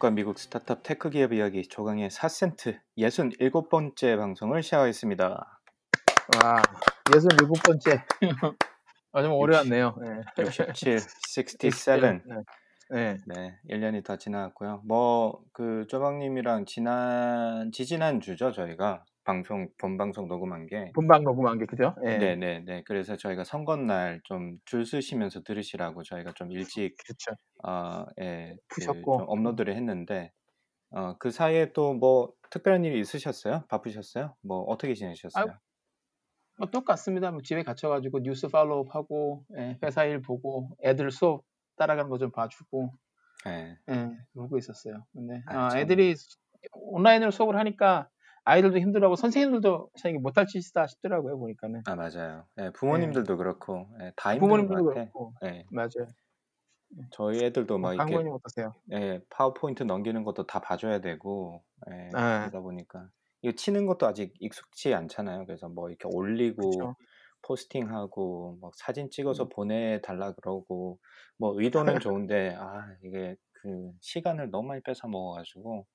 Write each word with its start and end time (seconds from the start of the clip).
한국과 0.00 0.10
미국 0.10 0.38
스타트업 0.38 0.82
테크 0.82 1.10
기업 1.10 1.32
이야기 1.34 1.62
조강의 1.62 2.08
4센트 2.08 2.78
67번째 2.98 4.16
방송을 4.16 4.62
시작하겠습니다. 4.62 5.60
와, 6.42 6.62
67번째. 7.04 8.02
아, 9.12 9.22
좀 9.22 9.32
오래 9.32 9.58
왔네요. 9.58 9.94
네. 10.00 10.20
67, 10.38 10.98
67. 10.98 12.00
네. 12.00 12.20
네. 12.90 13.18
네, 13.26 13.58
1년이 13.68 14.02
다 14.02 14.16
지나갔고요. 14.16 14.82
뭐그 14.86 15.86
조방님이랑 15.88 16.64
지난 16.64 17.70
지지난 17.70 18.20
주죠 18.20 18.52
저희가 18.52 19.04
방송 19.24 19.68
본 19.78 19.96
방송 19.98 20.28
녹음한 20.28 20.66
게. 20.66 20.90
본방 20.94 21.22
녹음한 21.24 21.58
게 21.58 21.66
그죠? 21.66 21.94
네. 22.02 22.18
네, 22.18 22.36
네, 22.36 22.60
네. 22.64 22.82
그래서 22.86 23.16
저희가 23.16 23.44
선거 23.44 23.76
날 23.76 24.20
좀 24.24 24.58
줄 24.64 24.84
서시면서 24.86 25.42
들으시라고 25.42 26.02
저희가 26.02 26.32
좀 26.34 26.50
일찍 26.52 26.96
그렇죠. 26.96 27.32
어, 27.64 28.06
예, 28.20 28.56
그 28.68 28.76
푸셨고. 28.80 29.18
좀 29.18 29.26
업로드를 29.28 29.76
했는데 29.76 30.32
어, 30.90 31.16
그 31.18 31.30
사이에 31.30 31.72
또 31.72 31.94
뭐 31.94 32.32
특별한 32.50 32.84
일이 32.84 32.98
있으셨어요? 33.00 33.64
바쁘셨어요? 33.68 34.34
뭐 34.42 34.62
어떻게 34.62 34.94
지내셨어요? 34.94 35.44
아유, 35.44 35.52
뭐 36.58 36.68
똑같습니다. 36.70 37.30
뭐 37.30 37.42
집에 37.42 37.62
갇혀가지고 37.62 38.20
뉴스 38.20 38.48
팔로우업 38.48 38.94
하고 38.94 39.44
예, 39.58 39.78
회사 39.84 40.04
일 40.04 40.20
보고 40.22 40.70
애들 40.84 41.10
수업 41.10 41.44
따라가는 41.76 42.10
거 42.10 42.18
좀 42.18 42.30
봐주고 42.32 42.92
네, 43.46 43.76
예, 43.90 44.10
그러고 44.34 44.58
있었어요. 44.58 45.04
근데 45.12 45.42
아, 45.46 45.66
아, 45.66 45.68
참. 45.70 45.80
애들이 45.80 46.14
온라인으로 46.72 47.30
수업을 47.30 47.56
하니까 47.56 48.08
아이들도 48.44 48.78
힘들어하고 48.78 49.16
선생님들도 49.16 49.90
참 49.98 50.10
이게 50.10 50.18
못할 50.18 50.46
짓이다 50.46 50.86
싶더라고요 50.86 51.38
보니까는 51.38 51.82
아 51.86 51.94
맞아요. 51.94 52.46
예, 52.58 52.70
부모님들도 52.70 53.36
그렇고 53.36 53.88
예, 54.00 54.12
다 54.16 54.30
힘든 54.34 54.48
부모님들도. 54.48 54.84
그렇고 54.84 55.34
예, 55.44 55.64
맞아요. 55.70 56.08
저희 57.12 57.44
애들도 57.44 57.78
막 57.78 57.94
이렇게 57.94 58.16
어떠세요? 58.16 58.74
예, 58.92 59.20
파워포인트 59.30 59.84
넘기는 59.84 60.22
것도 60.24 60.46
다 60.46 60.60
봐줘야 60.60 61.00
되고 61.00 61.62
예, 61.90 62.10
아. 62.14 62.40
그러다 62.40 62.60
보니까 62.60 63.08
이거 63.42 63.54
치는 63.54 63.86
것도 63.86 64.06
아직 64.06 64.34
익숙치 64.40 64.92
않잖아요. 64.94 65.46
그래서 65.46 65.68
뭐 65.68 65.88
이렇게 65.88 66.08
올리고 66.12 66.70
그렇죠. 66.70 66.96
포스팅하고 67.42 68.58
막 68.60 68.74
사진 68.74 69.10
찍어서 69.10 69.48
보내달라 69.48 70.32
그러고 70.32 70.98
뭐 71.38 71.58
의도는 71.60 71.94
좋은데 72.18 72.56
아 72.58 72.94
이게 73.02 73.36
그 73.52 73.92
시간을 74.00 74.50
너무 74.50 74.68
많이 74.68 74.82
뺏어 74.82 75.08
먹어가지고 75.08 75.86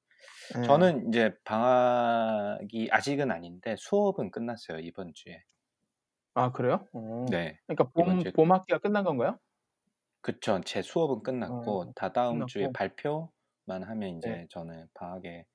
예. 0.58 0.64
저는 0.64 1.10
이제 1.10 1.36
방학이 1.44 2.90
아직은 2.92 3.32
아닌데 3.32 3.76
수업은 3.78 4.32
끝났어요 4.32 4.80
이번 4.80 5.14
주에. 5.14 5.44
아 6.34 6.52
그래요? 6.52 6.88
어. 6.94 7.26
네, 7.32 7.60
그러니까 7.68 7.90
봄 7.92 8.20
주에 8.20 8.32
봄 8.34 8.52
학기가 8.52 8.80
끝난 8.80 9.04
건가요? 9.04 9.40
그쵸. 10.22 10.60
제 10.66 10.82
수업은 10.82 11.24
끝났고 11.24 11.82
어, 11.82 11.94
다다음 11.96 12.46
주에 12.46 12.64
끝났고. 12.64 12.74
발표만 12.74 13.84
하면 13.84 14.18
이제 14.18 14.30
네. 14.30 14.48
저는 14.50 14.88
방학에 14.94 15.46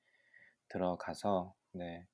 들어가서 0.69 1.53
네. 1.73 2.05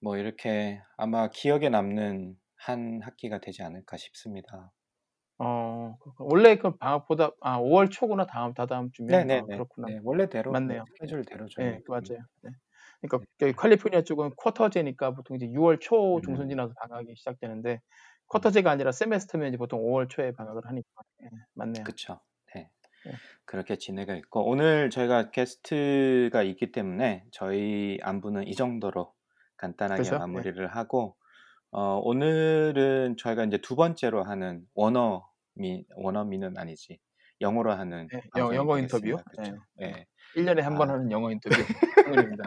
뭐 0.00 0.16
이렇게 0.18 0.80
아마 0.96 1.28
기억에 1.30 1.68
남는 1.68 2.36
한 2.56 3.00
학기가 3.02 3.38
되지 3.40 3.62
않을까 3.62 3.96
싶습니다. 3.96 4.72
어, 5.38 5.96
그렇구나. 6.00 6.28
원래 6.30 6.56
그 6.56 6.76
방학보다 6.76 7.30
아 7.40 7.58
5 7.58 7.70
월 7.72 7.88
초구나 7.90 8.26
다음 8.26 8.54
다다음 8.54 8.90
주면 8.92 9.26
아, 9.30 9.46
네네네. 9.46 9.54
그렇구나. 9.54 9.88
네, 9.88 9.98
원래대로 10.02 10.60
네, 10.66 10.74
맞네요. 10.74 10.84
스케줄대로 10.84 11.46
네, 11.56 11.78
저희 11.78 11.82
맞아요. 11.88 12.20
네. 12.42 12.50
그러니까 13.02 13.20
네. 13.20 13.26
저기 13.38 13.52
캘리포니아 13.54 14.02
쪽은 14.02 14.32
쿼터제니까 14.36 15.12
보통 15.14 15.36
이제 15.36 15.46
6월 15.52 15.78
초 15.80 16.20
중순 16.24 16.48
음. 16.48 16.50
지나서 16.50 16.74
방학이 16.80 17.14
시작되는데 17.16 17.80
쿼터제가 18.28 18.70
아니라 18.70 18.92
세메스터면 18.92 19.48
이제 19.48 19.56
보통 19.58 19.80
5월 19.82 20.08
초에 20.08 20.32
방학을 20.32 20.62
하니까 20.66 20.88
예, 21.24 21.30
맞네요. 21.54 21.84
그쵸. 21.84 22.20
네. 22.54 22.70
네. 23.04 23.18
그렇게 23.46 23.76
지내가 23.76 24.16
있고 24.16 24.48
오늘 24.48 24.90
저희가 24.90 25.30
게스트가 25.32 26.42
있기 26.44 26.72
때문에 26.72 27.26
저희 27.32 27.98
안부는 28.02 28.48
이 28.48 28.54
정도로 28.54 29.14
간단하게 29.56 30.12
그죠? 30.12 30.24
네. 30.32 30.42
마무리를 30.42 30.66
하고 30.76 31.16
어, 31.76 31.98
오늘은 32.04 33.16
저희가 33.18 33.44
이제 33.44 33.58
두 33.58 33.74
번째로 33.74 34.22
하는 34.22 34.62
원어미 34.74 35.84
원어미는 35.96 36.56
아니지 36.56 37.00
영어로 37.40 37.72
하는 37.72 38.06
네, 38.12 38.22
영- 38.36 38.54
영어. 38.54 38.78
인터뷰. 38.78 39.16
그쵸? 39.36 39.42
네. 39.76 39.88
예. 39.88 40.06
1년에 40.36 40.60
한번 40.62 40.88
아. 40.90 40.94
하는 40.94 41.10
영어 41.10 41.32
인터뷰 41.32 41.54
오늘입니다. 42.38 42.44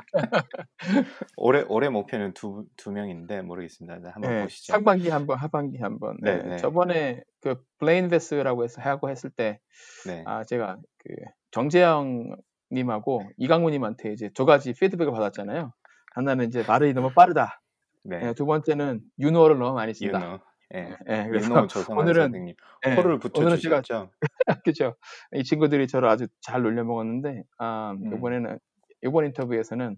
올해 1.35 1.63
올해 1.67 1.89
목표는 1.89 2.33
두 2.33 2.65
두 2.77 2.91
명인데 2.91 3.41
모르겠습니다. 3.41 3.99
네, 3.99 4.09
한번 4.13 4.31
네, 4.31 4.43
보시죠. 4.43 4.71
상반기 4.71 5.09
한 5.09 5.27
번, 5.27 5.37
하반기 5.37 5.77
한 5.77 5.99
번. 5.99 6.17
네, 6.21 6.37
네, 6.37 6.43
네. 6.51 6.57
저번에 6.57 7.21
그 7.41 7.61
블레인 7.79 8.07
베스라고 8.07 8.63
해서 8.63 8.81
하고 8.81 9.09
했을 9.09 9.29
때 9.29 9.59
네. 10.05 10.23
아, 10.25 10.45
제가 10.45 10.77
그 10.99 11.13
정재영 11.51 12.33
님하고 12.71 13.23
이강무 13.37 13.71
님한테 13.71 14.13
이제 14.13 14.29
두 14.33 14.45
가지 14.45 14.73
피드백을 14.73 15.11
받았잖아요. 15.11 15.73
하나는 16.15 16.47
이제 16.47 16.63
말이 16.65 16.93
너무 16.93 17.11
빠르다. 17.13 17.61
네. 18.03 18.19
예, 18.23 18.33
두 18.33 18.45
번째는 18.45 19.01
윤호를 19.19 19.57
너무 19.57 19.75
많이 19.75 19.93
쓴다. 19.93 20.23
윤호. 20.23 20.39
예. 20.75 20.95
예, 21.07 21.27
그래서 21.29 21.67
오늘은 21.89 22.23
선생님 22.23 22.55
예, 22.85 22.95
포를 22.95 23.19
붙여 23.19 23.41
오늘은 23.41 23.57
제가. 23.57 23.81
그죠. 24.65 24.95
이 25.33 25.43
친구들이 25.43 25.87
저를 25.87 26.09
아주 26.09 26.27
잘 26.41 26.61
놀려 26.61 26.83
먹었는데 26.83 27.43
아, 27.57 27.95
음. 27.97 28.17
이번에는 28.17 28.59
이번 29.03 29.25
인터뷰에서는 29.27 29.95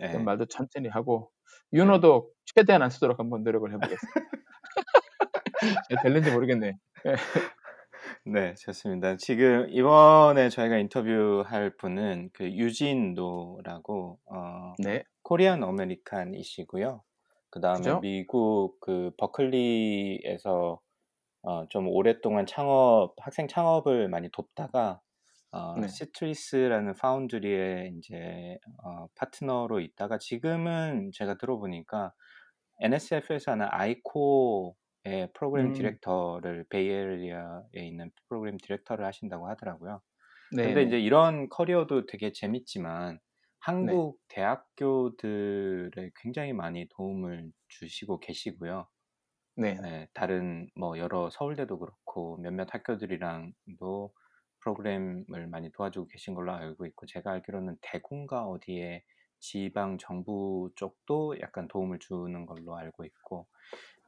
예. 0.00 0.12
좀 0.12 0.24
말도 0.24 0.46
천천히 0.46 0.88
하고 0.88 1.30
윤호도 1.72 2.30
최대한 2.44 2.82
안 2.82 2.90
쓰도록 2.90 3.18
한번 3.18 3.42
노력을 3.42 3.68
해보겠습니다. 3.72 4.30
될는지 6.02 6.30
모르겠네. 6.30 6.76
네, 8.24 8.54
좋습니다. 8.54 9.16
지금 9.16 9.68
이번에 9.70 10.48
저희가 10.48 10.76
인터뷰할 10.78 11.76
분은 11.76 12.30
그 12.32 12.44
유진노라고 12.44 14.18
어, 14.26 14.74
네, 14.78 15.04
코리안 15.22 15.62
아메리칸이시고요. 15.62 17.02
그 17.52 17.60
다음에 17.62 17.94
그죠? 17.94 18.02
미국 18.02 18.80
그 18.80 19.12
버클리에서 19.18 20.80
어, 21.42 21.68
좀 21.68 21.88
오랫동안 21.88 22.46
창업 22.46 23.14
학생 23.18 23.48
창업을 23.48 24.08
많이 24.08 24.30
돕다가 24.30 25.00
어, 25.52 25.74
네. 25.74 25.88
시트리스라는 25.88 26.94
파운드리에 26.96 27.92
이제 27.98 28.58
어, 28.84 29.08
파트너로 29.16 29.80
있다가 29.80 30.18
지금은 30.18 31.10
제가 31.14 31.36
들어보니까 31.38 32.14
NSF에서 32.80 33.52
하는 33.52 33.66
아이코의 33.70 34.74
프로그램 35.34 35.72
음. 35.72 35.72
디렉터를 35.72 36.66
베이에리아에 36.70 37.62
있는 37.86 38.10
프로그램 38.28 38.58
디렉터를 38.58 39.04
하신다고 39.06 39.48
하더라고요. 39.48 40.02
네, 40.50 40.74
근데 40.74 40.82
네. 40.82 40.88
이제 40.88 41.00
이런 41.00 41.48
커리어도 41.48 42.06
되게 42.06 42.32
재밌지만 42.32 43.18
한국 43.62 44.20
대학교들에 44.28 46.10
굉장히 46.16 46.52
많이 46.52 46.88
도움을 46.88 47.52
주시고 47.68 48.20
계시고요. 48.20 48.88
네, 49.56 49.74
네, 49.80 50.08
다른 50.14 50.70
뭐 50.76 50.98
여러 50.98 51.30
서울대도 51.30 51.78
그렇고 51.78 52.38
몇몇 52.38 52.72
학교들이랑도 52.74 54.14
프로그램을 54.60 55.48
많이 55.48 55.70
도와주고 55.72 56.08
계신 56.08 56.34
걸로 56.34 56.52
알고 56.52 56.86
있고 56.86 57.06
제가 57.06 57.32
알기로는 57.32 57.78
대구인가 57.82 58.46
어디에 58.46 59.04
지방 59.40 59.98
정부 59.98 60.70
쪽도 60.76 61.40
약간 61.40 61.68
도움을 61.68 61.98
주는 62.00 62.46
걸로 62.46 62.76
알고 62.76 63.04
있고 63.06 63.48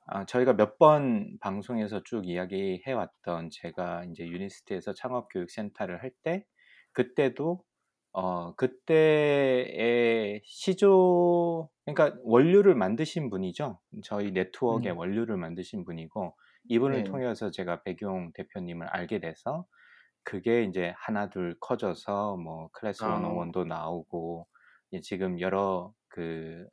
아, 0.07 0.25
저희가 0.27 0.55
몇 0.55 0.79
번 0.79 1.39
방송에서 1.41 2.03
쭉 2.05 2.27
이야기해 2.27 2.93
왔던 2.93 3.51
제가 3.51 4.05
이제 4.07 4.27
유니스트에서 4.27 4.93
창업교육센터를 4.95 6.03
할 6.03 6.13
때 6.23 6.47
그때도 6.93 7.65
어 8.17 8.55
그때의 8.55 10.41
시조 10.45 11.69
그러니까 11.85 12.17
원료를 12.23 12.77
만드신 12.77 13.29
분이죠. 13.29 13.81
저희 14.05 14.31
네트워크의 14.31 14.93
음. 14.95 14.99
원료를 14.99 15.37
만드신 15.37 15.85
분이고 15.85 16.37
이분을 16.69 17.03
네. 17.03 17.05
통해서 17.05 17.51
제가 17.51 17.83
백용 17.83 18.33
대표님을 18.33 18.87
알게 18.87 19.19
돼서 19.19 19.67
그게 20.23 20.63
이제 20.63 20.95
하나 20.97 21.29
둘 21.29 21.57
커져서 21.61 22.37
뭐 22.37 22.69
클래스 22.73 23.05
아. 23.05 23.21
101도 23.21 23.67
나오고 23.67 24.47
지금 25.03 25.41
여러 25.41 25.93
그 26.09 26.67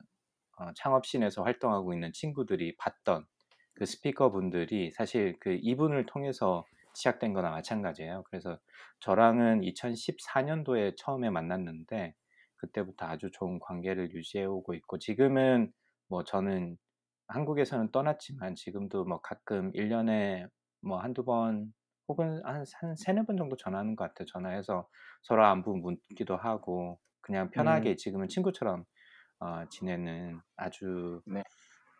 어, 0.58 0.72
창업신에서 0.76 1.42
활동하고 1.42 1.92
있는 1.92 2.12
친구들이 2.12 2.76
봤던 2.76 3.26
그 3.74 3.84
스피커 3.84 4.30
분들이 4.30 4.92
사실 4.92 5.36
그 5.40 5.58
이분을 5.60 6.06
통해서 6.06 6.64
시작된 6.94 7.32
거나 7.32 7.50
마찬가지예요. 7.50 8.24
그래서 8.30 8.58
저랑은 9.00 9.62
2014년도에 9.62 10.94
처음에 10.96 11.30
만났는데 11.30 12.14
그때부터 12.56 13.06
아주 13.06 13.30
좋은 13.32 13.58
관계를 13.58 14.12
유지해 14.12 14.44
오고 14.44 14.74
있고 14.74 14.98
지금은 14.98 15.72
뭐 16.08 16.24
저는 16.24 16.76
한국에서는 17.28 17.90
떠났지만 17.90 18.54
지금도 18.54 19.04
뭐 19.04 19.20
가끔 19.20 19.72
1년에 19.72 20.46
뭐 20.82 20.98
한두 20.98 21.24
번 21.24 21.72
혹은 22.08 22.42
한, 22.44 22.64
한 22.80 22.96
세네 22.96 23.24
번 23.26 23.36
정도 23.36 23.56
전화하는 23.56 23.96
것 23.96 24.04
같아요. 24.04 24.26
전화해서 24.26 24.88
서로 25.22 25.44
안부 25.44 25.76
묻기도 25.76 26.36
하고 26.36 26.98
그냥 27.20 27.50
편하게 27.50 27.90
음. 27.90 27.96
지금은 27.96 28.28
친구처럼 28.28 28.84
어, 29.40 29.64
지내는 29.70 30.40
아주 30.56 31.22
네. 31.26 31.42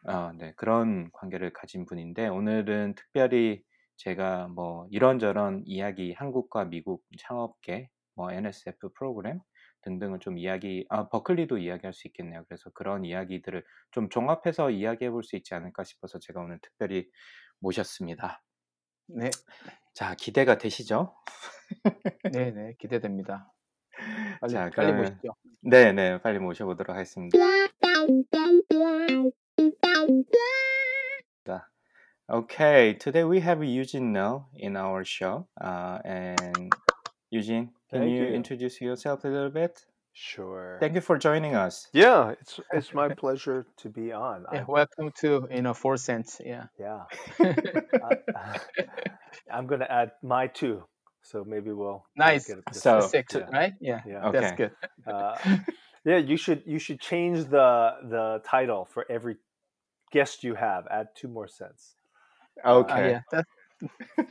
어, 0.07 0.33
네, 0.37 0.53
그런 0.57 1.11
관계를 1.13 1.53
가진 1.53 1.87
분인데 1.87 2.29
오늘은 2.29 2.95
특별히 2.97 3.63
제가 3.97 4.49
뭐 4.49 4.87
이런저런 4.91 5.63
이야기 5.67 6.13
한국과 6.15 6.65
미국 6.67 7.05
창업계 7.19 7.89
뭐 8.15 8.33
NSF 8.33 8.91
프로그램 8.95 9.41
등등을 9.83 10.21
좀 10.21 10.39
이야기 10.39 10.87
아 10.91 11.09
버클리도 11.09 11.59
이야기할 11.59 11.93
수 11.95 12.07
있겠네요. 12.09 12.45
그래서 12.49 12.71
그런 12.71 13.05
이야기들을 13.05 13.65
좀 13.93 14.09
종합해서 14.09 14.71
이야기해 14.71 15.11
볼 15.11 15.23
수 15.25 15.37
있지 15.37 15.55
않을까 15.55 15.85
싶어서 15.85 16.19
제가 16.21 16.41
오늘 16.41 16.59
특별히 16.63 17.09
모셨습니다. 17.61 18.43
네. 19.09 19.31
자, 19.95 20.15
기대가 20.15 20.59
되시죠? 20.59 21.15
네, 22.33 22.51
네. 22.53 22.75
기대됩니다. 22.79 23.53
빨리 24.41 24.53
자, 24.53 24.71
빨리 24.75 24.93
그러면 24.93 25.03
보시죠. 25.03 25.35
네, 25.63 25.93
네, 25.93 26.21
빨리 26.23 26.39
모셔 26.39 26.65
보도록 26.67 26.95
하겠습니다. 26.95 27.37
Okay, 32.33 32.95
today 32.95 33.25
we 33.25 33.41
have 33.41 33.63
Eugene 33.63 34.11
No 34.11 34.47
in 34.57 34.75
our 34.75 35.05
show. 35.05 35.47
Uh, 35.61 35.99
and 36.03 36.73
Eugene, 37.29 37.73
can 37.91 38.09
you 38.09 38.23
you. 38.25 38.29
introduce 38.29 38.81
yourself 38.81 39.25
a 39.25 39.29
little 39.29 39.51
bit? 39.51 39.85
Sure. 40.15 40.79
Thank 40.81 40.95
you 40.95 41.03
for 41.03 41.19
joining 41.19 41.55
us. 41.55 41.89
Yeah, 41.93 42.31
it's 42.41 42.59
it's 42.73 42.95
my 42.95 43.09
pleasure 43.23 43.67
to 43.83 43.91
be 43.91 44.13
on. 44.13 44.47
Yeah, 44.51 44.65
welcome 44.67 45.13
to 45.21 45.47
you 45.51 45.61
know 45.61 45.75
four 45.75 45.99
cents. 45.99 46.41
Yeah. 46.43 46.69
yeah, 46.81 47.03
I, 47.39 48.57
I'm 49.53 49.67
gonna 49.67 49.85
add 49.91 50.13
my 50.23 50.47
two, 50.47 50.85
so 51.21 51.45
maybe 51.47 51.71
we'll 51.71 51.77
we'll 51.87 52.05
Nice. 52.17 52.47
get 52.49 52.61
So- 52.75 53.01
six, 53.01 53.35
yeah. 53.35 53.43
right? 53.53 53.75
Yeah. 53.79 54.01
Yeah. 54.07 54.29
Okay. 54.29 54.41
That's 54.41 54.57
good. 54.57 54.71
Uh, 55.07 55.37
yeah, 56.07 56.17
you 56.17 56.39
should 56.39 56.63
you 56.65 56.79
should 56.79 56.99
change 56.99 57.45
the 57.51 57.93
the 58.09 58.41
title 58.49 58.87
for 58.87 59.05
every 59.11 59.37
guest 60.11 60.45
you 60.45 60.55
have. 60.55 60.87
Add 60.91 61.09
two 61.15 61.29
more 61.29 61.47
cents. 61.47 61.95
Uh, 62.65 62.79
Okay. 62.79 63.11
yeah. 63.11 63.21
That's 63.31 63.49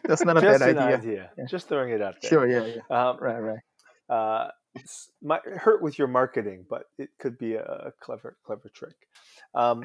that's 0.05 0.23
not 0.25 0.37
a 0.37 0.41
bad 0.59 0.61
idea. 0.61 0.97
idea. 0.97 1.31
Yeah. 1.37 1.45
Just 1.49 1.67
throwing 1.67 1.91
it 1.91 2.01
out 2.01 2.15
there. 2.21 2.29
Sure. 2.29 2.47
Yeah. 2.47 2.65
Yeah. 2.89 3.09
Um, 3.09 3.17
Right. 3.19 3.39
Right. 3.39 3.59
uh, 4.09 4.51
might 5.21 5.41
hurt 5.45 5.81
with 5.81 5.99
your 5.99 6.07
marketing, 6.07 6.65
but 6.69 6.83
it 6.97 7.09
could 7.19 7.37
be 7.37 7.55
a, 7.55 7.91
clever 7.99 8.37
clever 8.45 8.69
trick. 8.69 8.95
Um, 9.53 9.83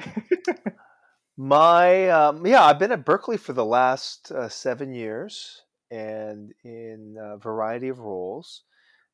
my 1.37 2.09
um, 2.09 2.45
yeah, 2.45 2.63
I've 2.63 2.79
been 2.79 2.91
at 2.91 3.05
Berkeley 3.05 3.37
for 3.37 3.53
the 3.53 3.65
last 3.65 4.31
uh, 4.31 4.47
seven 4.49 4.93
years, 4.93 5.61
and 5.91 6.53
in 6.63 7.17
a 7.19 7.37
variety 7.37 7.89
of 7.89 7.99
roles, 7.99 8.63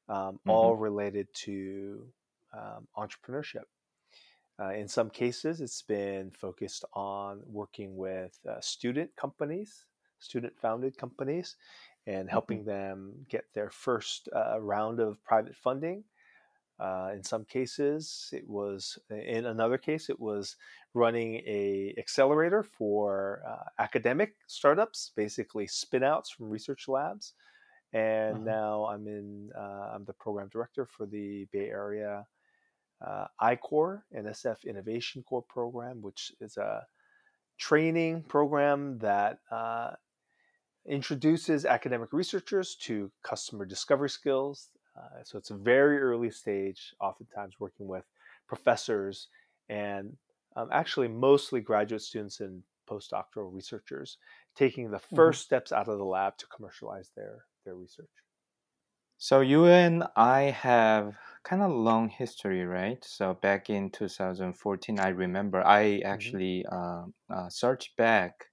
um, 0.09 0.39
all 0.47 0.75
related 0.75 1.27
to 1.45 2.05
um, 2.55 2.87
entrepreneurship. 2.97 3.65
Uh, 4.63 4.71
in 4.71 4.88
some 4.88 5.10
cases, 5.10 5.60
it's 5.60 5.81
been 5.81 6.31
focused 6.31 6.86
on 6.94 7.42
working 7.45 7.98
with 7.98 8.39
uh, 8.50 8.62
student 8.62 9.13
companies, 9.15 9.88
student 10.19 10.57
founded 10.57 10.98
companies, 10.98 11.57
and 12.07 12.30
helping 12.30 12.63
them 12.63 13.25
get 13.30 13.45
their 13.54 13.69
first 13.69 14.30
uh, 14.33 14.60
round 14.62 15.00
of 15.00 15.21
private 15.24 15.56
funding. 15.56 16.04
Uh, 16.80 17.12
in 17.13 17.24
some 17.24 17.45
cases, 17.45 18.30
it 18.31 18.48
was, 18.48 18.98
in 19.10 19.45
another 19.45 19.77
case, 19.77 20.10
it 20.10 20.19
was 20.19 20.56
running 20.94 21.36
a 21.45 21.94
accelerator 21.98 22.63
for 22.63 23.42
uh, 23.48 23.69
academic 23.80 24.36
startups, 24.48 25.12
basically 25.15 25.68
spinouts 25.68 26.30
from 26.31 26.50
research 26.50 26.88
labs. 26.88 27.33
And 27.94 28.39
Mhm. 28.39 28.45
now 28.45 28.86
I'm 28.86 29.07
in, 29.07 29.51
uh, 29.56 29.92
I'm 29.94 30.06
the 30.06 30.13
program 30.13 30.50
director 30.50 30.86
for 30.86 31.06
the 31.06 31.45
Bay 31.51 31.69
Area 31.69 32.27
uh, 33.03 33.25
I-Corps, 33.39 34.05
NSF 34.15 34.65
Innovation 34.65 35.23
Corps 35.23 35.44
program, 35.44 36.01
which 36.01 36.31
is 36.39 36.57
a 36.57 36.85
training 37.57 38.23
program 38.23 38.97
that 39.00 39.39
uh, 39.51 39.91
introduces 40.88 41.65
academic 41.65 42.13
researchers 42.13 42.75
to 42.75 43.11
customer 43.23 43.65
discovery 43.65 44.09
skills. 44.09 44.69
Uh, 44.97 45.23
so 45.23 45.38
it's 45.38 45.50
a 45.50 45.55
very 45.55 46.00
early 46.00 46.29
stage, 46.29 46.94
oftentimes 47.00 47.55
working 47.59 47.88
with 47.88 48.05
professors 48.47 49.27
and 49.69 50.15
um, 50.55 50.69
actually 50.71 51.07
mostly 51.07 51.61
graduate 51.61 52.01
students 52.01 52.39
and 52.39 52.61
postdoctoral 52.89 53.53
researchers, 53.53 54.17
taking 54.55 54.91
the 54.91 55.00
1st 55.15 55.35
steps 55.35 55.71
out 55.71 55.88
of 55.88 55.97
the 55.97 56.03
lab 56.03 56.38
to 56.38 56.45
commercialize 56.47 57.11
their, 57.15 57.45
their 57.65 57.75
research. 57.75 58.09
So 59.17 59.39
you 59.39 59.67
and 59.67 60.03
I 60.15 60.41
have 60.41 61.15
kind 61.43 61.61
of 61.61 61.71
long 61.71 62.09
history, 62.09 62.65
right? 62.65 63.03
So 63.03 63.33
back 63.33 63.69
in 63.69 63.89
2014, 63.91 64.99
I 64.99 65.09
remember 65.09 65.65
I 65.65 65.99
actually 66.05 66.65
uh, 66.71 67.05
uh, 67.29 67.49
searched 67.49 67.95
back 67.97 68.45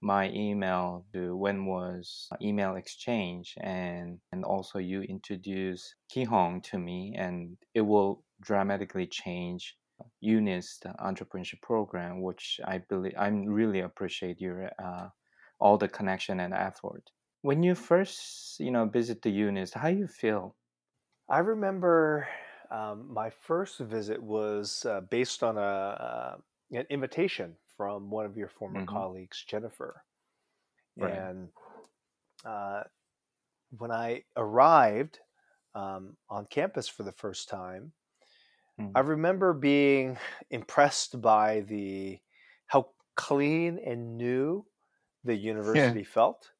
my 0.00 0.30
email 0.30 1.04
to 1.12 1.36
when 1.36 1.66
was 1.66 2.28
email 2.40 2.76
exchange, 2.76 3.54
and 3.60 4.18
and 4.32 4.44
also 4.44 4.78
you 4.78 5.02
introduced 5.02 5.94
Kihong 6.10 6.62
to 6.70 6.78
me, 6.78 7.14
and 7.18 7.56
it 7.74 7.82
will 7.82 8.22
dramatically 8.40 9.06
change 9.06 9.76
UNIST 10.22 10.80
the 10.82 10.94
entrepreneurship 11.00 11.60
program, 11.60 12.22
which 12.22 12.60
I 12.64 12.78
believe 12.78 13.14
I'm 13.18 13.46
really 13.46 13.80
appreciate 13.80 14.40
your 14.40 14.70
uh, 14.82 15.08
all 15.60 15.76
the 15.76 15.88
connection 15.88 16.40
and 16.40 16.54
effort 16.54 17.10
when 17.42 17.62
you 17.62 17.74
first 17.74 18.58
you 18.58 18.70
know 18.70 18.84
visit 18.86 19.22
the 19.22 19.30
UNIST 19.30 19.74
how 19.74 19.88
you 19.88 20.06
feel 20.06 20.54
I 21.28 21.38
remember 21.40 22.28
um, 22.70 23.12
my 23.12 23.30
first 23.30 23.78
visit 23.78 24.22
was 24.22 24.84
uh, 24.84 25.00
based 25.02 25.42
on 25.42 25.56
a, 25.56 25.60
uh, 25.60 26.36
an 26.72 26.86
invitation 26.90 27.56
from 27.76 28.10
one 28.10 28.26
of 28.26 28.36
your 28.36 28.48
former 28.48 28.80
Mhm. 28.80 28.82
colleagues, 28.82 29.44
Jennifer. 29.46 30.04
Right. 30.96 31.28
And 31.28 31.50
uh, 32.44 32.84
when 33.78 33.90
I 33.90 34.24
arrived 34.36 35.20
um, 35.74 36.16
on 36.30 36.46
campus 36.46 36.88
for 36.88 37.02
the 37.04 37.12
first 37.12 37.48
time, 37.48 37.92
Mm. 38.78 38.94
I 38.94 39.00
remember 39.00 39.52
being 39.54 40.18
impressed 40.50 41.20
by 41.22 41.60
the 41.60 42.20
how 42.66 42.90
clean 43.16 43.78
and 43.78 44.16
new 44.18 44.66
the 45.24 45.34
university 45.36 46.04
felt. 46.04 46.52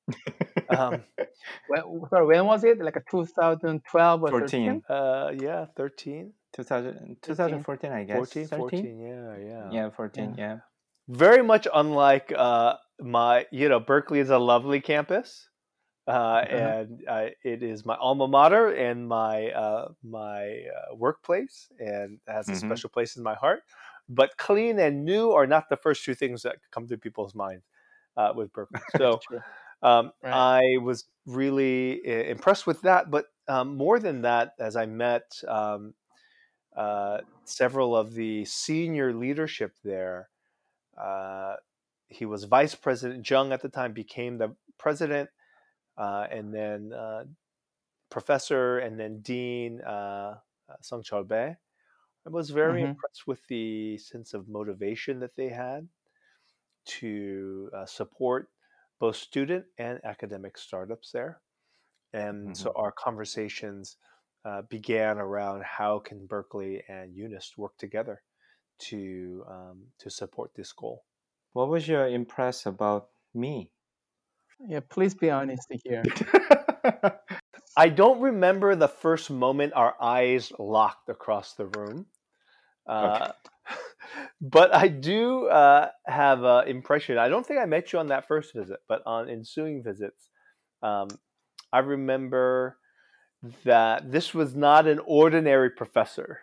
Um, 0.68 1.04
Well, 1.68 2.06
sorry, 2.10 2.26
when 2.26 2.46
was 2.46 2.64
it? 2.64 2.78
Like 2.80 2.96
a 2.96 3.04
2012 3.10 4.22
or 4.22 4.32
14 4.32 4.32
13? 4.32 4.84
uh, 4.88 5.32
yeah, 5.34 5.66
13, 5.76 6.34
2000, 6.52 7.16
2014 7.22 7.92
i 7.92 8.04
guess 8.04 8.30
14, 8.30 8.48
13? 8.48 8.90
14, 8.90 9.00
yeah, 9.00 9.36
yeah. 9.38 9.76
yeah 9.76 9.90
14 9.90 10.34
yeah, 10.36 10.58
very 11.08 11.42
much 11.42 11.66
unlike 11.74 12.32
uh, 12.36 12.76
my 13.00 13.46
you 13.52 13.68
know 13.68 13.80
berkeley 13.80 14.20
is 14.20 14.30
a 14.30 14.38
lovely 14.38 14.80
campus 14.80 15.50
uh, 16.08 16.44
and 16.50 17.02
uh, 17.08 17.28
it 17.44 17.62
is 17.62 17.84
my 17.86 17.96
alma 17.96 18.28
mater 18.28 18.68
and 18.74 19.08
my 19.08 19.50
uh, 19.52 19.88
my 20.02 20.62
uh, 20.76 20.94
workplace 20.96 21.70
and 21.80 22.20
has 22.28 22.50
a 22.50 22.54
Mhm. 22.54 22.56
special 22.56 22.90
place 22.90 23.16
in 23.16 23.22
my 23.22 23.34
heart 23.34 23.62
but 24.08 24.36
clean 24.38 24.78
and 24.78 25.04
new 25.04 25.32
are 25.32 25.46
not 25.46 25.68
the 25.70 25.76
first 25.76 26.04
two 26.04 26.14
things 26.14 26.42
that 26.42 26.58
come 26.72 26.86
to 26.88 26.98
people's 26.98 27.34
minds 27.34 27.66
uh, 28.16 28.32
with 28.36 28.52
berkeley 28.52 28.82
so 28.88 29.20
True. 29.20 29.42
Um, 29.82 30.12
Right. 30.22 30.48
I 30.52 30.78
was 30.82 31.08
really 31.26 32.04
impressed 32.30 32.66
with 32.66 32.82
that. 32.82 33.10
But 33.10 33.26
um, 33.48 33.76
more 33.76 33.98
than 33.98 34.22
that, 34.22 34.54
as 34.58 34.76
I 34.76 34.86
met 34.86 35.40
um, 35.48 35.94
uh, 36.76 37.20
several 37.44 37.96
of 37.96 38.14
the 38.14 38.44
senior 38.44 39.12
leadership 39.14 39.76
there, 39.84 40.30
uh, 40.98 41.56
he 42.08 42.26
was 42.26 42.44
vice 42.44 42.74
president. 42.74 43.28
Jung 43.28 43.52
at 43.52 43.62
the 43.62 43.68
time 43.70 43.92
became 43.92 44.38
the 44.38 44.56
president, 44.78 45.30
uh, 45.98 46.28
and 46.30 46.54
then 46.54 46.92
uh, 46.92 47.24
professor, 48.10 48.78
and 48.78 48.98
then 48.98 49.20
dean 49.20 49.80
uh, 49.82 50.40
uh, 50.68 50.76
Sung 50.82 51.02
Chul 51.02 51.26
Bae. 51.26 51.56
I 52.26 52.30
was 52.30 52.50
very 52.50 52.82
Mhm. 52.82 52.84
impressed 52.84 53.26
with 53.26 53.46
the 53.48 53.98
sense 53.98 54.34
of 54.34 54.48
motivation 54.48 55.20
that 55.20 55.36
they 55.36 55.48
had 55.50 55.88
to 56.86 57.70
uh, 57.74 57.86
support 57.86 58.50
both 59.00 59.16
student 59.16 59.64
and 59.78 60.00
academic 60.04 60.58
startups 60.58 61.10
there. 61.12 61.40
And 62.12 62.56
so 62.56 62.72
our 62.74 62.92
conversations 62.92 63.96
uh, 64.44 64.62
began 64.62 65.18
around 65.18 65.62
how 65.64 65.98
can 65.98 66.26
Berkeley 66.26 66.82
and 66.88 67.14
UNIST 67.14 67.58
work 67.58 67.76
together 67.78 68.22
to 68.78 69.44
um, 69.48 69.82
to 69.98 70.10
support 70.10 70.52
this 70.54 70.72
goal. 70.72 71.04
what 71.52 71.68
was 71.68 71.88
your 71.88 72.06
impress 72.06 72.66
about 72.66 73.08
me 73.34 73.70
Yeah, 74.60 74.80
please 74.88 75.14
be 75.14 75.30
honest 75.30 75.66
here. 75.84 76.02
I 77.76 77.88
don't 77.88 78.20
remember 78.20 78.74
the 78.74 78.88
first 78.88 79.30
moment 79.30 79.72
our 79.74 79.94
eyes 80.00 80.52
locked 80.58 81.08
across 81.08 81.54
the 81.54 81.66
room. 81.66 82.06
Uh, 82.86 83.32
but 84.40 84.74
I 84.74 84.88
do 84.88 85.46
uh, 85.48 85.88
have 86.06 86.42
an 86.44 86.68
impression. 86.68 87.18
I 87.18 87.28
don't 87.28 87.46
think 87.46 87.60
I 87.60 87.66
met 87.66 87.92
you 87.92 87.98
on 87.98 88.08
that 88.08 88.26
first 88.28 88.54
visit, 88.54 88.80
but 88.88 89.02
on 89.06 89.28
ensuing 89.28 89.82
visits, 89.82 90.30
um, 90.82 91.08
I 91.72 91.80
remember 91.80 92.78
that 93.64 94.10
this 94.10 94.34
was 94.34 94.54
not 94.54 94.86
an 94.86 95.00
ordinary 95.06 95.70
professor. 95.70 96.40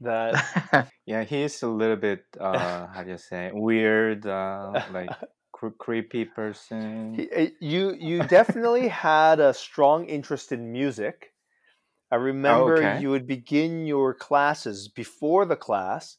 That 0.00 0.34
Yeah, 1.06 1.24
he's 1.24 1.62
a 1.62 1.68
little 1.68 1.96
bit 1.96 2.24
uh 2.40 2.86
how 2.88 3.02
do 3.04 3.10
you 3.10 3.18
say 3.18 3.50
weird, 3.52 4.26
uh 4.26 4.80
like 4.90 5.12
cr- 5.52 5.76
creepy 5.78 6.24
person. 6.24 7.14
he- 7.16 7.30
uh, 7.30 7.50
you 7.60 7.94
you 8.00 8.22
definitely 8.22 8.88
had 8.88 9.40
a 9.40 9.52
strong 9.54 10.06
interest 10.06 10.52
in 10.52 10.72
music. 10.72 11.33
I 12.14 12.16
remember 12.16 12.76
okay. 12.78 12.98
you 13.00 13.10
would 13.10 13.26
begin 13.26 13.86
your 13.86 14.14
classes 14.14 14.88
before 14.88 15.46
the 15.46 15.56
class. 15.56 16.16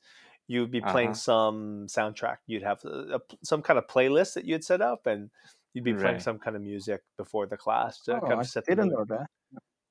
You 0.47 0.61
would 0.61 0.71
be 0.71 0.81
playing 0.81 1.11
Uh-huh. 1.11 1.15
some 1.15 1.87
soundtrack. 1.87 2.37
You'd 2.47 2.63
have 2.63 2.83
a, 2.85 3.15
a- 3.17 3.35
some 3.43 3.61
kind 3.61 3.79
of 3.79 3.87
playlist 3.87 4.33
that 4.35 4.45
you'd 4.45 4.63
set 4.63 4.81
up, 4.81 5.07
and 5.07 5.31
you'd 5.73 5.83
be 5.85 5.93
playing 5.93 6.19
some 6.19 6.39
kind 6.39 6.55
of 6.55 6.61
music 6.61 7.01
before 7.17 7.47
the 7.47 7.57
class 7.57 8.01
to 8.03 8.21
Oh, 8.21 8.21
kind 8.21 8.41
I 8.41 8.45
set 8.45 8.67
the 8.67 8.75
didn't 8.75 8.89
know 8.89 9.05
that. 9.09 9.27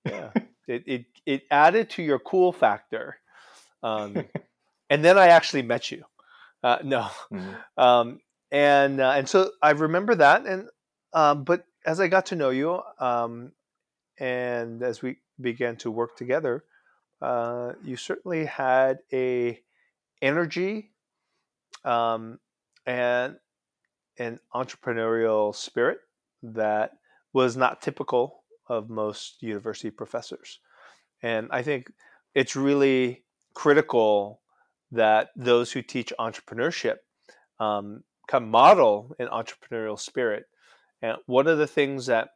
Yeah, 0.04 0.32
it, 0.68 0.84
it 0.87 1.06
it 1.26 1.42
added 1.50 1.90
to 1.90 2.02
your 2.02 2.18
cool 2.18 2.52
factor. 2.52 3.18
Um, 3.82 4.28
and 4.90 5.04
then 5.04 5.18
I 5.18 5.28
actually 5.28 5.62
met 5.62 5.90
you. 5.90 6.04
Uh, 6.62 6.78
no, 6.84 7.11
Mhm. 7.30 7.64
um, 7.76 8.20
and 8.52 9.00
uh, 9.00 9.12
and 9.12 9.28
so 9.28 9.52
I 9.62 9.73
remember 9.73 10.16
that. 10.16 10.46
And 10.46 10.68
um, 11.14 11.44
but 11.44 11.66
as 11.87 12.00
I 12.00 12.08
got 12.08 12.26
to 12.28 12.37
know 12.37 12.50
you, 12.50 12.82
um, 13.00 13.52
and 14.18 14.82
as 14.82 15.02
we 15.02 15.18
began 15.41 15.76
to 15.76 15.91
work 15.91 16.17
together, 16.17 16.64
uh, 17.21 17.73
you 17.83 17.97
certainly 17.97 18.45
had 18.45 18.99
a 19.12 19.61
energy 20.23 20.91
um, 21.85 22.38
and 22.87 23.37
an 24.19 24.38
entrepreneurial 24.55 25.55
spirit 25.55 25.99
that 26.43 26.93
was 27.33 27.57
not 27.57 27.83
typical 27.83 28.45
of 28.69 28.88
most 28.88 29.43
university 29.43 29.91
professors. 29.91 30.61
And 31.23 31.49
I 31.50 31.62
think 31.62 31.91
it's 32.35 32.57
really 32.57 33.25
critical 33.55 34.41
that 34.93 35.31
those 35.37 35.73
who 35.73 35.83
teach 35.83 36.12
entrepreneurship 36.19 36.97
um, 37.59 38.05
of 38.29 38.49
model 38.49 39.14
an 39.19 39.29
entrepreneurial 39.29 39.99
spirit. 39.99 40.45
And 41.03 41.17
one 41.26 41.47
of 41.47 41.59
the 41.59 41.67
things 41.67 42.07
that 42.07 42.31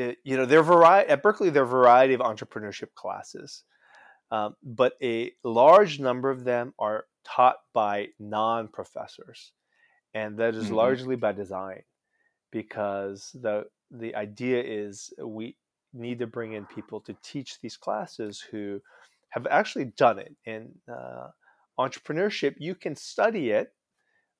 it, 0.00 0.18
you 0.24 0.36
know, 0.36 0.46
there 0.46 0.60
are 0.60 0.64
variety 0.78 1.10
at 1.10 1.22
Berkeley. 1.22 1.50
There 1.50 1.62
are 1.64 1.66
a 1.66 1.78
variety 1.82 2.14
of 2.14 2.20
entrepreneurship 2.20 2.94
classes, 2.94 3.64
um, 4.30 4.56
but 4.62 4.94
a 5.02 5.32
large 5.44 6.00
number 6.00 6.30
of 6.30 6.44
them 6.44 6.74
are 6.78 7.06
taught 7.24 7.58
by 7.74 8.08
non-professors, 8.18 9.52
and 10.14 10.38
that 10.38 10.54
is 10.54 10.70
Mhm. 10.70 10.74
largely 10.82 11.16
by 11.16 11.32
design, 11.32 11.82
because 12.50 13.30
the 13.44 13.64
the 13.90 14.14
idea 14.14 14.62
is 14.62 15.12
we 15.18 15.56
need 15.92 16.18
to 16.20 16.26
bring 16.26 16.52
in 16.52 16.66
people 16.66 17.00
to 17.02 17.14
teach 17.22 17.60
these 17.60 17.76
classes 17.76 18.40
who 18.50 18.80
have 19.30 19.46
actually 19.48 19.86
done 19.86 20.18
it. 20.18 20.36
And 20.46 20.80
uh, 20.88 21.28
entrepreneurship, 21.78 22.54
you 22.58 22.74
can 22.74 22.96
study 22.96 23.50
it 23.50 23.74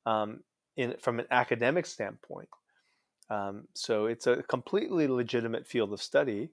um, 0.06 0.44
in 0.76 0.96
from 1.00 1.20
an 1.20 1.26
academic 1.30 1.86
standpoint. 1.86 2.48
Um, 3.30 3.68
so 3.74 4.06
it's 4.06 4.26
a 4.26 4.42
completely 4.42 5.06
legitimate 5.06 5.66
field 5.66 5.92
of 5.92 6.02
study. 6.02 6.50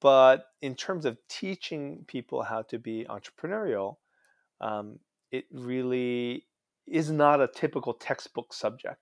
But 0.00 0.46
in 0.62 0.74
terms 0.74 1.04
of 1.04 1.18
teaching 1.28 2.04
people 2.06 2.42
how 2.42 2.62
to 2.62 2.78
be 2.78 3.06
entrepreneurial, 3.08 3.96
um, 4.60 4.98
it 5.30 5.44
really 5.52 6.46
is 6.86 7.10
not 7.10 7.40
a 7.42 7.48
typical 7.48 7.92
textbook 7.92 8.54
subject. 8.54 9.00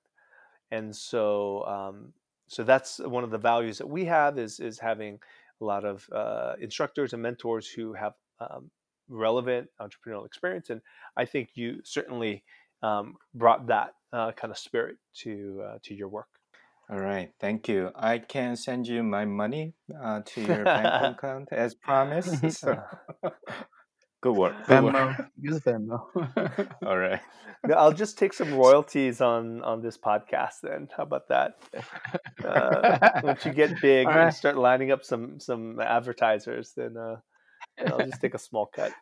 And 0.73 0.95
so, 0.95 1.65
um, 1.67 2.13
so 2.49 2.65
that's 2.65 2.99
one 2.99 3.23
of 3.23 3.31
the 3.31 3.39
values 3.39 3.79
that 3.79 3.89
we 3.89 4.05
have 4.07 4.39
is 4.39 4.59
is 4.59 4.79
having 4.81 5.21
a 5.61 5.65
lot 5.65 5.85
of 5.85 6.09
uh, 6.13 6.55
instructors 6.61 7.13
and 7.13 7.23
mentors 7.23 7.69
who 7.69 7.93
have 7.93 8.15
um, 8.41 8.71
relevant 9.09 9.69
entrepreneurial 9.81 10.27
experience. 10.27 10.71
And 10.71 10.81
I 11.17 11.25
think 11.27 11.51
you 11.55 11.81
certainly 11.85 12.43
um, 12.83 13.17
brought 13.35 13.69
that 13.69 13.95
uh, 14.13 14.33
kind 14.33 14.51
of 14.51 14.59
spirit 14.59 14.97
to 15.19 15.63
uh, 15.65 15.79
to 15.85 15.95
your 15.95 16.09
work. 16.09 16.32
All 16.91 17.01
right, 17.01 17.31
thank 17.41 17.69
you. 17.69 17.91
I 17.95 18.19
can 18.19 18.57
send 18.57 18.87
you 18.87 19.03
my 19.03 19.25
money 19.25 19.75
uh, 20.03 20.21
to 20.27 20.41
your 20.41 20.65
bank 20.65 21.17
account 21.17 21.49
as 21.53 21.75
promised. 21.75 22.51
So 22.53 22.77
good 24.21 24.37
work. 24.37 24.55
Good 24.67 24.85
work. 24.85 24.95
Venmo, 24.95 25.29
use 25.41 25.61
Venmo. 25.61 26.01
All 26.85 26.99
right. 26.99 27.21
No, 27.65 27.77
I'll 27.77 27.93
just 27.93 28.19
take 28.19 28.33
some 28.33 28.55
royalties 28.55 29.21
on 29.21 29.63
on 29.63 29.81
this 29.81 29.97
podcast. 29.97 30.61
Then 30.63 30.89
how 30.97 31.05
about 31.05 31.29
that? 31.29 31.55
Uh, 32.45 32.99
once 33.23 33.47
you 33.47 33.53
get 33.53 33.81
big 33.81 34.07
All 34.09 34.13
and 34.13 34.35
start 34.35 34.57
lining 34.57 34.91
up 34.91 35.05
some 35.05 35.39
some 35.39 35.81
advertisers, 35.81 36.73
then 36.77 36.97
uh, 36.97 37.17
I'll 37.87 38.05
just 38.05 38.21
take 38.21 38.35
a 38.35 38.39
small 38.39 38.67
cut. 38.67 38.93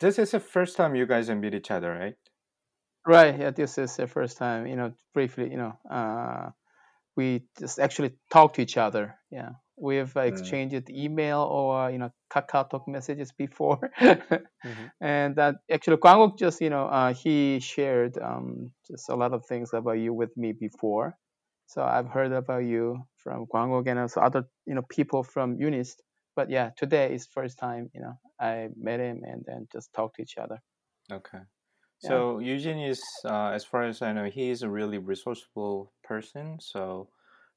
This 0.00 0.18
is 0.18 0.32
the 0.32 0.40
first 0.40 0.76
time 0.76 0.94
you 0.94 1.06
guys 1.06 1.30
meet 1.30 1.54
each 1.54 1.70
other, 1.70 1.92
right? 1.92 2.14
Right. 3.06 3.38
Yeah, 3.38 3.50
this 3.50 3.78
is 3.78 3.96
the 3.96 4.06
first 4.06 4.38
time, 4.38 4.66
you 4.66 4.76
know, 4.76 4.92
briefly, 5.12 5.50
you 5.50 5.58
know, 5.58 5.78
uh, 5.90 6.50
we 7.16 7.44
just 7.58 7.78
actually 7.78 8.12
talk 8.30 8.54
to 8.54 8.62
each 8.62 8.76
other. 8.76 9.18
Yeah. 9.30 9.50
We've 9.76 10.16
uh, 10.16 10.20
Mm. 10.20 10.28
exchanged 10.28 10.90
email 10.90 11.40
or, 11.42 11.90
you 11.90 11.98
know, 11.98 12.10
KakaoTalk 12.32 12.86
messages 12.88 13.32
before. 13.38 13.90
Mhm. 14.64 14.92
And 15.00 15.36
that 15.36 15.56
actually, 15.70 15.96
Kwanguk 15.98 16.38
just, 16.38 16.60
you 16.60 16.70
know, 16.70 16.86
uh, 16.86 17.12
he 17.12 17.60
shared 17.60 18.18
um, 18.18 18.72
just 18.88 19.08
a 19.08 19.14
lot 19.14 19.32
of 19.32 19.44
things 19.46 19.72
about 19.72 19.98
you 19.98 20.12
with 20.14 20.36
me 20.36 20.52
before. 20.52 21.16
So 21.66 21.82
I've 21.82 22.08
heard 22.08 22.32
about 22.32 22.64
you 22.64 23.06
from 23.16 23.46
Kwanguk 23.46 23.88
and 23.88 23.98
also 23.98 24.20
other, 24.20 24.44
you 24.66 24.74
know, 24.74 24.82
people 24.88 25.22
from 25.22 25.56
UNIST. 25.58 25.96
But 26.36 26.50
yeah, 26.50 26.70
today 26.76 27.12
is 27.14 27.26
first 27.26 27.58
time, 27.58 27.90
you 27.94 28.00
know, 28.00 28.14
I 28.40 28.68
met 28.76 29.00
him 29.00 29.22
and 29.24 29.44
then 29.46 29.66
just 29.72 29.92
talked 29.92 30.16
to 30.16 30.22
each 30.22 30.36
other. 30.38 30.60
Okay. 31.10 31.40
Yeah. 32.04 32.10
So 32.10 32.38
Eugene 32.40 32.80
is, 32.80 33.02
uh, 33.24 33.48
as 33.50 33.64
far 33.64 33.84
as 33.84 34.02
I 34.02 34.12
know, 34.12 34.26
he 34.26 34.50
is 34.50 34.62
a 34.62 34.70
really 34.70 34.98
resourceful 34.98 35.92
person. 36.04 36.58
So 36.60 37.08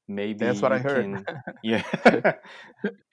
maybe 0.08 0.44
That's 0.46 0.62
what 0.62 0.72
I 0.72 0.78
heard. 0.78 1.06
can, 1.06 1.26
yeah. 1.62 1.84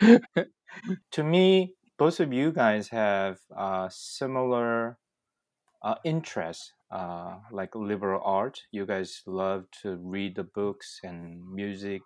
to 1.12 1.24
me, 1.24 1.74
both 1.98 2.20
of 2.20 2.34
you 2.34 2.52
guys 2.52 2.90
have 2.90 3.40
uh, 3.56 3.90
similar 3.92 4.98
uh, 5.84 5.96
interests, 6.06 6.74
uh, 6.92 7.38
like 7.52 7.76
liberal 7.76 8.22
art. 8.24 8.64
You 8.72 8.86
guys 8.86 9.22
love 9.28 9.66
to 9.84 9.98
read 9.98 10.36
the 10.36 10.44
books 10.44 11.00
and 11.04 11.44
music, 11.54 12.04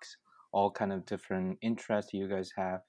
all 0.52 0.72
kind 0.72 0.94
of 0.94 1.06
different 1.06 1.60
interests 1.62 2.14
you 2.14 2.28
guys 2.28 2.52
have. 2.58 2.82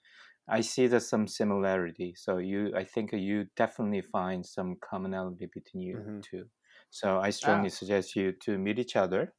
I 0.59 0.61
see 0.62 0.87
there's 0.88 1.09
some 1.09 1.26
similarity. 1.26 2.14
So 2.16 2.38
you, 2.38 2.73
I 2.76 2.85
think 2.85 3.12
you 3.12 3.47
definitely 3.57 4.02
find 4.02 4.45
some 4.45 4.76
commonality 4.90 5.47
between 5.54 5.83
you 5.83 5.97
Mhm. 5.97 6.23
two. 6.23 6.45
So 6.90 7.19
I 7.21 7.30
strongly 7.30 7.69
Ah. 7.71 7.78
suggest 7.80 8.16
you 8.16 8.33
to 8.45 8.59
meet 8.59 8.78
each 8.78 8.97
other 8.97 9.33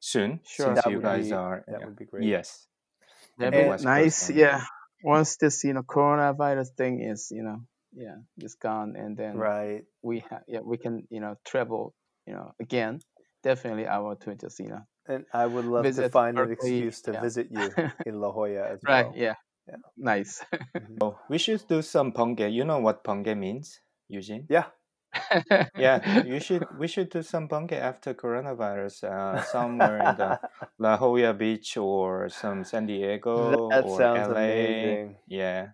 soon, 0.00 0.40
Sure. 0.44 0.66
since 0.66 0.82
That 0.84 0.90
you 0.90 1.00
guys 1.00 1.28
be 1.28 1.32
are. 1.34 1.64
that 1.68 1.80
yeah. 1.80 1.86
would 1.86 1.96
be 1.96 2.06
great. 2.06 2.24
Yes. 2.28 2.66
That'd 3.38 3.52
be 3.54 3.84
nice. 3.84 4.28
one. 4.30 4.38
Yeah. 4.38 4.60
Once 5.02 5.36
this, 5.36 5.64
you 5.64 5.72
know, 5.74 5.82
coronavirus 5.82 6.70
thing 6.76 7.00
is, 7.00 7.30
you 7.30 7.42
know, 7.42 7.58
yeah, 7.92 8.16
is 8.38 8.54
gone, 8.54 8.96
and 8.96 9.16
then 9.16 9.36
Right. 9.36 9.84
we 10.02 10.20
have, 10.30 10.42
yeah, 10.48 10.60
we 10.60 10.78
can, 10.78 11.06
you 11.10 11.20
know, 11.20 11.34
travel, 11.44 11.94
you 12.26 12.32
know, 12.34 12.52
again. 12.58 13.00
Definitely, 13.42 13.86
I 13.86 13.98
want 13.98 14.20
to 14.22 14.34
just, 14.34 14.58
you 14.60 14.68
know, 14.68 14.80
And 15.06 15.26
I 15.34 15.44
would 15.44 15.66
love 15.66 15.84
to 15.84 15.88
Visit 15.90 16.12
find 16.12 16.38
an 16.38 16.50
excuse 16.50 17.02
to 17.02 17.12
yeah. 17.12 17.20
visit 17.20 17.48
you 17.50 17.68
in 18.08 18.14
La 18.20 18.32
Jolla 18.32 18.64
as 18.72 18.80
right, 18.82 19.04
well. 19.04 19.10
Right. 19.10 19.16
Yeah, 19.26 19.34
Yeah. 19.68 19.76
nice. 19.96 20.44
Oh, 21.00 21.18
we 21.28 21.38
should 21.38 21.66
do 21.68 21.80
some 21.82 22.12
ponge. 22.12 22.40
You 22.40 22.64
know 22.64 22.78
what 22.80 23.02
ponge 23.04 23.34
means, 23.36 23.80
Eugene? 24.08 24.46
Yeah. 24.50 24.66
Yeah, 25.76 26.22
you 26.26 26.40
should. 26.40 26.66
We 26.78 26.88
should 26.88 27.08
do 27.10 27.22
some 27.22 27.48
pongge 27.48 27.72
after 27.72 28.14
coronavirus, 28.14 29.04
uh, 29.04 29.40
somewhere 29.52 29.98
in 29.98 30.16
the 30.16 30.40
La 30.78 30.96
Jolla 30.96 31.32
Beach 31.34 31.76
or 31.76 32.28
some 32.28 32.64
San 32.64 32.86
Diego 32.86 33.68
that 33.70 33.84
or 33.84 33.96
sounds 33.98 34.28
LA. 34.28 34.34
amazing. 34.40 35.16
Yeah, 35.28 35.68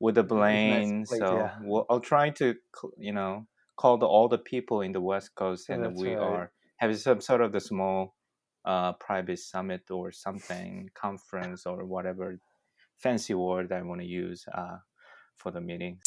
with 0.00 0.16
the 0.16 0.22
nice 0.22 0.28
plane. 0.28 1.04
place. 1.06 1.18
So 1.20 1.36
Yeah. 1.38 1.54
we'll, 1.62 1.86
I'll 1.88 2.00
try 2.00 2.30
to, 2.30 2.54
you 2.98 3.12
know, 3.12 3.46
call 3.76 3.98
the, 3.98 4.06
all 4.06 4.28
the 4.28 4.38
people 4.38 4.80
in 4.82 4.92
the 4.92 5.00
West 5.00 5.34
Coast, 5.34 5.70
and 5.70 5.84
That's 5.84 6.00
we 6.00 6.14
right. 6.14 6.22
are 6.22 6.52
having 6.76 6.96
some 6.96 7.20
sort 7.20 7.40
of 7.40 7.52
the 7.52 7.60
small, 7.60 8.14
uh, 8.64 8.92
private 8.94 9.38
summit 9.38 9.90
or 9.90 10.10
something, 10.12 10.90
conference 10.94 11.66
or 11.66 11.84
whatever 11.84 12.38
fancy 12.98 13.34
word 13.34 13.72
I 13.72 13.82
want 13.82 14.00
to 14.00 14.06
use, 14.06 14.44
uh, 14.52 14.78
for 15.36 15.50
the 15.50 15.60
meeting. 15.60 15.98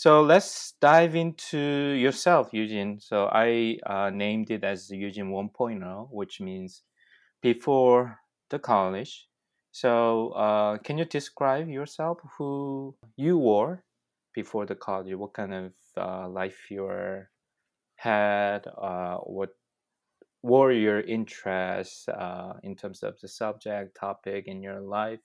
So 0.00 0.22
let's 0.22 0.72
dive 0.80 1.14
into 1.14 1.58
yourself, 1.58 2.54
Eugene. 2.54 3.00
So 3.00 3.28
I 3.30 3.76
uh, 3.84 4.08
named 4.08 4.50
it 4.50 4.64
as 4.64 4.90
Eugene 4.90 5.30
1.0, 5.30 6.08
which 6.10 6.40
means 6.40 6.84
before 7.42 8.18
the 8.48 8.58
college. 8.58 9.28
So 9.72 10.30
uh, 10.30 10.78
can 10.78 10.96
you 10.96 11.04
describe 11.04 11.68
yourself, 11.68 12.18
who 12.38 12.94
you 13.16 13.36
were 13.36 13.84
before 14.34 14.64
the 14.64 14.74
college? 14.74 15.14
What 15.14 15.34
kind 15.34 15.52
of 15.52 15.72
uh, 15.98 16.28
life 16.30 16.70
you 16.70 16.88
had? 17.96 18.66
Uh, 18.66 19.18
what 19.18 19.50
were 20.42 20.72
your 20.72 21.00
interests 21.00 22.08
uh, 22.08 22.54
in 22.62 22.76
terms 22.76 23.02
of 23.02 23.20
the 23.20 23.28
subject, 23.28 23.96
topic 23.98 24.46
in 24.46 24.62
your 24.62 24.80
life? 24.80 25.20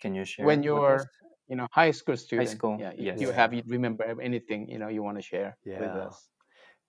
Can 0.00 0.14
you 0.14 0.24
share 0.24 0.46
when 0.46 0.62
you're 0.62 0.98
us? 0.98 1.06
you 1.48 1.56
know 1.56 1.66
high 1.70 1.90
school 1.92 2.16
student 2.16 2.48
high 2.48 2.54
school, 2.54 2.78
yeah 2.80 2.92
yes. 2.96 3.20
you 3.20 3.30
have 3.30 3.54
you 3.54 3.62
remember 3.66 4.04
anything 4.20 4.68
you 4.68 4.78
know 4.78 4.88
you 4.88 5.02
want 5.02 5.16
to 5.16 5.22
share 5.22 5.56
with 5.78 5.94
Yeah. 5.94 6.06
us 6.08 6.28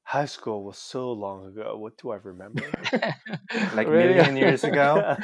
High 0.03 0.25
school 0.25 0.63
was 0.63 0.77
so 0.77 1.11
long 1.11 1.47
ago. 1.47 1.75
What 1.77 1.97
do 1.97 2.11
I 2.11 2.15
remember? 2.15 2.63
Like 3.73 3.87
Really? 3.87 4.15
million 4.15 4.37
years 4.37 4.63
ago? 4.63 5.03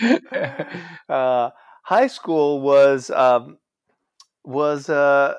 uh, 1.08 1.50
high 1.84 2.06
school 2.06 2.62
was 2.62 3.10
um, 3.10 3.58
was 4.44 4.88
uh, 4.88 5.34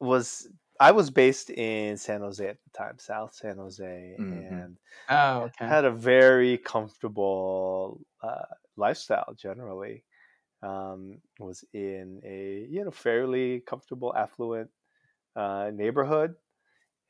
was 0.00 0.48
I 0.80 0.92
was 0.92 1.10
based 1.10 1.50
in 1.50 1.96
San 1.98 2.22
Jose 2.22 2.46
at 2.46 2.62
the 2.64 2.70
time, 2.70 2.98
South 2.98 3.34
San 3.34 3.58
Jose, 3.58 4.18
Mhm. 4.18 4.62
and 4.62 4.78
oh 5.08 5.42
okay 5.44 5.74
had 5.74 5.84
a 5.84 5.92
very 5.92 6.58
comfortable 6.58 8.00
uh, 8.22 8.46
lifestyle 8.76 9.34
generally. 9.36 10.04
Um, 10.62 11.22
was 11.40 11.64
in 11.74 12.20
a 12.24 12.66
you 12.70 12.84
know 12.84 12.92
fairly 12.92 13.60
comfortable, 13.60 14.14
affluent 14.16 14.70
uh, 15.36 15.70
neighborhood, 15.74 16.36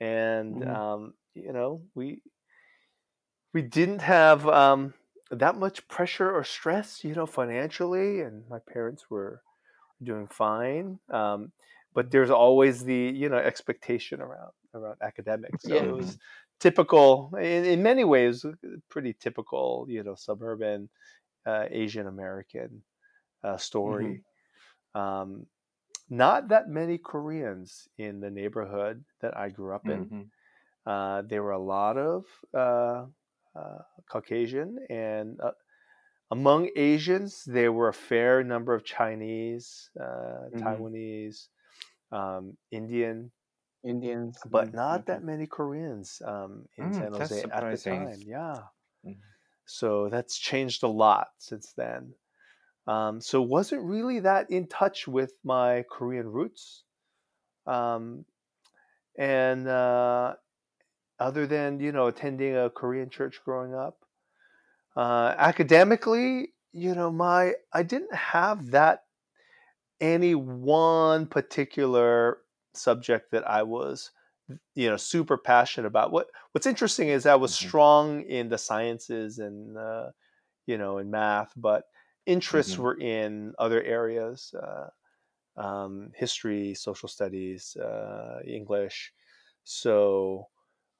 and 0.00 0.62
Mhm. 0.62 0.68
um, 0.68 1.14
you 1.34 1.52
know 1.52 1.86
we 1.94 2.22
we 3.52 3.62
didn't 3.62 4.00
have 4.00 4.46
um, 4.46 4.94
that 5.30 5.56
much 5.56 5.86
pressure 5.88 6.30
or 6.30 6.44
stress, 6.44 7.04
you 7.04 7.14
know, 7.14 7.26
financially, 7.26 8.20
and 8.20 8.48
my 8.48 8.58
parents 8.58 9.10
were 9.10 9.42
doing 10.02 10.28
fine. 10.28 11.00
Um, 11.10 11.52
but 11.94 12.10
there's 12.10 12.30
always 12.30 12.84
the 12.84 12.94
you 13.14 13.28
know 13.28 13.38
expectation 13.38 14.20
around 14.20 14.52
around 14.74 14.98
academics. 15.02 15.66
So 15.66 15.76
Yeah. 15.76 15.86
it 15.86 15.92
was 15.94 16.18
typical 16.60 17.34
in, 17.36 17.64
in 17.64 17.82
many 17.82 18.04
ways, 18.04 18.44
pretty 18.88 19.14
typical, 19.14 19.86
you 19.88 20.02
know, 20.02 20.14
suburban 20.14 20.90
uh, 21.46 21.66
Asian 21.70 22.06
American 22.08 22.84
uh, 23.44 23.58
story. 23.58 24.24
Um, 24.94 25.46
not 26.10 26.48
that 26.48 26.68
many 26.68 26.98
Koreans 26.98 27.88
in 27.98 28.20
the 28.20 28.30
neighborhood 28.30 29.04
that 29.20 29.36
I 29.36 29.50
grew 29.50 29.74
up 29.74 29.88
in. 29.88 30.10
Mhm. 30.10 30.30
Uh, 30.86 31.22
there 31.22 31.42
were 31.42 31.52
a 31.52 31.58
lot 31.58 31.98
of 31.98 32.26
uh, 32.54 33.06
uh, 33.54 33.78
Caucasian, 34.06 34.78
and 34.88 35.40
uh, 35.40 35.52
among 36.30 36.70
Asians, 36.76 37.44
there 37.44 37.72
were 37.72 37.88
a 37.88 37.94
fair 37.94 38.44
number 38.44 38.74
of 38.74 38.84
Chinese, 38.84 39.90
uh, 40.00 40.50
Mhm. 40.52 40.90
Taiwanese, 40.90 41.48
um, 42.12 42.56
Indian, 42.70 43.32
indians 43.84 44.42
but 44.50 44.72
mm, 44.72 44.74
not 44.74 45.06
that 45.06 45.22
many 45.24 45.46
Koreans 45.46 46.22
um, 46.24 46.66
in 46.76 46.92
Mm, 46.92 46.92
San 46.92 47.12
Jose 47.12 47.46
at 47.50 47.70
the 47.70 47.78
time. 47.78 48.24
Yeah. 48.26 48.64
Mhm. 49.04 49.34
So 49.66 50.08
that's 50.08 50.38
changed 50.38 50.82
a 50.82 50.88
lot 50.88 51.28
since 51.38 51.72
then. 51.72 52.14
Um, 52.86 53.20
so 53.20 53.42
wasn't 53.42 53.84
really 53.84 54.20
that 54.20 54.50
in 54.50 54.68
touch 54.68 55.08
with 55.08 55.38
my 55.44 55.84
Korean 55.90 56.28
roots. 56.32 56.84
Um, 57.66 58.26
and 59.18 59.68
uh, 59.68 60.36
other 61.20 61.46
than 61.46 61.80
you 61.80 61.92
know 61.92 62.08
attending 62.08 62.56
a 62.56 62.70
Korean 62.70 63.10
church 63.10 63.42
growing 63.44 63.74
up, 63.74 64.04
uh, 64.96 65.34
academically, 65.38 66.54
you 66.72 66.94
know, 66.94 67.10
my 67.10 67.54
I 67.72 67.82
didn't 67.82 68.14
have 68.14 68.70
that 68.72 69.04
any 70.00 70.34
one 70.34 71.26
particular 71.26 72.42
subject 72.74 73.30
that 73.32 73.46
I 73.48 73.62
was 73.62 74.12
you 74.74 74.88
know 74.90 74.96
super 74.96 75.36
passionate 75.38 75.86
about. 75.88 76.12
What 76.12 76.30
What's 76.52 76.66
interesting 76.66 77.08
is 77.08 77.26
I 77.26 77.34
was 77.36 77.52
Mhm. 77.60 77.70
strong 77.70 78.22
in 78.24 78.48
the 78.48 78.58
sciences 78.58 79.38
and 79.38 79.76
uh, 79.78 80.10
you 80.66 80.78
know 80.78 80.98
in 80.98 81.10
math, 81.10 81.52
but 81.56 81.86
interests 82.26 82.78
Mhm. 82.78 82.80
were 82.80 82.98
in 83.00 83.54
other 83.58 83.82
areas. 83.82 84.54
Uh, 84.54 84.90
um, 85.56 86.12
history, 86.14 86.74
social 86.74 87.08
studies, 87.08 87.76
uh, 87.76 88.40
English. 88.46 89.12
So, 89.64 90.48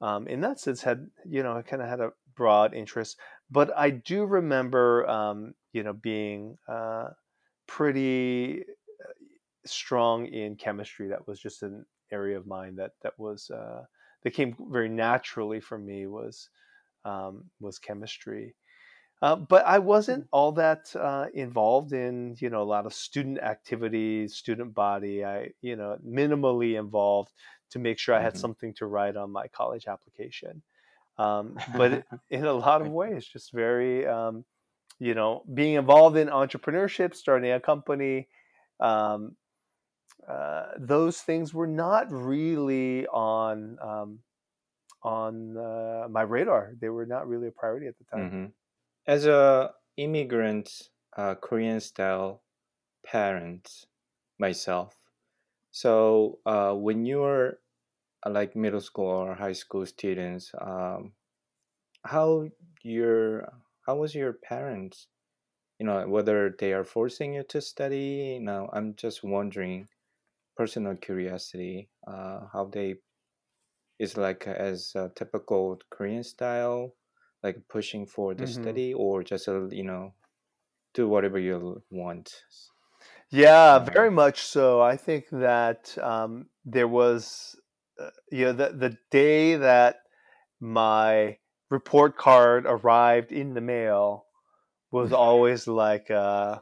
um, 0.00 0.26
in 0.28 0.40
that 0.42 0.60
sense, 0.60 0.82
had 0.82 1.10
you 1.26 1.42
know, 1.42 1.52
I 1.56 1.62
kind 1.62 1.82
of 1.82 1.88
had 1.88 2.00
a 2.00 2.12
broad 2.34 2.74
interest. 2.74 3.18
But 3.50 3.76
I 3.76 3.90
do 3.90 4.24
remember, 4.24 5.08
um, 5.08 5.54
you 5.72 5.82
know, 5.82 5.92
being 5.92 6.56
uh, 6.68 7.10
pretty 7.68 8.64
strong 9.66 10.27
in 10.27 10.57
chemistry. 10.57 11.09
That 11.09 11.27
was 11.27 11.40
just 11.40 11.62
an 11.62 11.87
area 12.11 12.37
of 12.38 12.46
mine 12.46 12.77
that 12.77 12.92
that 13.03 13.18
was 13.18 13.51
uh, 13.51 13.87
that 14.23 14.31
came 14.33 14.57
very 14.70 14.88
naturally 14.88 15.61
for 15.61 15.79
me 15.79 16.07
was 16.07 16.51
um, 17.05 17.51
was 17.61 17.79
chemistry. 17.79 18.57
Uh, 19.23 19.37
but 19.37 19.64
I 19.66 19.79
wasn't 19.79 20.29
all 20.33 20.53
that 20.53 20.94
uh, 20.96 21.27
involved 21.35 21.92
in, 21.92 22.37
you 22.40 22.49
know, 22.49 22.62
a 22.62 22.64
lot 22.64 22.87
of 22.87 22.94
student 22.94 23.38
activities, 23.38 24.35
student 24.37 24.73
body. 24.73 25.25
I, 25.25 25.53
you 25.61 25.77
know, 25.77 25.99
minimally 26.05 26.79
involved 26.79 27.33
to 27.70 27.79
make 27.79 27.99
sure 27.99 28.14
I 28.14 28.23
had 28.23 28.37
Mhm. 28.37 28.38
something 28.38 28.73
to 28.75 28.87
write 28.87 29.16
on 29.16 29.31
my 29.31 29.46
college 29.49 29.87
application. 29.87 30.62
Um, 31.18 31.61
but 31.66 31.92
it, 31.94 32.07
in 32.31 32.44
a 32.46 32.53
lot 32.55 32.83
of 32.83 32.88
ways, 32.88 33.27
just 33.27 33.53
very, 33.53 34.07
um, 34.07 34.44
you 34.99 35.14
know, 35.14 35.44
being 35.55 35.75
involved 35.75 36.16
in 36.16 36.29
entrepreneurship, 36.29 37.14
starting 37.14 37.53
a 37.53 37.61
company. 37.61 38.29
Um, 38.81 39.37
uh, 40.28 40.72
those 40.78 41.20
things 41.20 41.54
were 41.54 41.66
not 41.66 42.11
really 42.11 43.06
on 43.09 43.78
um, 43.80 44.20
on 45.02 45.56
uh, 45.56 46.09
my 46.11 46.22
radar. 46.22 46.74
They 46.80 46.88
were 46.88 47.06
not 47.06 47.28
really 47.28 47.48
a 47.48 47.52
priority 47.52 47.87
at 47.87 47.98
the 47.98 48.04
time. 48.04 48.30
Mhm. 48.30 48.52
As 49.06 49.26
a 49.26 49.74
immigrant, 49.96 50.90
uh, 51.16 51.35
Korean 51.37 51.80
style 51.80 52.44
parent 53.04 53.87
myself, 54.38 54.98
so 55.72 56.40
uh, 56.46 56.74
when 56.74 57.06
you 57.06 57.20
were 57.20 57.61
uh, 58.26 58.30
like 58.30 58.56
middle 58.56 58.80
school 58.83 59.06
or 59.09 59.35
high 59.35 59.52
school 59.54 59.87
students, 59.87 60.52
um, 60.59 61.14
how 62.04 62.48
your 62.83 63.52
how 63.87 63.96
was 63.96 64.14
your 64.14 64.33
parents? 64.35 65.09
You 65.78 65.87
know, 65.87 66.09
whether 66.09 66.50
they 66.50 66.72
are 66.74 66.85
forcing 66.85 67.35
you 67.35 67.44
to 67.44 67.61
study. 67.61 68.35
You 68.37 68.40
know, 68.40 68.70
I'm 68.72 68.96
just 68.96 69.24
wondering, 69.24 69.88
personal 70.61 70.96
curiosity, 70.96 71.90
uh, 72.07 72.40
how 72.53 72.64
they 72.66 72.96
is 74.01 74.16
like 74.16 74.49
as 74.49 74.92
a 74.96 75.11
typical 75.14 75.79
Korean 75.90 76.25
style, 76.25 76.96
like 77.42 77.68
pushing 77.68 78.05
for 78.07 78.35
the 78.35 78.46
Mhm. 78.46 78.49
study, 78.49 78.92
or 78.92 79.23
just 79.23 79.46
a, 79.49 79.68
you 79.70 79.85
know 79.85 80.14
do 80.94 81.09
whatever 81.09 81.38
you 81.38 81.83
want. 81.90 82.44
Yeah, 83.31 83.79
very 83.79 84.11
much 84.11 84.40
so. 84.42 84.81
I 84.81 84.96
think 84.96 85.29
that 85.31 85.96
um, 85.99 86.51
there 86.64 86.88
was, 86.88 87.59
uh, 87.99 88.11
you 88.31 88.46
know, 88.46 88.53
the 88.53 88.70
the 88.70 88.99
day 89.11 89.57
that 89.57 90.03
my 90.61 91.38
report 91.70 92.16
card 92.16 92.66
arrived 92.66 93.33
in 93.33 93.55
the 93.55 93.61
mail 93.61 94.27
was 94.92 95.12
always 95.12 95.68
like, 95.68 96.11
uh, 96.11 96.61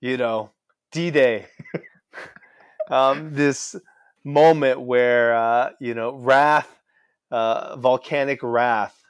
you 0.00 0.16
know, 0.18 0.52
D 0.92 1.10
Day. 1.10 1.48
um, 2.90 3.32
this 3.34 3.76
moment 4.24 4.80
where 4.80 5.34
uh, 5.34 5.70
you 5.80 5.94
know 5.94 6.14
wrath, 6.14 6.80
uh, 7.30 7.76
volcanic 7.76 8.42
wrath, 8.42 9.04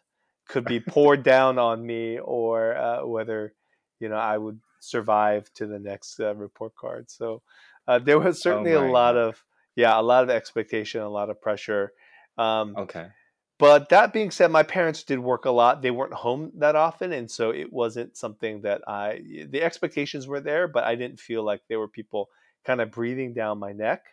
could 0.48 0.64
be 0.64 0.80
poured 0.94 1.22
down 1.22 1.58
on 1.58 1.84
me, 1.84 2.18
or 2.18 2.76
uh, 2.76 3.04
whether 3.06 3.54
you 4.00 4.08
know 4.08 4.16
I 4.16 4.38
would 4.38 4.60
survive 4.80 5.52
to 5.54 5.66
the 5.66 5.78
next 5.78 6.20
uh, 6.20 6.34
report 6.34 6.74
card. 6.76 7.10
So 7.10 7.42
uh, 7.86 7.98
there 7.98 8.18
was 8.18 8.38
oh 8.38 8.40
certainly 8.42 8.72
a 8.72 8.80
lot 8.80 9.14
god. 9.14 9.28
of 9.30 9.44
yeah, 9.76 9.98
a 9.98 10.02
lot 10.02 10.24
of 10.24 10.30
expectation, 10.30 11.00
a 11.00 11.08
lot 11.08 11.30
of 11.30 11.40
pressure. 11.40 11.92
Um, 12.36 12.76
Okay. 12.76 13.08
but 13.58 13.88
that 13.88 14.12
being 14.12 14.30
said, 14.30 14.52
my 14.52 14.62
parents 14.62 15.02
did 15.02 15.18
work 15.18 15.44
a 15.44 15.50
lot. 15.50 15.82
They 15.82 15.90
weren't 15.90 16.12
home 16.14 16.52
that 16.56 16.76
often, 16.76 17.12
and 17.12 17.28
so 17.30 17.50
it 17.50 17.72
wasn't 17.72 18.16
something 18.16 18.62
that 18.62 18.82
I. 18.86 19.20
The 19.48 19.62
expectations 19.62 20.28
were 20.28 20.40
there, 20.40 20.68
but 20.68 20.84
I 20.84 20.94
didn't 20.94 21.18
feel 21.20 21.42
like 21.42 21.62
there 21.68 21.80
were 21.80 21.88
people 21.88 22.30
kind 22.64 22.80
of 22.80 22.90
breathing 22.90 23.34
down 23.34 23.58
my 23.58 23.72
neck. 23.72 24.04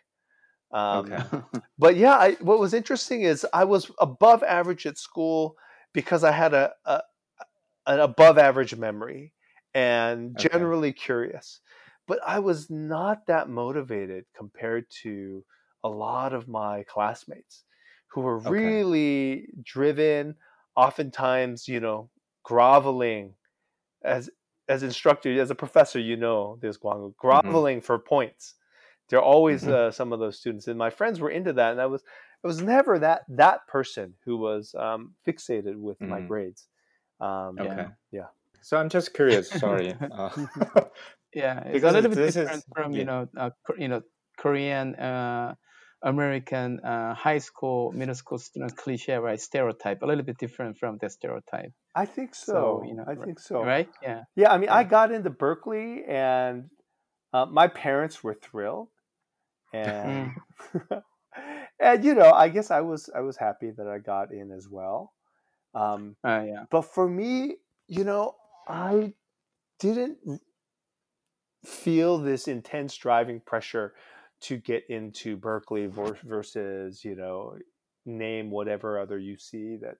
Um, 0.72 1.20
Okay. 1.20 1.30
but 1.78 1.96
yeah, 1.96 2.14
I, 2.16 2.32
what 2.34 2.58
was 2.60 2.74
interesting 2.74 3.22
is 3.22 3.46
I 3.52 3.64
was 3.64 3.90
above 4.00 4.42
average 4.42 4.86
at 4.86 4.98
school 4.98 5.56
because 5.92 6.24
I 6.24 6.32
had 6.32 6.54
a, 6.54 6.74
a 6.84 7.02
an 7.86 8.00
above 8.00 8.38
average 8.38 8.74
memory 8.76 9.32
and 9.74 10.36
Okay. 10.36 10.70
generally 10.76 10.92
curious. 10.92 11.60
But 12.06 12.20
I 12.24 12.38
was 12.38 12.70
not 12.70 13.26
that 13.26 13.48
motivated 13.48 14.26
compared 14.34 14.88
to 15.02 15.44
a 15.84 15.88
lot 15.88 16.32
of 16.32 16.48
my 16.48 16.84
classmates 16.84 17.64
who 18.08 18.20
were 18.22 18.38
Okay. 18.46 18.78
really 18.78 19.48
driven, 19.62 20.36
oftentimes, 20.76 21.68
you 21.68 21.80
know, 21.80 22.10
groveling 22.44 23.34
as 24.02 24.30
as 24.68 24.82
instructor, 24.82 25.40
as 25.40 25.50
a 25.50 25.54
professor, 25.54 25.98
you 25.98 26.16
know, 26.16 26.58
there's 26.60 26.78
Kwanguk, 26.78 27.16
groveling 27.16 27.80
for 27.80 27.98
points. 27.98 28.54
There 29.08 29.18
are 29.20 29.22
always 29.24 29.62
Mhm. 29.64 29.72
uh, 29.72 29.90
some 29.92 30.12
of 30.12 30.18
those 30.18 30.38
students, 30.38 30.66
and 30.68 30.76
my 30.78 30.90
friends 30.90 31.20
were 31.20 31.30
into 31.30 31.52
that, 31.54 31.72
and 31.72 31.80
I 31.80 31.86
was 31.86 32.02
I 32.44 32.46
was 32.46 32.60
never 32.60 32.98
that 32.98 33.22
that 33.28 33.66
person 33.66 34.14
who 34.24 34.36
was 34.36 34.74
um, 34.74 35.14
fixated 35.26 35.76
with 35.76 36.00
my 36.00 36.20
Mm. 36.20 36.28
grades. 36.28 36.68
Um, 37.20 37.58
Okay. 37.58 37.86
Yeah. 38.12 38.28
So 38.60 38.76
I'm 38.76 38.88
just 38.88 39.14
curious. 39.14 39.48
Sorry. 39.50 39.94
Uh, 40.12 40.30
Yeah, 41.34 41.60
it's 41.60 41.72
Because 41.72 41.92
a 41.94 42.00
little 42.00 42.10
bit 42.16 42.34
different 42.34 42.50
is- 42.58 42.64
from 42.74 42.92
yeah. 42.92 42.98
you 42.98 43.04
know, 43.04 43.28
uh, 43.36 43.50
you 43.78 43.88
know, 43.88 44.02
Korean, 44.38 44.94
uh, 44.96 45.54
American 46.06 46.80
uh, 46.80 47.12
high 47.14 47.38
school, 47.38 47.92
middle 47.92 48.14
school 48.14 48.38
student 48.38 48.76
cliche, 48.76 49.16
right? 49.16 49.40
Stereotype, 49.40 50.02
a 50.02 50.06
little 50.06 50.24
bit 50.24 50.38
different 50.38 50.78
from 50.78 50.98
the 51.00 51.10
stereotype, 51.10 51.72
I 51.94 52.06
think 52.06 52.34
so. 52.34 52.52
So, 52.52 52.82
you 52.88 52.94
know, 52.94 53.04
I 53.06 53.14
right- 53.14 53.24
think 53.24 53.40
so. 53.40 53.62
right? 53.64 53.88
Yeah. 54.02 54.22
Yeah, 54.36 54.52
I 54.54 54.58
mean, 54.58 54.70
I 54.70 54.84
got 54.84 55.10
into 55.12 55.30
Berkeley, 55.30 56.04
and 56.06 56.70
uh, 57.34 57.46
my 57.46 57.66
parents 57.68 58.22
were 58.24 58.34
thrilled, 58.46 58.88
and 59.72 60.30
and 61.80 62.04
you 62.04 62.14
know, 62.14 62.30
I 62.30 62.48
guess 62.48 62.70
I 62.70 62.80
was 62.80 63.10
I 63.14 63.20
was 63.20 63.36
happy 63.36 63.70
that 63.76 63.88
I 63.88 63.98
got 63.98 64.32
in 64.32 64.52
as 64.52 64.68
well. 64.70 65.12
Um, 65.74 66.16
Uh, 66.24 66.42
yeah. 66.46 66.64
but 66.70 66.82
for 66.82 67.06
me, 67.08 67.56
you 67.88 68.04
know, 68.04 68.36
I 68.68 69.12
didn't 69.80 70.18
feel 71.64 72.18
this 72.18 72.48
intense 72.48 72.96
driving 72.96 73.40
pressure 73.40 73.94
to 74.42 74.56
get 74.58 74.84
into 74.88 75.36
Berkeley 75.36 75.86
versus 75.86 77.04
you 77.04 77.16
know 77.16 77.58
name 78.04 78.50
whatever 78.50 78.98
other 79.00 79.18
UC 79.18 79.80
that 79.80 79.96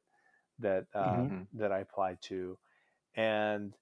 that 0.59 0.87
uh, 0.95 1.27
Mhm. 1.27 1.47
that 1.55 1.73
I 1.73 1.81
applied 1.81 2.19
to, 2.23 2.59
and 3.17 3.75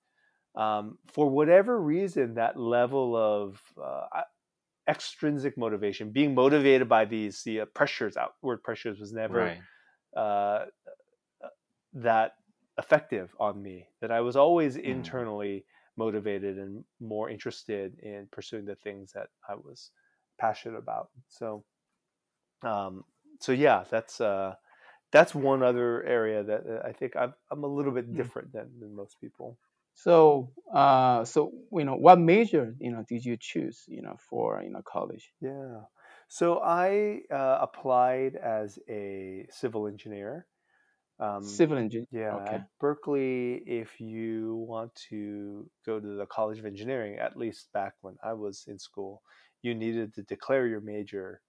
um, 0.57 0.99
for 1.07 1.29
whatever 1.31 1.81
reason, 1.81 2.35
that 2.35 2.59
level 2.59 3.17
of 3.17 3.63
uh, 3.83 4.23
extrinsic 4.89 5.57
motivation, 5.59 6.11
being 6.11 6.35
motivated 6.35 6.89
by 6.89 7.05
these 7.05 7.43
the 7.45 7.61
uh, 7.63 7.67
pressures, 7.67 8.17
outward 8.17 8.63
pressures, 8.63 9.01
was 9.01 9.13
never 9.13 9.55
right. 9.55 9.59
uh, 10.17 10.67
that 11.93 12.37
effective 12.79 13.35
on 13.39 13.63
me. 13.63 13.87
That 14.01 14.11
I 14.11 14.21
was 14.21 14.37
always 14.37 14.77
Mhm. 14.85 14.85
internally 14.87 15.65
motivated 15.97 16.59
and 16.59 16.85
more 17.01 17.31
interested 17.31 17.99
in 18.01 18.29
pursuing 18.33 18.65
the 18.65 18.75
things 18.77 19.13
that 19.13 19.29
I 19.49 19.55
was 19.55 19.91
passionate 20.39 20.79
about. 20.79 21.11
So, 21.29 21.65
um, 22.63 23.05
so 23.41 23.53
yeah, 23.53 23.85
that's 23.91 24.21
uh, 24.21 24.55
that's 25.13 25.35
one 25.35 25.63
other 25.63 26.03
area 26.05 26.43
that 26.45 26.83
I 26.85 26.93
think 26.93 27.17
I'm 27.17 27.35
I'm 27.51 27.65
a 27.65 27.69
little 27.69 27.93
bit 27.93 28.13
Mm. 28.13 28.17
different 28.17 28.53
than, 28.53 28.71
than 28.81 28.95
most 28.95 29.21
people. 29.21 29.59
So, 29.95 30.51
uh, 30.75 31.25
so 31.25 31.53
you 31.73 31.85
know, 31.85 31.97
what 31.97 32.19
major 32.19 32.75
you 32.81 32.91
know 32.93 33.05
did 33.09 33.25
you 33.25 33.37
choose? 33.39 33.85
You 33.87 34.03
know, 34.03 34.17
for 34.31 34.63
you 34.63 34.71
know 34.71 34.83
college. 34.83 35.33
Yeah. 35.41 35.83
So 36.29 36.61
I 36.61 37.21
uh, 37.33 37.59
applied 37.63 38.37
as 38.37 38.79
a 38.89 39.47
civil 39.51 39.87
engineer. 39.87 40.47
Um, 41.21 41.45
Civil 41.45 41.79
engineer. 41.79 42.07
Yeah, 42.11 42.37
Okay. 42.37 42.57
at 42.57 42.69
Berkeley, 42.81 43.63
if 43.67 44.01
you 44.01 44.57
want 44.69 44.95
to 45.11 45.69
go 45.87 46.01
to 46.01 46.17
the 46.17 46.27
College 46.27 46.59
of 46.59 46.67
Engineering, 46.67 47.19
at 47.19 47.37
least 47.37 47.73
back 47.73 47.95
when 48.01 48.17
I 48.23 48.33
was 48.35 48.65
in 48.67 48.79
school, 48.79 49.23
you 49.65 49.75
needed 49.75 50.15
to 50.15 50.25
declare 50.25 50.69
your 50.69 50.83
major 50.83 51.43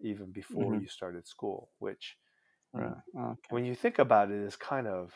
even 0.00 0.32
before 0.32 0.74
Mhm. 0.74 0.80
you 0.80 0.88
started 0.88 1.28
school, 1.28 1.72
which 1.80 2.18
Right. 2.72 2.96
Okay. 3.16 3.50
when 3.50 3.64
you 3.64 3.74
think 3.74 3.98
about 3.98 4.30
it 4.30 4.38
is 4.38 4.56
kind 4.56 4.86
of, 4.86 5.12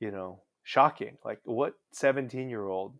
you 0.00 0.10
know, 0.10 0.44
shocking. 0.62 1.18
Like 1.24 1.40
what 1.44 1.74
17 1.92 2.48
year 2.50 2.66
old, 2.66 2.98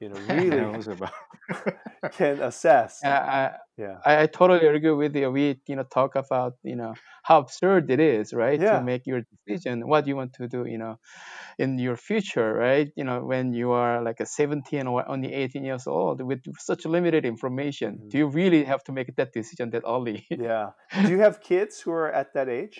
you 0.00 0.08
know, 0.08 0.16
really 0.28 0.50
knows 0.50 0.88
about? 0.88 1.12
can 2.12 2.40
assess. 2.40 3.00
I, 3.04 3.52
Yeah. 3.76 3.96
I 4.04 4.22
I 4.22 4.26
totally 4.26 4.66
agree 4.66 4.92
with 4.92 5.16
you. 5.16 5.30
We 5.30 5.60
you 5.66 5.76
know 5.76 5.84
talk 5.84 6.16
about 6.16 6.54
you 6.62 6.76
know 6.76 6.94
how 7.22 7.38
absurd 7.38 7.90
it 7.90 8.00
is, 8.00 8.32
right? 8.32 8.60
Yeah. 8.60 8.78
To 8.78 8.84
make 8.84 9.02
your 9.06 9.22
decision, 9.46 9.86
what 9.88 10.06
you 10.06 10.16
want 10.16 10.32
to 10.34 10.48
do, 10.48 10.64
you 10.66 10.78
know, 10.78 10.96
in 11.58 11.78
your 11.78 11.96
future, 11.96 12.52
right? 12.54 12.88
You 12.96 13.04
know, 13.04 13.24
when 13.24 13.52
you 13.54 13.72
are 13.72 14.02
like 14.02 14.20
a 14.20 14.26
17 14.26 14.86
or 14.86 15.08
only 15.08 15.32
18 15.32 15.64
years 15.64 15.86
old 15.86 16.22
with 16.22 16.40
such 16.58 16.84
limited 16.86 17.24
information, 17.24 17.90
Mhm. 17.98 18.10
do 18.10 18.18
you 18.18 18.28
really 18.28 18.64
have 18.64 18.82
to 18.84 18.92
make 18.92 19.08
that 19.16 19.32
decision 19.32 19.70
that 19.70 19.82
early? 19.86 20.26
Yeah. 20.30 20.70
Do 21.04 21.10
you 21.10 21.20
have 21.20 21.40
kids 21.40 21.80
who 21.80 21.92
are 21.92 22.12
at 22.12 22.32
that 22.34 22.48
age? 22.48 22.76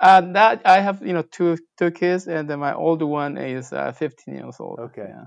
And 0.00 0.34
that 0.36 0.62
I 0.64 0.80
have 0.80 1.06
you 1.06 1.12
know 1.12 1.22
two 1.22 1.56
two 1.78 1.90
kids, 1.90 2.26
and 2.26 2.48
then 2.50 2.58
my 2.58 2.74
older 2.74 3.06
one 3.06 3.38
is 3.38 3.72
uh, 3.72 3.92
15 3.92 4.34
years 4.34 4.56
old. 4.60 4.78
Okay. 4.80 5.08
Yeah. 5.08 5.26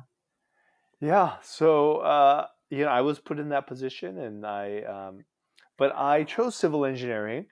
Yeah. 0.99 1.37
So, 1.41 1.97
uh, 1.97 2.47
you 2.69 2.83
know, 2.85 2.89
I 2.91 3.01
was 3.01 3.19
put 3.19 3.39
in 3.39 3.49
that 3.49 3.67
position 3.67 4.17
and 4.17 4.45
I, 4.45 4.81
um, 4.81 5.25
but 5.77 5.95
I 5.95 6.23
chose 6.23 6.55
civil 6.55 6.85
engineering. 6.85 7.45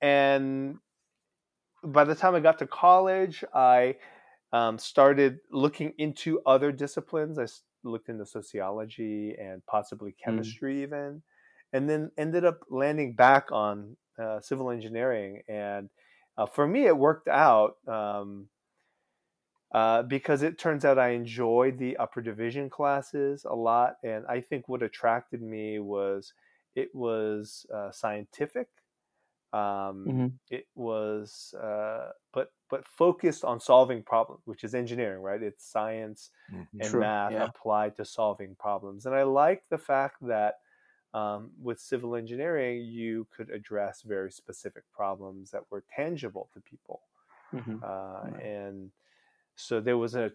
And 0.00 0.78
by 1.82 2.04
the 2.04 2.14
time 2.14 2.34
I 2.34 2.40
got 2.40 2.58
to 2.58 2.66
college, 2.66 3.44
I 3.54 3.96
um, 4.52 4.78
started 4.78 5.38
looking 5.50 5.94
into 5.98 6.40
other 6.44 6.72
disciplines. 6.72 7.38
I 7.38 7.46
looked 7.84 8.08
into 8.08 8.26
sociology 8.26 9.34
and 9.38 9.64
possibly 9.66 10.12
chemistry, 10.12 10.82
even, 10.82 11.22
and 11.72 11.88
then 11.88 12.10
ended 12.18 12.44
up 12.44 12.60
landing 12.68 13.14
back 13.14 13.50
on 13.50 13.96
uh, 14.22 14.40
civil 14.40 14.70
engineering. 14.70 15.42
And 15.48 15.88
uh, 16.36 16.46
for 16.46 16.66
me, 16.66 16.86
it 16.86 16.96
worked 16.96 17.28
out. 17.28 17.76
Um, 17.88 18.48
uh, 19.72 20.02
because 20.02 20.42
it 20.42 20.58
turns 20.58 20.84
out 20.84 20.98
I 20.98 21.10
enjoyed 21.10 21.78
the 21.78 21.96
upper 21.98 22.20
division 22.22 22.70
classes 22.70 23.44
a 23.44 23.54
lot, 23.54 23.96
and 24.02 24.26
I 24.26 24.40
think 24.40 24.68
what 24.68 24.82
attracted 24.82 25.42
me 25.42 25.78
was 25.78 26.34
it 26.74 26.94
was 26.94 27.66
uh, 27.72 27.90
scientific. 27.92 28.68
Um, 29.52 30.12
Mhm. 30.12 30.40
It 30.50 30.66
was, 30.74 31.54
uh, 31.54 32.12
but 32.32 32.52
but 32.68 32.84
focused 32.86 33.44
on 33.44 33.60
solving 33.60 34.02
problems, 34.02 34.42
which 34.46 34.64
is 34.64 34.74
engineering, 34.74 35.22
right? 35.22 35.42
It's 35.42 35.64
science 35.64 36.30
Mhm. 36.48 36.80
and 36.80 36.98
True, 36.98 36.98
math 36.98 37.34
yeah. 37.34 37.50
applied 37.50 37.94
to 37.96 38.04
solving 38.04 38.56
problems, 38.56 39.06
and 39.06 39.14
I 39.14 39.22
like 39.24 39.68
the 39.68 39.78
fact 39.78 40.16
that 40.26 40.60
um, 41.14 41.52
with 41.60 41.80
civil 41.80 42.16
engineering 42.16 42.82
you 42.84 43.26
could 43.30 43.50
address 43.50 44.02
very 44.02 44.32
specific 44.32 44.84
problems 44.92 45.50
that 45.52 45.70
were 45.70 45.84
tangible 45.96 46.50
to 46.54 46.60
people 46.60 47.02
Mhm. 47.52 47.82
uh, 47.82 48.24
Right. 48.24 48.42
and 48.42 48.92
so 49.60 49.80
there 49.80 49.98
was 49.98 50.14
an 50.14 50.32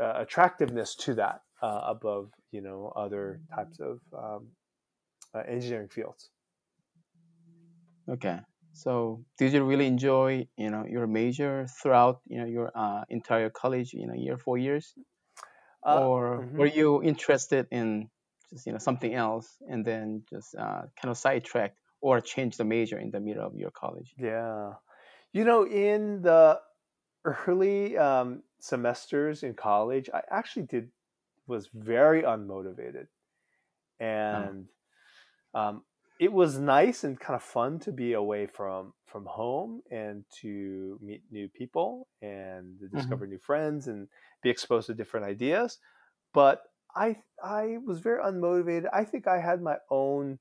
uh, 0.00 0.14
attractiveness 0.16 0.94
to 0.96 1.14
that 1.14 1.42
uh, 1.62 1.80
above 1.84 2.30
you 2.50 2.60
know 2.62 2.92
other 2.96 3.40
types 3.54 3.80
of 3.80 4.00
um, 4.16 4.48
uh, 5.34 5.42
engineering 5.46 5.88
fields. 5.88 6.30
Okay. 8.08 8.40
So, 8.74 9.24
did 9.38 9.52
you 9.52 9.64
really 9.64 9.86
enjoy, 9.86 10.48
you 10.56 10.70
know, 10.70 10.84
your 10.86 11.06
major 11.06 11.66
throughout, 11.66 12.20
you 12.26 12.38
know, 12.38 12.46
your 12.46 12.72
uh, 12.74 13.04
entire 13.10 13.50
college, 13.50 13.92
you 13.92 14.06
know, 14.06 14.14
year 14.14 14.38
four 14.38 14.56
years, 14.58 14.94
Uh, 15.84 16.00
or 16.00 16.44
mhm. 16.44 16.56
were 16.56 16.66
you 16.66 17.02
interested 17.02 17.66
in 17.70 18.10
just, 18.50 18.66
you 18.66 18.72
know, 18.72 18.78
something 18.78 19.14
else 19.14 19.58
and 19.68 19.84
then 19.84 20.24
just 20.30 20.54
uh, 20.56 20.82
kind 21.00 21.10
of 21.10 21.18
sidetracked 21.18 21.78
or 22.00 22.20
change 22.20 22.56
the 22.56 22.64
major 22.64 22.98
in 22.98 23.10
the 23.10 23.20
middle 23.20 23.46
of 23.46 23.54
your 23.56 23.70
college? 23.70 24.16
Yeah, 24.18 24.74
you 25.32 25.44
know, 25.44 25.66
in 25.66 26.22
the 26.22 26.60
early 27.24 27.96
um, 27.98 28.42
semesters 28.62 29.42
in 29.42 29.54
college, 29.54 30.08
I 30.14 30.22
actually 30.30 30.66
did 30.66 30.90
was 31.48 31.68
very 31.74 32.22
unmotivated, 32.22 33.08
and 33.98 34.68
um, 35.54 35.82
it 36.20 36.32
was 36.32 36.58
nice 36.60 37.02
and 37.02 37.18
kind 37.18 37.36
of 37.36 37.42
fun 37.42 37.80
to 37.80 37.92
be 37.92 38.12
away 38.12 38.46
from 38.46 38.94
from 39.06 39.26
home 39.26 39.82
and 39.90 40.24
to 40.42 40.96
meet 41.02 41.22
new 41.32 41.48
people 41.48 42.06
and 42.22 42.78
to 42.78 42.88
discover 42.88 43.26
new 43.26 43.38
friends 43.40 43.88
and 43.88 44.08
be 44.42 44.48
exposed 44.48 44.86
to 44.86 44.94
different 44.94 45.26
ideas. 45.26 45.80
But 46.32 46.62
I 46.94 47.16
I 47.42 47.78
was 47.84 47.98
very 47.98 48.22
unmotivated. 48.22 48.88
I 48.92 49.04
think 49.04 49.26
I 49.26 49.40
had 49.40 49.60
my 49.60 49.78
own 49.90 50.38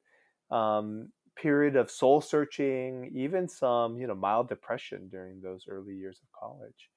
um, 0.52 1.12
period 1.36 1.76
of 1.76 1.90
soul 1.90 2.22
searching, 2.22 3.12
even 3.16 3.48
some 3.50 3.98
you 3.98 4.06
know 4.06 4.16
mild 4.16 4.50
depression 4.50 5.10
during 5.10 5.42
those 5.42 5.66
early 5.68 5.96
years 5.96 6.22
of 6.22 6.30
college, 6.40 6.91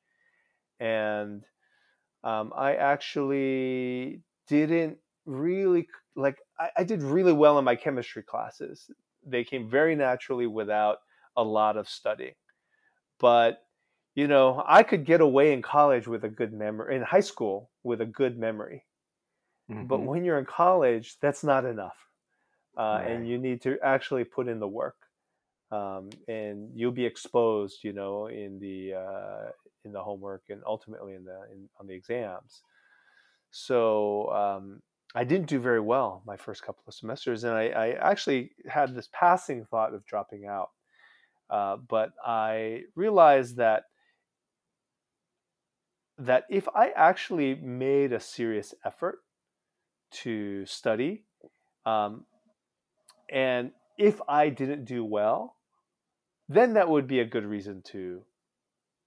and 0.85 1.44
um, 2.25 2.53
I 2.57 2.77
actually 2.77 4.23
didn't 4.49 4.99
really 5.27 5.88
like. 6.16 6.38
I, 6.59 6.70
I 6.79 6.85
did 6.85 7.03
really 7.03 7.33
well 7.33 7.59
in 7.59 7.64
my 7.64 7.77
chemistry 7.77 8.23
classes. 8.23 8.90
They 9.25 9.44
came 9.44 9.70
very 9.70 9.94
naturally 9.97 10.47
without 10.47 10.99
a 11.37 11.44
lot 11.44 11.77
of 11.77 11.88
studying, 11.88 12.35
but 13.18 13.66
you 14.14 14.29
know 14.29 14.62
I 14.66 14.83
could 14.85 15.05
get 15.07 15.20
away 15.20 15.53
in 15.53 15.62
college 15.62 16.09
with 16.09 16.25
a 16.25 16.31
good 16.31 16.53
memory 16.53 16.97
in 16.97 17.03
high 17.03 17.20
school 17.20 17.73
with 17.85 18.01
a 18.01 18.07
good 18.07 18.38
memory 18.38 18.87
but 19.81 20.01
Mhm. 20.01 20.07
when 20.07 20.25
you're 20.25 20.38
in 20.38 20.44
college 20.44 21.18
that's 21.20 21.44
not 21.44 21.64
enough 21.64 22.09
uh, 22.77 23.01
Right. 23.01 23.05
and 23.05 23.29
you 23.29 23.38
need 23.38 23.62
to 23.62 23.79
actually 23.83 24.25
put 24.25 24.49
in 24.49 24.61
the 24.61 24.68
work, 24.68 25.03
um, 25.70 26.11
and 26.29 26.70
you'll 26.74 26.92
be 26.92 27.05
exposed, 27.05 27.83
you 27.83 27.92
know, 27.92 28.27
in 28.27 28.59
the 28.59 28.94
uh, 28.94 29.50
in 29.85 29.92
the 29.92 30.03
homework 30.03 30.42
and 30.48 30.62
ultimately 30.66 31.14
in 31.14 31.24
the 31.24 31.38
in, 31.53 31.68
on 31.81 31.87
the 31.87 31.94
exams. 31.94 32.62
So 33.50 34.31
um, 34.31 34.83
I 35.14 35.24
didn't 35.24 35.48
do 35.48 35.61
very 35.61 35.81
well 35.81 36.22
my 36.27 36.37
first 36.37 36.62
couple 36.62 36.83
of 36.87 36.94
semesters, 36.94 37.44
and 37.44 37.55
I, 37.55 37.68
I 37.68 37.88
actually 37.92 38.50
had 38.68 38.94
this 38.94 39.09
passing 39.12 39.64
thought 39.64 39.94
of 39.94 40.05
dropping 40.07 40.46
out. 40.46 40.70
Uh, 41.50 41.77
but 41.77 42.11
I 42.24 42.83
realized 42.96 43.57
that 43.57 43.85
that 46.18 46.44
if 46.48 46.68
I 46.74 46.90
actually 46.90 47.57
made 47.57 48.12
a 48.12 48.20
serious 48.20 48.74
effort 48.85 49.18
to 50.22 50.64
study, 50.66 51.24
um, 51.85 52.24
and 53.31 53.72
if 53.98 54.20
I 54.28 54.48
didn't 54.50 54.85
do 54.85 55.04
well, 55.04 55.57
then 56.48 56.74
that 56.74 56.88
would 56.88 57.07
be 57.07 57.20
a 57.20 57.24
good 57.24 57.44
reason 57.44 57.83
to 57.83 58.24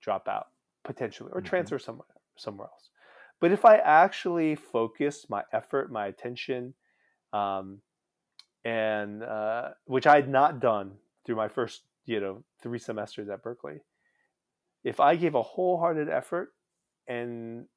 drop 0.02 0.28
out 0.28 0.50
potentially 0.84 1.32
or 1.34 1.42
Mhm. 1.42 1.46
transfer 1.46 1.80
somewhere 1.80 2.08
somewhere 2.38 2.68
else. 2.68 2.92
But 3.40 3.52
if 3.52 3.66
I 3.66 3.78
actually 3.78 4.56
focused 4.56 5.30
my 5.30 5.44
effort, 5.54 5.92
my 5.92 6.08
attention, 6.08 6.76
um, 7.34 7.82
and 8.66 9.24
uh, 9.24 9.72
which 9.86 10.08
I 10.08 10.16
had 10.16 10.30
not 10.30 10.60
done 10.60 11.00
through 11.26 11.36
my 11.36 11.50
first, 11.50 11.84
you 12.06 12.20
know, 12.20 12.44
three 12.62 12.80
semesters 12.80 13.30
at 13.30 13.44
Berkeley, 13.44 13.82
if 14.84 15.00
I 15.00 15.16
gave 15.16 15.36
a 15.36 15.42
wholehearted 15.44 16.10
effort 16.10 16.54
and 17.08 17.68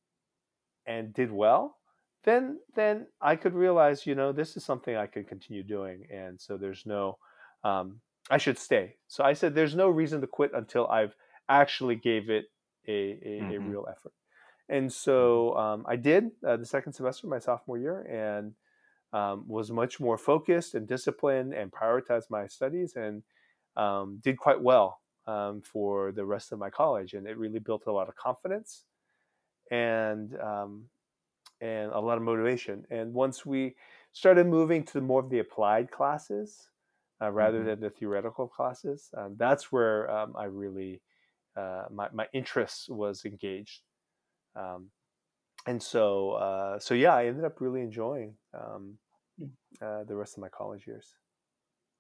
and 0.86 1.14
did 1.14 1.32
well, 1.32 1.79
then 2.24 2.60
then 2.74 3.08
I 3.20 3.36
could 3.36 3.54
realize, 3.54 4.06
you 4.06 4.14
know, 4.14 4.32
this 4.32 4.56
is 4.56 4.64
something 4.64 4.96
I 4.96 5.06
could 5.06 5.28
continue 5.28 5.62
doing, 5.62 6.06
and 6.10 6.40
so 6.40 6.56
there's 6.56 6.86
no, 6.86 7.18
um, 7.64 8.00
I 8.30 8.38
should 8.38 8.58
stay. 8.58 8.98
So 9.08 9.24
I 9.24 9.32
said, 9.32 9.54
there's 9.54 9.74
no 9.74 9.88
reason 9.88 10.20
to 10.20 10.26
quit 10.26 10.52
until 10.54 10.86
I've 10.88 11.16
actually 11.48 11.96
gave 11.96 12.30
it 12.30 12.46
a 12.88 12.92
a, 12.92 13.54
a 13.56 13.60
Mhm. 13.60 13.60
real 13.60 13.86
effort. 13.90 14.12
And 14.68 14.92
so 14.92 15.56
um, 15.56 15.84
I 15.88 15.96
did 15.96 16.30
uh, 16.46 16.56
the 16.56 16.66
second 16.66 16.92
semester, 16.94 17.26
my 17.26 17.38
sophomore 17.40 17.78
year, 17.78 18.02
and 18.02 18.54
um, 19.12 19.48
was 19.48 19.70
much 19.70 20.00
more 20.00 20.18
focused 20.18 20.74
and 20.74 20.86
disciplined 20.88 21.54
and 21.54 21.72
prioritized 21.72 22.30
my 22.30 22.46
studies 22.46 22.96
and 22.96 23.22
um, 23.76 24.20
did 24.22 24.38
quite 24.38 24.60
well 24.62 25.00
um, 25.26 25.62
for 25.62 26.12
the 26.12 26.24
rest 26.24 26.52
of 26.52 26.58
my 26.58 26.70
college. 26.70 27.14
And 27.14 27.26
it 27.26 27.38
really 27.38 27.58
built 27.60 27.86
a 27.86 27.92
lot 27.92 28.08
of 28.08 28.16
confidence 28.16 28.86
and 29.70 30.34
um, 30.40 30.90
and 31.60 31.92
a 31.92 32.00
lot 32.00 32.18
of 32.18 32.24
motivation. 32.24 32.86
And 32.90 33.12
once 33.14 33.44
we 33.46 33.76
started 34.12 34.46
moving 34.46 34.84
to 34.86 35.00
more 35.00 35.20
of 35.20 35.30
the 35.30 35.38
applied 35.40 35.90
classes 35.90 36.70
uh, 37.22 37.30
rather 37.30 37.62
Mhm. 37.62 37.64
than 37.64 37.80
the 37.80 37.90
theoretical 37.90 38.48
classes, 38.48 39.10
um, 39.16 39.36
that's 39.36 39.70
where 39.72 40.10
um, 40.10 40.36
I 40.36 40.44
really 40.44 41.02
uh, 41.56 41.86
my 41.90 42.10
my 42.12 42.28
interest 42.34 42.90
was 42.90 43.24
engaged. 43.24 43.82
Um, 44.56 44.90
and 45.66 45.82
so 45.82 46.32
uh, 46.32 46.78
so 46.80 46.94
yeah, 46.94 47.14
I 47.14 47.26
ended 47.26 47.44
up 47.44 47.60
really 47.60 47.82
enjoying 47.82 48.36
um, 48.54 48.98
Mm. 49.38 49.50
uh, 49.80 50.04
the 50.04 50.16
rest 50.16 50.36
of 50.36 50.42
my 50.42 50.48
college 50.50 50.86
years. 50.86 51.16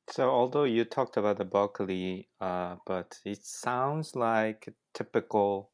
So 0.08 0.28
although 0.30 0.64
you 0.64 0.84
talked 0.84 1.16
about 1.16 1.38
the 1.38 1.44
Berkeley, 1.46 2.28
uh, 2.38 2.76
but 2.84 3.20
it 3.24 3.44
sounds 3.46 4.14
like 4.14 4.74
typical 4.92 5.72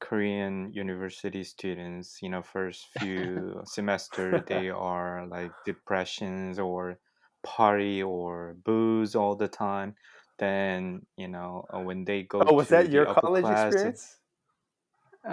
Korean 0.00 0.72
university 0.72 1.44
students, 1.44 2.20
you 2.22 2.28
know, 2.28 2.42
first 2.42 2.86
few 2.98 3.62
semester 3.64 4.40
they 4.40 4.68
are 4.70 5.26
like 5.26 5.56
depressions 5.64 6.58
or 6.58 6.98
party 7.42 8.02
or 8.02 8.54
booze 8.54 9.14
all 9.16 9.36
the 9.36 9.48
time. 9.48 9.96
Then, 10.38 11.06
you 11.16 11.28
know, 11.28 11.66
uh, 11.74 11.80
when 11.80 12.04
they 12.04 12.22
go 12.24 12.46
Oh, 12.46 12.54
was 12.54 12.68
that 12.68 12.90
your 12.90 13.06
college 13.06 13.50
class, 13.50 13.84
experience? 13.84 14.20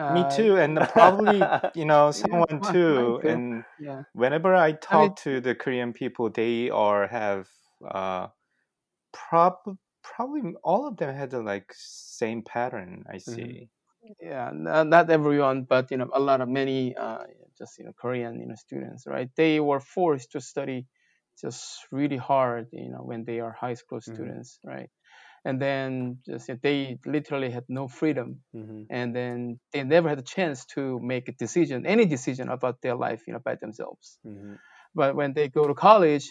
me 0.08 0.26
Uh, 0.26 0.26
too, 0.26 0.58
and 0.58 0.88
probably, 0.88 1.54
you 1.74 1.86
know, 1.86 2.12
yeah, 2.14 2.42
someone 2.42 2.62
mine 2.62 2.80
too. 2.90 3.22
too. 3.22 3.26
And 3.26 3.66
Yeah. 3.78 4.04
whenever 4.14 4.56
I 4.56 4.74
I 4.90 4.98
mean, 4.98 5.12
talk 5.12 5.16
to 5.18 5.40
the 5.42 5.56
Korean 5.56 5.94
people, 5.94 6.30
they 6.30 6.70
are 6.70 7.08
have 7.08 7.50
uh 7.88 8.28
prob 9.14 9.56
probably 10.04 10.56
all 10.64 10.88
of 10.88 10.98
them 10.98 11.16
had 11.16 11.32
the 11.32 11.42
like 11.44 11.74
same 11.76 12.44
pattern. 12.44 13.06
I 13.10 13.20
Mhm. 13.28 13.58
see. 13.58 13.72
Yeah, 14.22 14.50
n- 14.50 14.90
not 14.90 15.10
everyone, 15.10 15.64
but 15.64 15.92
you 15.92 15.98
know, 15.98 16.10
a 16.14 16.20
lot 16.20 16.42
of 16.42 16.50
many, 16.50 16.96
uh, 16.96 17.24
just 17.58 17.78
you 17.80 17.86
know, 17.86 17.94
Korean, 18.00 18.40
you 18.40 18.48
know, 18.48 18.56
students, 18.56 19.06
right? 19.08 19.30
They 19.36 19.60
were 19.60 19.80
forced 19.80 20.32
to 20.34 20.42
study 20.42 20.88
just 21.40 21.88
really 21.92 22.18
hard, 22.18 22.68
you 22.72 22.90
know, 22.90 23.00
when 23.04 23.26
they 23.26 23.40
are 23.40 23.52
high 23.52 23.74
school 23.76 24.02
Mhm. 24.08 24.32
students, 24.32 24.60
right? 24.66 24.90
And 25.46 25.62
then 25.62 26.20
just 26.26 26.48
you 26.50 26.56
know, 26.56 26.60
they 26.64 27.00
literally 27.06 27.52
had 27.52 27.66
no 27.70 27.88
freedom, 27.88 28.42
hmm 28.54 28.84
and 28.90 29.16
then 29.16 29.60
they 29.74 29.84
never 29.84 30.10
had 30.10 30.20
a 30.20 30.24
chance 30.38 30.66
to 30.76 31.00
make 31.02 31.30
a 31.30 31.34
decision, 31.34 31.86
any 31.88 32.06
decision 32.06 32.50
about 32.50 32.82
their 32.82 32.96
life, 32.96 33.24
you 33.28 33.34
know, 33.34 33.40
by 33.44 33.56
themselves. 33.56 34.20
hmm 34.24 34.56
But 34.96 35.16
when 35.16 35.34
they 35.34 35.50
go 35.50 35.68
to 35.68 35.74
college, 35.74 36.30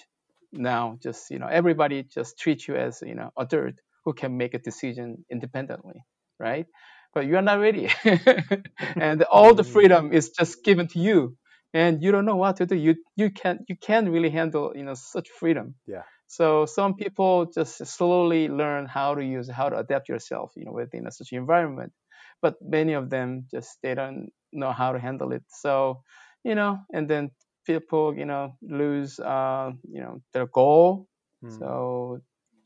now 0.52 0.98
just 1.02 1.30
you 1.30 1.38
know, 1.38 1.46
everybody 1.46 2.02
just 2.02 2.38
treats 2.38 2.66
you 2.68 2.76
as 2.76 3.02
you 3.02 3.14
know, 3.14 3.30
a 3.36 3.42
adult 3.42 3.74
who 4.04 4.12
can 4.14 4.36
make 4.36 4.54
a 4.54 4.58
decision 4.58 5.24
independently, 5.30 6.04
right? 6.38 6.66
But 7.12 7.26
you 7.26 7.36
are 7.36 7.42
not 7.42 7.58
ready, 7.58 7.90
and 8.96 9.22
all 9.24 9.54
the 9.54 9.64
freedom 9.64 10.12
is 10.12 10.30
just 10.30 10.62
given 10.62 10.86
to 10.88 11.00
you, 11.00 11.36
and 11.74 12.02
you 12.02 12.12
don't 12.12 12.24
know 12.24 12.36
what 12.36 12.56
to 12.58 12.66
do. 12.66 12.76
You 12.76 12.94
you 13.16 13.30
can't 13.30 13.62
you 13.68 13.76
can't 13.76 14.08
really 14.08 14.30
handle 14.30 14.72
you 14.76 14.84
know 14.84 14.94
such 14.94 15.28
freedom. 15.28 15.74
Yeah. 15.86 16.02
So 16.30 16.64
some 16.64 16.94
people 16.94 17.46
just 17.46 17.84
slowly 17.84 18.48
learn 18.48 18.86
how 18.86 19.16
to 19.16 19.24
use 19.24 19.50
how 19.50 19.68
to 19.68 19.78
adapt 19.78 20.08
yourself, 20.08 20.52
you 20.54 20.64
know, 20.64 20.72
within 20.72 21.08
a 21.08 21.10
such 21.10 21.32
environment. 21.32 21.92
But 22.40 22.54
many 22.62 22.92
of 22.92 23.10
them 23.10 23.46
just 23.50 23.78
they 23.82 23.96
don't 23.96 24.30
know 24.52 24.70
how 24.70 24.92
to 24.92 25.00
handle 25.00 25.32
it. 25.32 25.42
So, 25.48 26.02
you 26.44 26.54
know, 26.54 26.78
and 26.92 27.10
then 27.10 27.32
people, 27.66 28.16
you 28.16 28.26
know, 28.26 28.54
lose, 28.62 29.18
uh, 29.18 29.72
you 29.82 30.00
know, 30.00 30.22
their 30.32 30.46
goal. 30.46 31.08
Mm. 31.44 31.58
So 31.58 32.20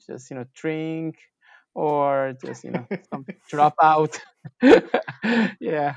just 0.07 0.31
you 0.31 0.37
know, 0.37 0.45
drink 0.55 1.17
or 1.75 2.35
just 2.45 2.65
you 2.65 2.71
know, 2.73 2.89
some 3.13 3.27
drop 3.49 3.75
out. 3.83 4.19
yeah. 5.61 5.97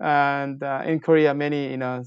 And 0.00 0.62
uh, 0.62 0.82
in 0.86 1.00
Korea, 1.00 1.34
many 1.34 1.70
you 1.70 1.78
know 1.78 2.04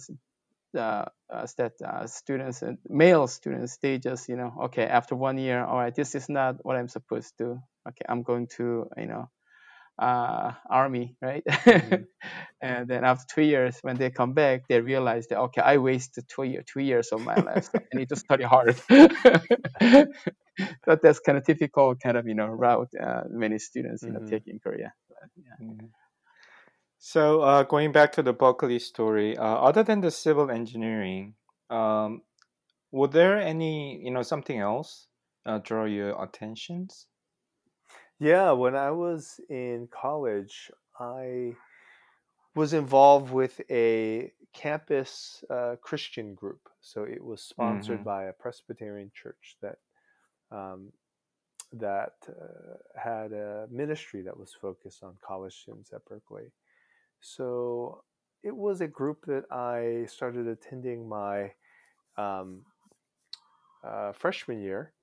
uh, 0.78 1.06
uh, 1.34 1.48
that 1.58 1.74
uh, 1.86 2.08
students 2.08 2.62
and 2.62 2.78
male 2.90 3.28
students 3.28 3.78
they 3.82 3.98
just 3.98 4.30
you 4.30 4.36
know 4.36 4.54
okay 4.66 4.84
after 4.86 5.16
one 5.16 5.38
year 5.38 5.64
all 5.64 5.78
right 5.78 5.96
this 5.96 6.16
is 6.16 6.30
not 6.30 6.58
what 6.66 6.76
i'm 6.76 6.88
supposed 6.88 7.38
to 7.38 7.60
okay 7.88 8.06
i'm 8.10 8.24
going 8.24 8.48
to 8.48 8.88
you 8.98 9.08
know 9.08 9.30
uh, 10.00 10.54
army 10.70 11.16
right 11.22 11.44
Mhm. 11.82 12.06
and 12.62 12.88
then 12.88 13.04
after 13.06 13.26
two 13.36 13.44
years 13.44 13.78
when 13.84 13.98
they 13.98 14.10
come 14.12 14.34
back 14.34 14.68
they 14.70 14.82
realize 14.82 15.28
that 15.28 15.40
okay 15.40 15.62
i 15.62 15.78
wasted 15.78 16.26
two, 16.30 16.44
year, 16.44 16.64
two 16.66 16.82
years 16.82 17.10
of 17.12 17.22
my 17.22 17.38
life 17.38 17.64
so 17.66 17.72
i 17.94 17.98
need 17.98 18.10
to 18.10 18.16
study 18.16 18.44
hard 18.44 18.76
but 20.86 21.02
that's 21.02 21.20
kind 21.20 21.38
of 21.38 21.46
typical 21.46 21.96
kind 21.96 22.18
of 22.18 22.28
you 22.28 22.36
know 22.36 22.48
route 22.48 22.90
uh, 23.02 23.24
many 23.30 23.60
students 23.60 24.06
you 24.06 24.14
know 24.14 24.20
Mhm. 24.20 24.30
take 24.30 24.44
in 24.48 24.60
korea 24.60 24.94
But, 25.10 25.30
yeah. 25.36 25.58
Yeah. 25.60 25.90
So 27.00 27.42
uh, 27.42 27.64
going 27.64 27.92
back 27.92 28.12
to 28.14 28.22
the 28.24 28.32
Berkeley 28.34 28.78
story, 28.80 29.36
uh, 29.38 29.44
other 29.44 29.84
than 29.84 30.02
the 30.02 30.12
civil 30.12 30.52
engineering, 30.52 31.36
um, 31.70 32.24
were 32.92 33.08
there 33.08 33.38
any, 33.40 34.04
you 34.04 34.12
know, 34.12 34.24
something 34.24 34.60
else 34.60 35.10
uh, 35.46 35.60
draw 35.60 35.86
your 35.86 36.22
attentions? 36.24 37.08
Yeah, 38.20 38.52
when 38.52 38.76
I 38.76 38.92
was 38.92 39.40
in 39.50 39.88
college, 39.88 40.72
I 41.00 41.56
was 42.56 42.74
involved 42.74 43.32
with 43.32 43.62
a 43.70 44.34
campus 44.54 45.44
uh, 45.50 45.76
Christian 45.82 46.36
group. 46.36 46.70
So 46.82 47.04
it 47.04 47.24
was 47.24 47.42
sponsored 47.44 48.04
Mm-hmm. 48.04 48.04
by 48.04 48.26
a 48.26 48.34
Presbyterian 48.34 49.12
church 49.14 49.58
that 49.62 49.80
um, 50.52 50.92
that 51.74 52.16
uh, 52.28 53.00
had 53.00 53.32
a 53.34 53.68
ministry 53.72 54.22
that 54.24 54.38
was 54.38 54.54
focused 54.60 55.04
on 55.04 55.16
college 55.22 55.56
students 55.56 55.94
at 55.94 56.06
Berkeley. 56.06 56.52
So 57.22 58.04
it 58.44 58.56
was 58.56 58.82
a 58.82 58.88
group 58.88 59.26
that 59.28 59.46
I 59.52 60.06
started 60.08 60.48
attending 60.48 61.08
my 61.08 61.54
um, 62.18 62.62
uh, 63.84 64.14
freshman 64.14 64.62
year, 64.62 64.94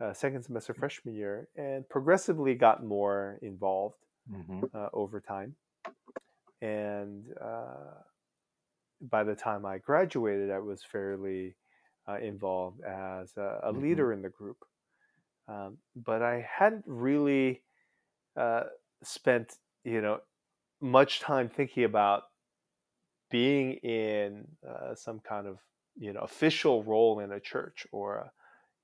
uh, 0.00 0.12
second 0.12 0.42
semester 0.44 0.74
freshman 0.74 1.14
year, 1.14 1.48
and 1.56 1.88
progressively 1.88 2.54
got 2.54 2.84
more 2.84 3.38
involved 3.42 3.96
Mm-hmm. 4.30 4.64
uh, 4.74 4.88
over 4.92 5.20
time. 5.20 5.56
And 6.62 7.26
uh, 7.40 8.02
by 9.00 9.24
the 9.24 9.34
time 9.34 9.66
I 9.66 9.78
graduated, 9.78 10.50
I 10.50 10.58
was 10.60 10.82
fairly 10.84 11.56
uh, 12.08 12.18
involved 12.18 12.80
as 12.82 13.36
a, 13.36 13.60
a 13.64 13.72
Mhm. 13.72 13.72
leader 13.72 14.12
in 14.12 14.22
the 14.22 14.28
group. 14.30 14.58
Um, 15.48 15.78
but 15.96 16.22
I 16.22 16.40
hadn't 16.42 16.84
really 16.86 17.64
uh, 18.36 18.64
spent, 19.02 19.58
you 19.84 20.00
know, 20.02 20.22
much 20.80 21.20
time 21.20 21.48
thinking 21.50 21.84
about 21.84 22.24
being 23.30 23.74
in 23.74 24.56
uh, 24.66 24.94
some 24.94 25.20
kind 25.20 25.46
of, 25.46 25.58
you 25.96 26.12
know, 26.12 26.20
official 26.20 26.82
role 26.84 27.20
in 27.20 27.32
a 27.32 27.40
church 27.40 27.86
or, 27.92 28.16
a, 28.16 28.32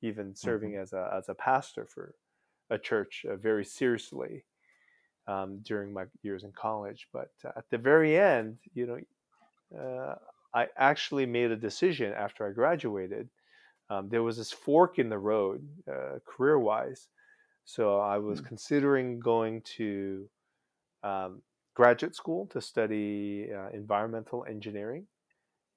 even 0.02 0.34
serving 0.34 0.74
Mhm. 0.74 0.76
as 0.76 0.94
a 0.94 1.10
as 1.14 1.28
a 1.28 1.34
pastor 1.34 1.86
for 1.86 2.16
a 2.70 2.78
church 2.78 3.24
uh, 3.28 3.36
very 3.36 3.64
seriously 3.64 4.44
um, 5.26 5.60
during 5.60 5.92
my 5.92 6.06
years 6.22 6.44
in 6.44 6.52
college. 6.52 7.08
But 7.12 7.32
uh, 7.44 7.52
at 7.56 7.70
the 7.70 7.78
very 7.78 8.18
end, 8.18 8.60
you 8.74 8.86
know, 8.86 9.00
uh, 9.78 10.16
I 10.54 10.68
actually 10.76 11.26
made 11.26 11.50
a 11.50 11.56
decision 11.56 12.12
after 12.12 12.46
I 12.48 12.52
graduated. 12.52 13.30
Um, 13.90 14.08
there 14.10 14.24
was 14.24 14.38
this 14.38 14.52
fork 14.52 14.98
in 15.00 15.10
the 15.10 15.18
road, 15.18 15.68
uh, 15.88 16.20
career 16.26 16.58
wise. 16.60 17.10
So 17.64 18.00
I 18.00 18.18
was 18.18 18.40
Mm. 18.40 18.50
considering 18.50 19.20
going 19.20 19.62
to 19.78 20.30
um, 21.02 21.42
graduate 21.74 22.14
school 22.16 22.46
to 22.48 22.60
study 22.60 23.52
uh, 23.52 23.70
environmental 23.70 24.44
engineering, 24.46 25.08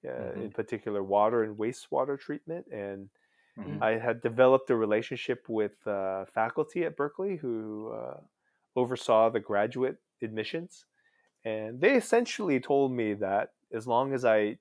uh, 0.07 0.33
Mhm. 0.33 0.45
in 0.45 0.51
particular 0.51 1.03
water 1.03 1.43
and 1.43 1.57
wastewater 1.57 2.19
treatment. 2.19 2.67
And 2.67 3.09
Mhm. 3.55 3.81
I 3.81 3.91
had 3.91 4.21
developed 4.21 4.69
a 4.69 4.75
relationship 4.75 5.49
with 5.49 5.85
uh, 5.87 6.25
faculty 6.25 6.85
at 6.85 6.97
Berkeley 6.97 7.37
who 7.37 7.91
uh, 7.93 8.21
oversaw 8.75 9.29
the 9.29 9.39
graduate 9.41 9.97
admissions. 10.21 10.87
And 11.45 11.81
they 11.81 11.95
essentially 11.97 12.59
told 12.59 12.91
me 12.93 13.15
that 13.15 13.53
as 13.73 13.87
long 13.87 14.13
as 14.13 14.25
I 14.25 14.59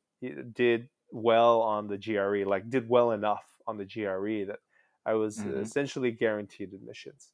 did 0.55 0.91
well 1.13 1.63
on 1.63 1.89
the 1.89 1.99
GRE, 1.99 2.45
like 2.47 2.71
did 2.71 2.89
well 2.89 3.13
enough 3.13 3.47
on 3.67 3.79
the 3.79 3.87
GRE, 3.87 4.47
that 4.47 4.61
I 5.07 5.15
was 5.15 5.45
Mhm. 5.45 5.47
essentially 5.47 6.13
guaranteed 6.13 6.75
admissions. 6.75 7.33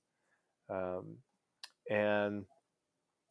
Um, 0.70 1.18
and 1.90 2.46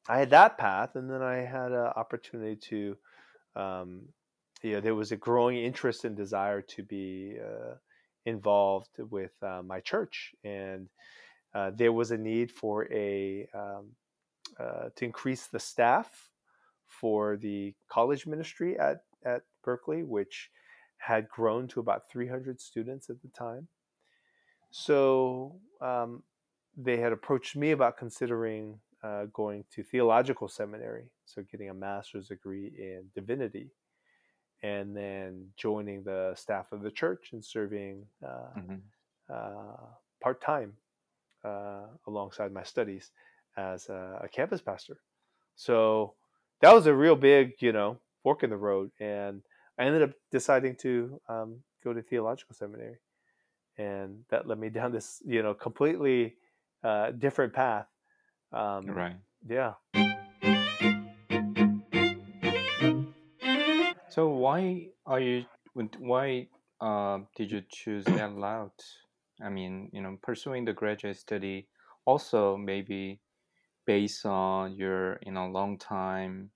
I 0.09 0.19
had 0.19 0.29
that 0.31 0.57
path, 0.57 0.95
and 0.95 1.09
then 1.09 1.21
I 1.21 1.37
had 1.37 1.71
an 1.71 1.87
opportunity 1.95 2.55
to, 2.55 2.97
um, 3.55 4.13
you 4.63 4.73
know, 4.73 4.81
there 4.81 4.95
was 4.95 5.11
a 5.11 5.17
growing 5.17 5.57
interest 5.57 6.05
and 6.05 6.15
desire 6.15 6.61
to 6.63 6.83
be 6.83 7.37
uh, 7.39 7.75
involved 8.25 8.99
with 8.99 9.33
uh, 9.43 9.63
my 9.63 9.81
church, 9.81 10.35
and 10.43 10.89
uh, 11.53 11.71
there 11.71 11.93
was 11.93 12.11
a 12.11 12.17
need 12.17 12.51
for 12.51 12.91
a 12.93 13.47
um, 13.53 13.95
uh, 14.59 14.89
to 14.95 15.05
increase 15.05 15.47
the 15.47 15.59
staff 15.59 16.31
for 16.87 17.37
the 17.37 17.75
college 17.89 18.25
ministry 18.27 18.77
at 18.79 19.05
at 19.25 19.43
Berkeley, 19.67 20.03
which 20.03 20.49
had 21.09 21.27
grown 21.29 21.67
to 21.67 21.79
about 21.81 22.09
300 22.09 22.59
students 22.61 23.09
at 23.09 23.21
the 23.21 23.27
time. 23.29 23.67
So 24.71 25.59
um, 25.81 26.23
they 26.75 26.97
had 26.97 27.11
approached 27.11 27.55
me 27.55 27.71
about 27.71 27.97
considering 27.97 28.79
uh, 29.03 29.25
going 29.33 29.65
to 29.73 29.83
theological 29.83 30.47
seminary, 30.47 31.05
so 31.25 31.43
getting 31.51 31.69
a 31.69 31.73
master's 31.73 32.27
degree 32.29 32.71
in 32.77 33.05
divinity, 33.13 33.67
and 34.63 34.95
then 34.95 35.49
joining 35.57 36.03
the 36.03 36.33
staff 36.35 36.71
of 36.71 36.81
the 36.81 36.91
church 36.91 37.29
and 37.33 37.43
serving 37.43 38.05
uh, 38.25 38.55
Mhm. 38.57 38.81
uh, 39.29 39.85
part 40.23 40.41
time 40.41 40.71
uh, 41.43 41.87
alongside 42.07 42.51
my 42.51 42.63
studies 42.63 43.11
as 43.57 43.89
a, 43.89 44.21
a 44.23 44.27
campus 44.27 44.61
pastor. 44.61 44.97
So 45.55 46.15
that 46.61 46.73
was 46.73 46.87
a 46.87 46.93
real 46.93 47.15
big, 47.15 47.53
you 47.61 47.71
know, 47.73 47.99
fork 48.23 48.43
in 48.43 48.49
the 48.49 48.57
road, 48.57 48.91
and 48.99 49.41
I 49.77 49.85
ended 49.85 50.03
up 50.03 50.11
deciding 50.31 50.75
to 50.77 51.21
um, 51.29 51.59
go 51.83 51.93
to 51.93 52.01
theological 52.01 52.55
seminary, 52.55 52.97
and 53.77 54.23
that 54.29 54.47
led 54.47 54.59
me 54.59 54.69
down 54.77 54.91
this, 54.91 55.21
you 55.25 55.43
know, 55.43 55.53
completely 55.53 56.35
uh, 56.83 57.11
different 57.11 57.53
path. 57.53 57.87
Um, 58.51 58.87
Right. 58.87 59.15
Yeah. 59.47 59.73
So 64.09 64.29
why 64.29 64.87
are 65.05 65.19
you? 65.19 65.45
Why 65.99 66.47
uh, 66.81 67.19
did 67.35 67.51
you 67.51 67.61
choose 67.69 68.03
that 68.05 68.33
route? 68.33 68.83
I 69.43 69.49
mean, 69.49 69.89
you 69.93 70.01
know, 70.01 70.17
pursuing 70.23 70.65
the 70.65 70.73
graduate 70.73 71.17
study 71.17 71.67
also 72.05 72.57
maybe 72.57 73.19
based 73.85 74.25
on 74.25 74.73
your 74.73 75.19
you 75.23 75.31
know 75.31 75.47
long 75.47 75.77
time 75.77 76.49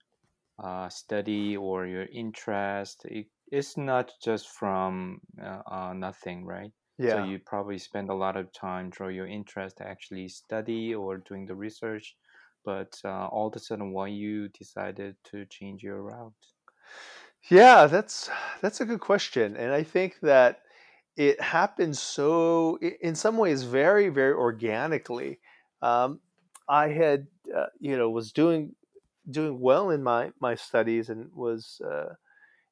uh, 0.63 0.89
study 0.89 1.57
or 1.57 1.85
your 1.87 2.05
interest. 2.05 3.05
It, 3.05 3.27
it's 3.47 3.77
not 3.77 4.13
just 4.23 4.49
from 4.49 5.21
uh, 5.41 5.61
uh, 5.69 5.93
nothing, 5.93 6.45
right? 6.45 6.71
Yeah. 6.97 7.09
So 7.09 7.17
you 7.17 7.39
probably 7.39 7.77
spend 7.79 8.09
a 8.09 8.15
lot 8.15 8.37
of 8.37 8.53
time 8.53 8.89
draw 8.89 9.09
your 9.09 9.27
interest 9.27 9.77
to 9.77 9.87
actually 9.87 10.29
study 10.29 10.93
or 10.95 11.17
doing 11.17 11.45
the 11.45 11.55
research. 11.55 12.15
But 12.63 12.99
uh, 13.03 13.27
all 13.27 13.47
of 13.47 13.55
a 13.55 13.59
sudden, 13.59 13.91
why 13.91 14.07
you 14.07 14.49
decided 14.49 15.17
to 15.25 15.45
change 15.47 15.83
your 15.83 16.01
route? 16.03 16.33
Yeah, 17.49 17.87
that's 17.87 18.29
that's 18.61 18.81
a 18.81 18.85
good 18.85 18.99
question, 18.99 19.55
and 19.57 19.71
I 19.71 19.83
think 19.83 20.19
that 20.21 20.61
it 21.17 21.41
happened 21.41 21.97
so 21.97 22.77
in 22.79 23.15
some 23.15 23.37
ways 23.37 23.63
very 23.63 24.09
very 24.09 24.33
organically. 24.33 25.39
Um, 25.81 26.21
I 26.69 26.89
had 26.89 27.27
uh, 27.55 27.67
you 27.79 27.97
know 27.97 28.09
was 28.09 28.31
doing 28.31 28.75
doing 29.29 29.59
well 29.59 29.89
in 29.91 30.03
my 30.03 30.31
my 30.39 30.55
studies 30.55 31.09
and 31.09 31.31
was 31.33 31.81
uh, 31.85 32.15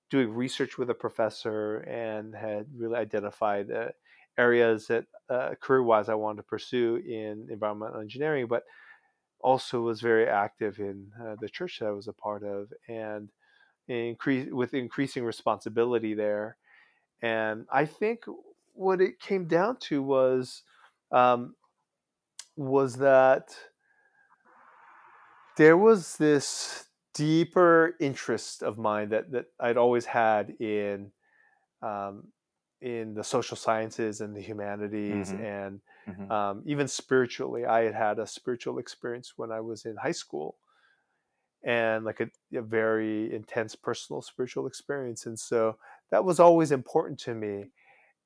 doing 0.09 0.33
research 0.33 0.77
with 0.77 0.89
a 0.89 0.95
professor 0.95 1.77
and 1.77 2.35
had 2.35 2.67
really 2.75 2.95
identified 2.95 3.71
uh, 3.71 3.89
areas 4.37 4.87
that 4.87 5.05
uh, 5.29 5.53
career 5.59 5.83
wise 5.83 6.09
I 6.09 6.15
wanted 6.15 6.37
to 6.37 6.43
pursue 6.43 6.95
in 6.97 7.47
environmental 7.51 8.01
engineering, 8.01 8.47
but 8.47 8.63
also 9.41 9.81
was 9.81 10.01
very 10.01 10.27
active 10.27 10.79
in 10.79 11.11
uh, 11.21 11.35
the 11.39 11.49
church 11.49 11.79
that 11.79 11.87
I 11.87 11.91
was 11.91 12.07
a 12.07 12.13
part 12.13 12.43
of 12.43 12.73
and 12.87 13.29
increase 13.87 14.51
with 14.51 14.73
increasing 14.73 15.23
responsibility 15.23 16.13
there. 16.13 16.57
And 17.21 17.65
I 17.71 17.85
think 17.85 18.25
what 18.73 19.01
it 19.01 19.19
came 19.19 19.45
down 19.45 19.77
to 19.81 20.01
was 20.01 20.63
um, 21.11 21.55
was 22.55 22.95
that 22.97 23.55
there 25.59 25.77
was 25.77 26.17
this 26.17 26.89
deeper 27.13 27.97
interest 28.01 28.63
of 28.63 28.79
mine 28.79 29.09
that 29.11 29.31
that 29.33 29.47
I'd 29.59 29.77
always 29.77 30.05
had 30.07 30.51
in 30.61 31.13
um, 31.81 32.33
in 32.81 33.15
the 33.15 33.23
social 33.23 33.57
sciences 33.57 34.21
and 34.21 34.35
the 34.35 34.41
humanities 34.41 35.33
Mhm. 35.33 35.39
and 35.39 35.81
Mhm. 36.07 36.31
um, 36.31 36.63
even 36.65 36.87
spiritually. 36.87 37.65
I 37.65 37.83
had 37.83 37.95
had 37.95 38.19
a 38.19 38.27
spiritual 38.27 38.79
experience 38.79 39.37
when 39.37 39.51
I 39.51 39.61
was 39.61 39.85
in 39.85 39.97
high 39.97 40.13
school 40.13 40.59
and 41.63 42.05
like 42.05 42.19
a, 42.21 42.29
a 42.53 42.61
very 42.61 43.33
intense 43.33 43.75
personal 43.75 44.21
spiritual 44.21 44.65
experience. 44.67 45.25
And 45.25 45.37
so 45.39 45.77
that 46.09 46.23
was 46.23 46.39
always 46.39 46.71
important 46.71 47.19
to 47.21 47.35
me. 47.35 47.71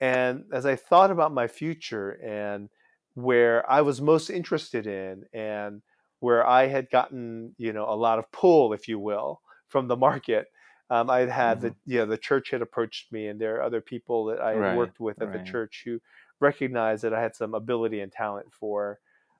And 0.02 0.46
as 0.54 0.66
I 0.66 0.76
thought 0.76 1.12
about 1.12 1.34
my 1.34 1.48
future 1.48 2.12
and 2.24 2.70
where 3.16 3.70
I 3.72 3.82
was 3.82 4.02
most 4.02 4.30
interested 4.30 4.88
in 4.88 5.26
and 5.34 5.84
where 6.24 6.46
I 6.48 6.68
had 6.68 6.90
gotten, 6.90 7.54
you 7.58 7.74
know, 7.74 7.86
a 7.90 7.96
lot 8.08 8.20
of 8.20 8.32
pull, 8.32 8.74
if 8.74 8.88
you 8.88 8.98
will, 9.00 9.42
from 9.68 9.88
the 9.88 9.98
market, 9.98 10.48
um, 10.90 11.10
I'd 11.10 11.30
had 11.30 11.62
the, 11.62 11.72
Mhm. 11.72 11.78
you 11.86 12.00
know, 12.00 12.06
the 12.06 12.18
church 12.18 12.52
had 12.52 12.62
approached 12.62 13.12
me 13.12 13.28
and 13.28 13.40
there 13.42 13.56
are 13.58 13.64
other 13.64 13.82
people 13.82 14.26
that 14.26 14.40
I 14.40 14.54
had 14.54 14.66
Right. 14.66 14.80
worked 14.80 15.00
with 15.00 15.22
at 15.22 15.32
the 15.32 15.40
church 15.40 15.82
who 15.86 16.00
recognized 16.40 17.04
that 17.04 17.14
I 17.14 17.22
had 17.22 17.36
some 17.36 17.54
ability 17.54 18.00
and 18.02 18.12
talent 18.12 18.54
for 18.54 19.00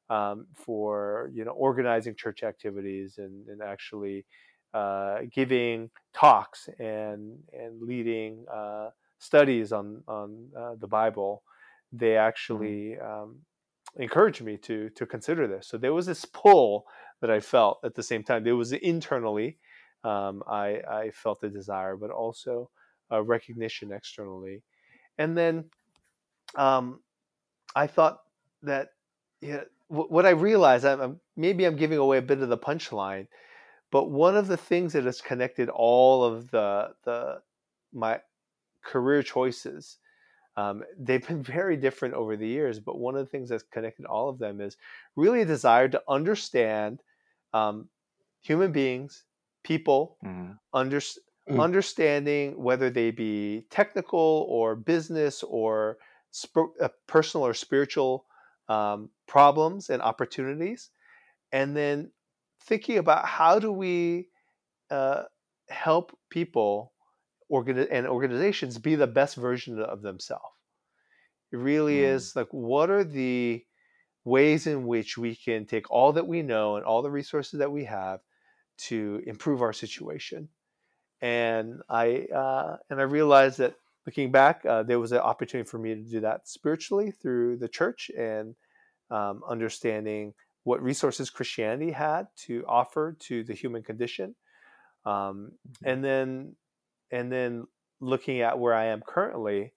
um, 0.10 0.48
for 0.54 1.32
you 1.34 1.46
know 1.46 1.52
organizing 1.52 2.16
church 2.16 2.44
activities 2.44 3.18
and, 3.18 3.48
and 3.48 3.62
actually 3.62 4.26
uh, 4.74 5.22
giving 5.32 5.92
talks 6.14 6.68
and 6.80 7.44
and 7.54 7.82
leading 7.82 8.46
uh, 8.52 8.90
studies 9.20 9.72
on 9.72 10.04
on 10.08 10.52
uh, 10.58 10.76
the 10.76 10.88
Bible, 10.88 11.44
they 11.92 12.18
Mhm. 12.50 12.74
actually 12.74 13.00
um, 13.00 13.40
encouraged 13.98 14.42
me 14.42 14.58
to 14.58 14.90
to 14.92 15.06
consider 15.06 15.48
this. 15.48 15.68
So 15.68 15.78
there 15.78 15.94
was 15.94 16.06
this 16.06 16.26
pull 16.26 16.86
that 17.22 17.30
I 17.30 17.40
felt 17.40 17.80
at 17.84 17.96
the 17.96 18.04
same 18.04 18.24
time. 18.24 18.44
There 18.44 18.56
was 18.56 18.72
internally, 18.72 19.58
um, 20.04 20.44
I 20.48 20.82
I 20.90 21.12
felt 21.12 21.42
the 21.42 21.50
desire, 21.50 21.96
but 21.96 22.12
also 22.12 22.70
a 23.10 23.22
recognition 23.22 23.92
externally, 23.92 24.64
and 25.18 25.38
then 25.38 25.66
um, 26.56 27.00
I 27.76 27.88
thought 27.88 28.20
that 28.64 28.90
yeah, 29.42 29.62
wh- 29.88 30.10
what 30.12 30.26
I 30.26 30.32
realized, 30.32 30.86
I'm, 30.86 31.02
I'm 31.02 31.20
maybe 31.36 31.66
I'm 31.66 31.76
giving 31.76 31.98
away 31.98 32.18
a 32.18 32.22
bit 32.22 32.40
of 32.42 32.50
the 32.50 32.58
punchline, 32.58 33.28
but 33.92 34.10
one 34.10 34.36
of 34.36 34.48
the 34.48 34.58
things 34.58 34.94
that 34.94 35.06
has 35.06 35.22
connected 35.22 35.70
all 35.70 36.24
of 36.24 36.50
the 36.52 36.90
the 37.04 37.42
my 37.94 38.20
career 38.84 39.24
choices, 39.24 39.98
um, 40.56 40.84
they've 40.98 41.26
been 41.28 41.44
very 41.58 41.78
different 41.78 42.14
over 42.16 42.38
the 42.38 42.48
years. 42.48 42.80
But 42.80 43.00
one 43.00 43.16
of 43.16 43.26
the 43.26 43.30
things 43.30 43.50
that's 43.50 43.64
connected 43.64 44.06
all 44.06 44.30
of 44.30 44.40
them 44.40 44.62
is 44.62 44.78
really 45.16 45.42
a 45.42 45.46
desire 45.46 45.90
to 45.90 46.04
understand 46.08 47.04
um, 47.54 47.90
human 48.42 48.72
beings, 48.72 49.26
people, 49.64 50.20
Mhm. 50.22 50.60
under, 50.74 51.00
understanding 51.58 52.62
whether 52.62 52.90
they 52.90 53.12
be 53.12 53.68
technical 53.70 54.46
or 54.50 54.76
business 54.76 55.44
or 55.44 55.98
sp- 56.34 56.74
uh, 56.82 56.90
personal 57.08 57.46
or 57.46 57.54
spiritual 57.54 58.26
um, 58.70 59.10
problems 59.28 59.90
and 59.90 60.02
opportunities, 60.02 60.90
and 61.52 61.76
then 61.76 62.12
thinking 62.62 62.98
about 62.98 63.26
how 63.26 63.60
do 63.60 63.72
we 63.72 64.30
uh, 64.92 65.24
help 65.70 66.18
people 66.30 66.93
organi- 67.54 67.90
and 67.92 68.08
organizations 68.08 68.80
be 68.80 68.96
the 68.96 69.08
best 69.08 69.36
version 69.38 69.80
of 69.80 70.02
themselves. 70.02 70.56
It 71.52 71.58
really 71.58 72.00
Mm. 72.00 72.04
is 72.04 72.36
like, 72.36 72.50
what 72.52 72.90
are 72.90 73.04
the 73.06 73.66
ways 74.26 74.68
in 74.68 74.88
which 74.88 75.18
we 75.18 75.36
can 75.36 75.66
take 75.66 75.92
all 75.92 76.14
that 76.14 76.28
we 76.28 76.42
know 76.42 76.78
and 76.78 76.86
all 76.86 77.02
the 77.04 77.12
resources 77.12 77.60
that 77.60 77.72
we 77.72 77.86
have 77.86 78.22
to 78.90 79.22
improve 79.28 79.62
our 79.62 79.74
situation? 79.74 80.50
And 81.22 81.82
I 81.90 82.28
uh, 82.34 82.78
and 82.90 83.00
I 83.00 83.04
realized 83.04 83.60
that 83.60 83.76
looking 84.06 84.32
back, 84.32 84.66
uh, 84.66 84.84
there 84.84 85.00
was 85.00 85.12
an 85.14 85.20
opportunity 85.20 85.70
for 85.70 85.80
me 85.80 85.96
to 85.96 86.02
do 86.02 86.20
that 86.22 86.48
spiritually 86.48 87.12
through 87.12 87.58
the 87.58 87.70
church 87.70 88.12
and 88.18 88.56
um, 89.12 89.44
understanding 89.48 90.34
what 90.64 90.82
resources 90.84 91.30
Christianity 91.30 91.92
had 91.92 92.28
to 92.48 92.66
offer 92.68 93.16
to 93.22 93.44
the 93.44 93.54
human 93.54 93.84
condition, 93.84 94.36
um, 95.06 95.54
and 95.84 96.04
then 96.04 96.56
and 97.14 97.32
then 97.32 97.68
looking 98.02 98.42
at 98.42 98.60
where 98.60 98.76
I 98.76 98.88
am 98.88 99.04
currently, 99.04 99.74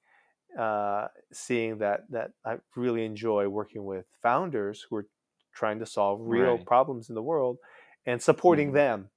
uh, 0.58 1.08
seeing 1.32 1.78
that 1.78 2.10
that 2.10 2.32
I 2.44 2.58
really 2.76 3.04
enjoy 3.04 3.48
working 3.48 3.84
with 3.84 4.06
founders 4.22 4.82
who 4.82 4.96
are 4.96 5.08
trying 5.52 5.78
to 5.80 5.86
solve 5.86 6.20
real 6.22 6.58
Right. 6.58 6.68
problems 6.72 7.08
in 7.10 7.14
the 7.16 7.22
world 7.22 7.58
and 8.06 8.22
supporting 8.22 8.72
Mhm. 8.72 8.74
them 8.74 9.10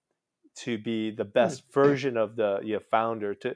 to 0.55 0.77
be 0.77 1.11
the 1.11 1.25
best 1.25 1.71
version 1.73 2.17
of 2.17 2.35
the 2.35 2.59
you 2.63 2.73
know, 2.75 2.79
founder 2.79 3.33
to 3.35 3.55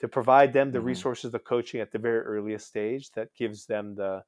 to 0.00 0.08
provide 0.08 0.52
them 0.52 0.72
the 0.72 0.80
Mhm. 0.80 0.80
resources 0.80 1.32
the 1.32 1.38
coaching 1.38 1.80
at 1.80 1.92
the 1.92 1.98
very 1.98 2.20
earliest 2.20 2.66
stage 2.66 3.10
that 3.12 3.34
gives 3.34 3.66
them 3.66 3.94
the 3.94 4.24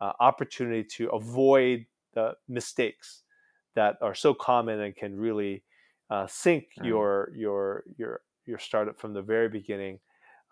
uh, 0.00 0.12
opportunity 0.20 0.84
to 0.84 1.08
avoid 1.10 1.86
the 2.14 2.36
mistakes 2.48 3.24
that 3.74 3.96
are 4.02 4.14
so 4.14 4.34
common 4.34 4.80
and 4.80 4.96
can 4.96 5.16
really 5.16 5.64
uh, 6.10 6.26
sink 6.26 6.70
Right. 6.76 7.08
your 7.08 7.30
your 7.34 7.84
your 7.96 8.22
your 8.46 8.58
startup 8.58 8.98
from 8.98 9.12
the 9.14 9.22
very 9.22 9.48
beginning 9.48 10.00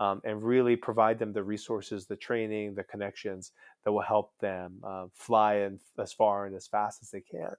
um, 0.01 0.21
and 0.25 0.43
really 0.43 0.77
provide 0.77 1.19
them 1.19 1.33
the 1.33 1.43
resources 1.45 2.07
the 2.07 2.17
training 2.17 2.75
the 2.75 2.85
connections 2.85 3.53
that 3.85 3.93
will 3.93 4.01
help 4.03 4.37
them 4.39 4.81
uh, 4.85 5.07
fly 5.13 5.55
and 5.57 5.81
as 5.99 6.13
far 6.13 6.47
and 6.47 6.57
as 6.57 6.67
fast 6.67 7.03
as 7.03 7.11
they 7.11 7.21
can 7.21 7.55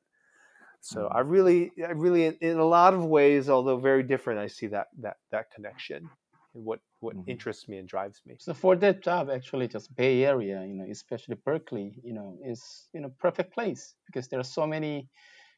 so 0.81 1.07
Mhm. 1.07 1.15
i 1.15 1.19
really 1.19 1.71
i 1.79 1.91
really 1.91 2.25
in, 2.25 2.37
in 2.41 2.57
a 2.57 2.65
lot 2.65 2.93
of 2.93 3.05
ways 3.05 3.49
although 3.49 3.77
very 3.77 4.03
different 4.03 4.39
i 4.39 4.47
see 4.47 4.67
that 4.67 4.87
that 4.97 5.17
that 5.31 5.51
connection 5.51 6.09
and 6.53 6.63
what 6.65 6.81
what 6.99 7.15
Mhm. 7.15 7.27
interests 7.27 7.67
me 7.67 7.77
and 7.77 7.87
drives 7.87 8.21
me 8.25 8.39
So 8.39 8.53
for 8.53 8.75
that 8.77 9.01
job, 9.03 9.29
actually, 9.29 9.67
just 9.67 9.95
Bay 9.95 10.23
Area, 10.25 10.65
you 10.65 10.73
know, 10.75 10.85
especially 10.89 11.35
Berkeley, 11.35 11.99
you 12.03 12.13
know, 12.13 12.39
is 12.45 12.89
you 12.93 13.01
know 13.01 13.09
perfect 13.19 13.53
place 13.53 13.95
because 14.05 14.27
there 14.29 14.39
are 14.39 14.43
so 14.59 14.67
many, 14.67 15.09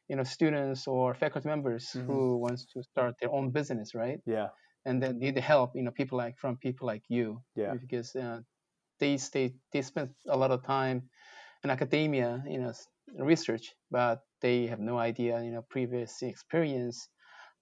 you 0.08 0.16
know, 0.16 0.24
students 0.24 0.86
or 0.88 1.14
faculty 1.14 1.48
members 1.48 1.92
Mhm. 1.94 2.06
who 2.06 2.38
wants 2.38 2.66
to 2.74 2.82
start 2.84 3.16
their 3.20 3.32
own 3.32 3.50
business, 3.52 3.94
right? 3.94 4.20
yeah 4.24 4.48
And 4.86 5.02
then 5.02 5.18
need 5.20 5.36
the 5.36 5.42
help, 5.42 5.76
you 5.76 5.82
know, 5.84 5.92
people 5.92 6.18
like 6.18 6.38
from 6.38 6.56
people 6.58 6.86
like 6.86 7.04
you, 7.08 7.42
Yeah. 7.56 7.76
because 7.86 8.16
uh, 8.16 8.40
they 9.00 9.16
stay 9.18 9.56
they 9.72 9.82
spend 9.82 10.14
a 10.28 10.36
lot 10.36 10.50
of 10.52 10.62
time 10.64 11.10
in 11.64 11.70
academia, 11.70 12.42
you 12.48 12.60
know, 12.60 12.72
research, 13.18 13.74
but 13.90 14.22
they 14.42 14.66
have 14.68 14.80
no 14.80 14.98
idea, 14.98 15.42
you 15.42 15.52
know, 15.52 15.62
previous 15.70 16.22
experience 16.22 17.08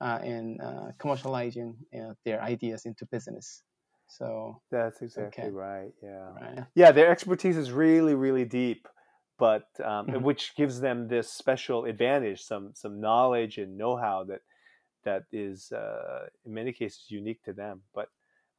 uh, 0.01 0.21
in 0.25 0.59
uh, 0.61 0.93
commercializing 0.99 1.75
you 1.93 2.01
know, 2.03 2.15
their 2.25 2.43
ideas 2.43 2.87
into 2.87 3.07
business. 3.07 3.65
So, 4.09 4.63
that's 4.71 5.03
exactly 5.03 5.49
Okay. 5.49 5.51
right 5.51 5.93
yeah 6.03 6.33
right. 6.41 6.61
yeah 6.75 6.91
their 6.91 7.11
expertise 7.11 7.57
is 7.57 7.71
really 7.71 8.15
really 8.15 8.45
deep 8.45 8.89
but 9.39 9.67
um, 9.85 10.09
Mhm. 10.09 10.23
which 10.23 10.55
gives 10.57 10.81
them 10.81 11.09
this 11.09 11.31
special 11.33 11.85
advantage 11.85 12.43
some 12.43 12.73
some 12.75 13.01
knowledge 13.01 13.59
and 13.59 13.77
know-how 13.77 14.25
that 14.25 14.41
that 15.05 15.25
is 15.33 15.73
uh, 15.73 16.27
in 16.45 16.55
many 16.55 16.73
cases 16.73 17.07
unique 17.09 17.43
to 17.43 17.53
them 17.53 17.81
but 17.95 18.09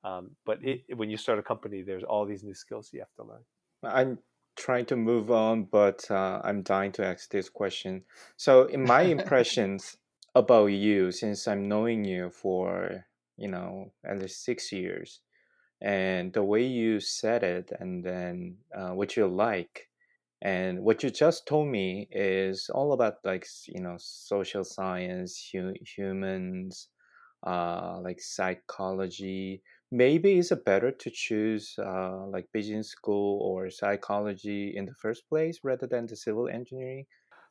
um, 0.04 0.32
but 0.46 0.60
it, 0.64 0.84
when 0.96 1.10
you 1.10 1.18
start 1.18 1.40
a 1.40 1.44
company 1.44 1.82
there's 1.82 2.04
all 2.04 2.26
these 2.26 2.44
new 2.44 2.54
skills 2.54 2.90
you 2.94 3.00
have 3.00 3.14
to 3.16 3.24
learn 3.24 3.44
I'm 3.84 4.20
trying 4.56 4.86
to 4.86 4.96
move 4.96 5.32
on, 5.32 5.66
but 5.66 6.10
uh, 6.10 6.42
I'm 6.44 6.62
dying 6.62 6.92
to 6.94 7.06
ask 7.06 7.30
this 7.30 7.50
question. 7.50 8.04
So, 8.38 8.66
in 8.66 8.84
my 8.84 9.02
impressions 9.18 9.98
about 10.34 10.68
you, 10.68 11.12
since 11.12 11.48
I'm 11.48 11.68
knowing 11.68 12.04
you 12.04 12.30
for 12.30 13.06
you 13.38 13.50
know 13.50 13.92
at 14.04 14.20
least 14.20 14.44
six 14.44 14.72
years, 14.72 15.22
and 15.82 16.34
the 16.34 16.44
way 16.44 16.64
you 16.64 17.00
said 17.00 17.44
it, 17.44 17.72
and 17.80 18.04
then 18.04 18.58
uh, 18.76 18.92
what 18.92 19.16
you 19.18 19.28
like, 19.28 19.90
and 20.42 20.82
what 20.84 21.04
you 21.04 21.10
just 21.10 21.48
told 21.48 21.68
me 21.68 22.08
is 22.12 22.70
all 22.74 22.94
about 22.94 23.16
like 23.24 23.48
you 23.68 23.82
know 23.82 23.96
social 23.98 24.64
science, 24.64 25.50
hu- 25.52 25.74
humans, 25.82 26.90
uh, 27.46 28.00
like 28.02 28.22
psychology. 28.22 29.62
Maybe 29.92 30.38
is 30.40 30.52
it 30.52 30.66
better 30.66 30.92
to 30.92 31.10
choose 31.10 31.76
uh, 31.80 32.26
like 32.28 32.48
business 32.52 32.90
school 32.90 33.40
or 33.42 33.70
psychology 33.70 34.74
in 34.76 34.86
the 34.86 34.94
first 34.96 35.30
place 35.30 35.60
rather 35.64 35.88
than 35.88 36.08
the 36.08 36.16
civil 36.16 36.50
engineering? 36.50 37.06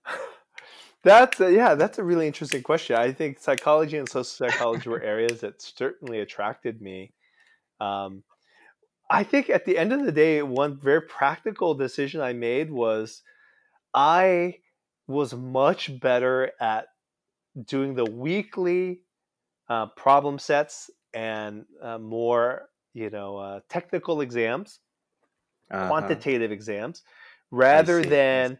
That's 1.04 1.38
a, 1.40 1.52
yeah, 1.52 1.74
that's 1.74 1.98
a 1.98 2.02
really 2.02 2.26
interesting 2.26 2.62
question. 2.62 2.96
I 2.96 3.12
think 3.12 3.38
psychology 3.38 3.98
and 3.98 4.08
social 4.08 4.24
psychology 4.24 4.88
were 4.88 5.02
areas 5.02 5.40
that 5.42 5.60
certainly 5.60 6.20
attracted 6.20 6.80
me. 6.80 7.12
Um, 7.78 8.24
I 9.10 9.22
think 9.22 9.50
at 9.50 9.64
the 9.64 9.76
end 9.78 9.92
of 9.92 10.04
the 10.04 10.12
day, 10.12 10.42
one 10.42 10.78
very 10.78 11.02
practical 11.02 11.74
decision 11.74 12.20
I 12.20 12.32
made 12.32 12.70
was 12.70 13.22
I 13.94 14.60
was 15.06 15.34
much 15.34 16.00
better 16.00 16.52
at 16.60 16.88
doing 17.66 17.94
the 17.94 18.06
weekly 18.06 19.02
uh, 19.68 19.88
problem 19.88 20.38
sets 20.38 20.90
and 21.14 21.66
uh, 21.82 21.98
more, 21.98 22.70
you 22.94 23.10
know, 23.10 23.38
uh, 23.38 23.60
technical 23.68 24.20
exams, 24.22 24.80
Uh-huh. 25.70 26.20
quantitative 26.20 26.50
exams, 26.52 27.02
rather 27.50 28.04
than 28.04 28.58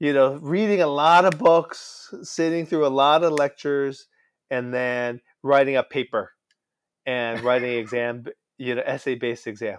you 0.00 0.12
know, 0.12 0.34
reading 0.36 0.82
a 0.82 0.86
lot 0.88 1.24
of 1.24 1.38
books, 1.38 2.14
sitting 2.22 2.66
through 2.66 2.86
a 2.86 2.88
lot 2.88 3.24
of 3.24 3.32
lectures, 3.32 4.08
and 4.50 4.74
then 4.74 5.20
writing 5.42 5.76
a 5.76 5.82
paper 5.84 6.32
and 7.06 7.42
writing 7.44 7.72
exam, 7.78 8.24
you 8.58 8.74
know, 8.74 8.82
essay 8.84 9.14
based 9.14 9.46
exam. 9.46 9.78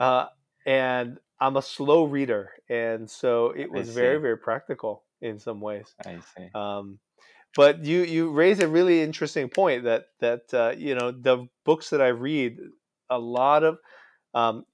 Uh, 0.00 0.26
and 0.66 1.18
I'm 1.40 1.56
a 1.56 1.62
slow 1.62 2.04
reader, 2.04 2.50
and 2.68 3.08
so 3.08 3.50
it 3.50 3.70
was 3.70 3.90
very, 3.90 4.18
very 4.18 4.38
practical 4.38 5.04
in 5.20 5.38
some 5.38 5.60
ways. 5.60 5.94
I 6.04 6.18
see. 6.36 6.48
Um, 6.54 6.98
but 7.56 7.84
you 7.84 8.02
you 8.02 8.30
raise 8.30 8.60
a 8.60 8.68
really 8.68 9.02
interesting 9.02 9.48
point 9.48 9.84
that 9.84 10.06
that 10.20 10.52
uh, 10.52 10.74
you 10.76 10.94
know 10.94 11.10
the 11.12 11.46
books 11.64 11.90
that 11.90 12.00
I 12.00 12.08
read, 12.08 12.58
a 13.10 13.18
lot 13.18 13.62
of 13.62 13.78
um, 14.34 14.64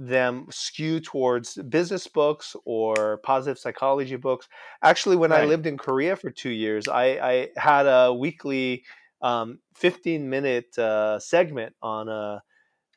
them 0.00 0.46
skew 0.50 0.98
towards 0.98 1.56
business 1.68 2.06
books 2.06 2.56
or 2.64 3.18
positive 3.18 3.58
psychology 3.58 4.16
books. 4.16 4.48
Actually, 4.82 5.16
when 5.16 5.30
I 5.30 5.44
lived 5.44 5.66
in 5.66 5.76
Korea 5.76 6.16
for 6.16 6.30
two 6.30 6.50
years, 6.50 6.88
I, 6.88 7.04
I 7.04 7.48
had 7.56 7.86
a 7.86 8.12
weekly 8.12 8.84
um, 9.22 9.58
15 9.74 10.28
minute 10.28 10.76
uh, 10.78 11.18
segment 11.18 11.74
on 11.82 12.08
a, 12.08 12.42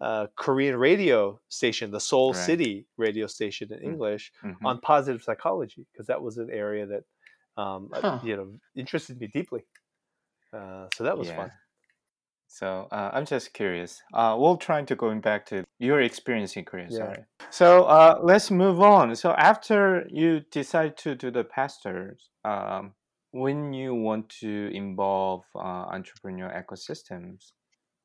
a 0.01 0.27
Korean 0.35 0.75
radio 0.77 1.39
station, 1.49 1.91
the 1.91 1.99
Seoul 1.99 2.33
Right. 2.33 2.39
City 2.39 2.87
radio 2.97 3.27
station 3.27 3.71
in 3.73 3.79
Mm. 3.79 3.91
English, 3.91 4.31
Mhm. 4.43 4.65
on 4.65 4.79
positive 4.81 5.21
psychology 5.23 5.85
because 5.91 6.07
that 6.07 6.21
was 6.21 6.37
an 6.37 6.49
area 6.51 6.85
that 6.85 7.03
um, 7.61 7.89
uh, 7.93 8.01
Huh. 8.01 8.19
you 8.23 8.35
know 8.35 8.51
interested 8.75 9.19
me 9.19 9.27
deeply. 9.27 9.63
Uh, 10.51 10.87
so 10.95 11.03
that 11.03 11.17
was 11.17 11.27
Yeah. 11.27 11.35
fun. 11.35 11.51
So 12.47 12.87
uh, 12.91 13.09
I'm 13.13 13.25
just 13.25 13.53
curious. 13.53 14.01
Uh, 14.13 14.35
we'll 14.39 14.57
try 14.57 14.83
to 14.83 14.95
going 14.95 15.21
back 15.21 15.45
to 15.47 15.63
your 15.79 16.01
experience 16.01 16.55
in 16.55 16.65
Korea. 16.65 16.87
Yeah. 16.89 16.97
Sorry. 16.97 17.23
So 17.49 17.83
uh, 17.85 18.19
let's 18.21 18.51
move 18.51 18.79
on. 18.81 19.15
So 19.15 19.31
after 19.31 20.05
you 20.09 20.41
decide 20.51 20.95
to 20.97 21.15
do 21.15 21.31
the 21.31 21.43
pastors, 21.43 22.29
um, 22.45 22.93
when 23.33 23.73
you 23.73 23.95
want 23.95 24.29
to 24.41 24.71
involve 24.73 25.45
uh, 25.55 25.59
entrepreneur 25.97 26.49
ecosystems 26.51 27.53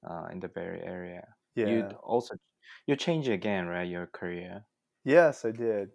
uh, 0.09 0.27
in 0.33 0.41
the 0.41 0.49
Bay 0.49 0.81
Area, 0.85 1.35
Yeah. 1.55 1.93
you 1.93 1.99
also 2.05 2.37
you 2.87 2.97
change 2.97 3.29
again, 3.29 3.69
right? 3.69 3.89
Your 3.89 4.07
career. 4.09 4.67
Yes, 5.05 5.45
I 5.45 5.51
did. 5.53 5.93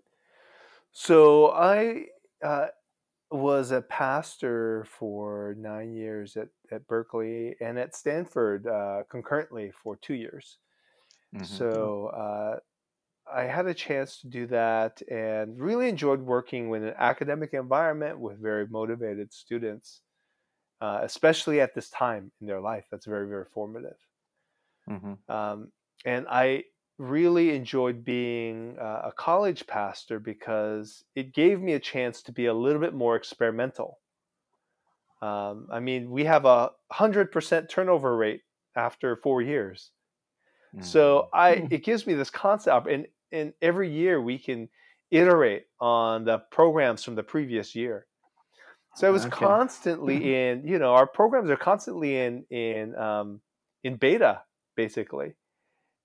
So 0.92 1.52
I 1.52 2.08
uh, 2.44 2.70
was 3.32 3.72
a 3.72 3.82
pastor 3.82 4.86
for 4.86 5.56
nine 5.58 5.94
years 5.94 6.38
at, 6.38 6.50
at 6.72 6.88
Berkeley 6.88 7.56
and 7.62 7.80
at 7.80 7.96
Stanford 7.96 8.68
uh, 8.68 9.04
concurrently 9.10 9.72
for 9.72 9.98
two 9.98 10.16
years. 10.16 10.60
Mhm. 11.32 11.94
So 11.94 12.08
uh, 12.08 12.60
I 13.34 13.44
had 13.46 13.68
a 13.68 13.74
chance 13.74 14.20
to 14.22 14.28
do 14.28 14.48
that 14.48 15.02
and 15.10 15.60
really 15.60 15.90
enjoyed 15.90 16.22
working 16.22 16.74
in 16.74 16.84
an 16.84 16.94
academic 16.98 17.54
environment 17.54 18.20
with 18.20 18.40
very 18.40 18.68
motivated 18.68 19.34
students, 19.34 20.02
uh, 20.82 21.00
especially 21.04 21.62
at 21.62 21.76
this 21.76 21.90
time 21.90 22.32
in 22.42 22.48
their 22.48 22.62
life. 22.62 22.88
That's 22.92 23.06
very, 23.08 23.28
very 23.28 23.46
formative. 23.46 23.98
Mhm. 24.88 25.24
Um, 25.28 25.72
and 26.06 26.28
I 26.30 26.66
really 26.98 27.56
enjoyed 27.56 28.04
being 28.04 28.78
uh, 28.78 29.02
a 29.06 29.12
college 29.12 29.66
pastor 29.68 30.20
because 30.20 31.04
it 31.16 31.34
gave 31.34 31.62
me 31.62 31.74
a 31.74 31.80
chance 31.80 32.22
to 32.24 32.32
be 32.32 32.46
a 32.46 32.54
little 32.54 32.82
bit 32.82 32.94
more 32.94 33.16
experimental. 33.16 34.02
Um, 35.22 35.68
I 35.72 35.80
mean, 35.80 36.12
we 36.12 36.26
have 36.26 36.46
a 36.46 36.72
hundred 36.92 37.32
percent 37.32 37.70
turnover 37.70 38.16
rate 38.18 38.44
after 38.76 39.16
four 39.16 39.42
years, 39.42 39.92
so 40.80 41.28
Mhm. 41.28 41.30
I 41.34 41.66
it 41.72 41.84
gives 41.84 42.08
me 42.08 42.16
this 42.16 42.30
concept, 42.32 42.88
and 42.88 43.08
and 43.34 43.54
every 43.62 43.92
year 43.92 44.22
we 44.22 44.40
can 44.40 44.70
iterate 45.12 45.68
on 45.82 46.26
the 46.26 46.40
programs 46.52 47.04
from 47.04 47.16
the 47.16 47.24
previous 47.24 47.76
year. 47.76 48.08
So 48.96 49.10
it 49.10 49.12
was 49.12 49.26
Okay. 49.26 49.60
constantly 50.06 50.36
in, 50.50 50.68
you 50.68 50.80
know, 50.80 50.94
our 50.94 51.08
programs 51.08 51.50
are 51.50 51.58
constantly 51.58 52.18
in 52.18 52.46
in 52.50 52.96
um, 52.96 53.42
in 53.84 53.98
beta 53.98 54.44
basically, 54.76 55.36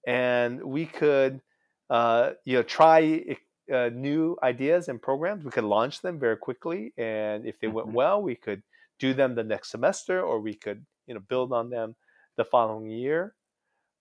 and 0.07 0.63
we 0.65 0.87
could, 0.87 1.43
uh, 1.91 2.33
you 2.45 2.57
know, 2.57 2.63
try 2.63 3.37
uh, 3.73 3.91
new 3.91 4.37
ideas 4.43 4.89
and 4.89 5.01
programs. 5.03 5.45
We 5.45 5.51
could 5.51 5.65
launch 5.65 6.03
them 6.03 6.19
very 6.21 6.37
quickly, 6.37 6.95
and 6.97 7.47
if 7.47 7.59
they 7.61 7.69
went 7.69 7.89
Mhm. 7.89 7.93
well, 7.93 8.23
we 8.23 8.37
could 8.37 8.63
do 8.99 9.15
them 9.15 9.35
the 9.35 9.45
next 9.45 9.71
semester, 9.71 10.23
or 10.23 10.41
we 10.41 10.55
could, 10.55 10.87
you 11.07 11.15
know, 11.15 11.21
build 11.21 11.53
on 11.53 11.71
them 11.71 11.97
the 12.37 12.45
following 12.45 12.91
year. 12.91 13.37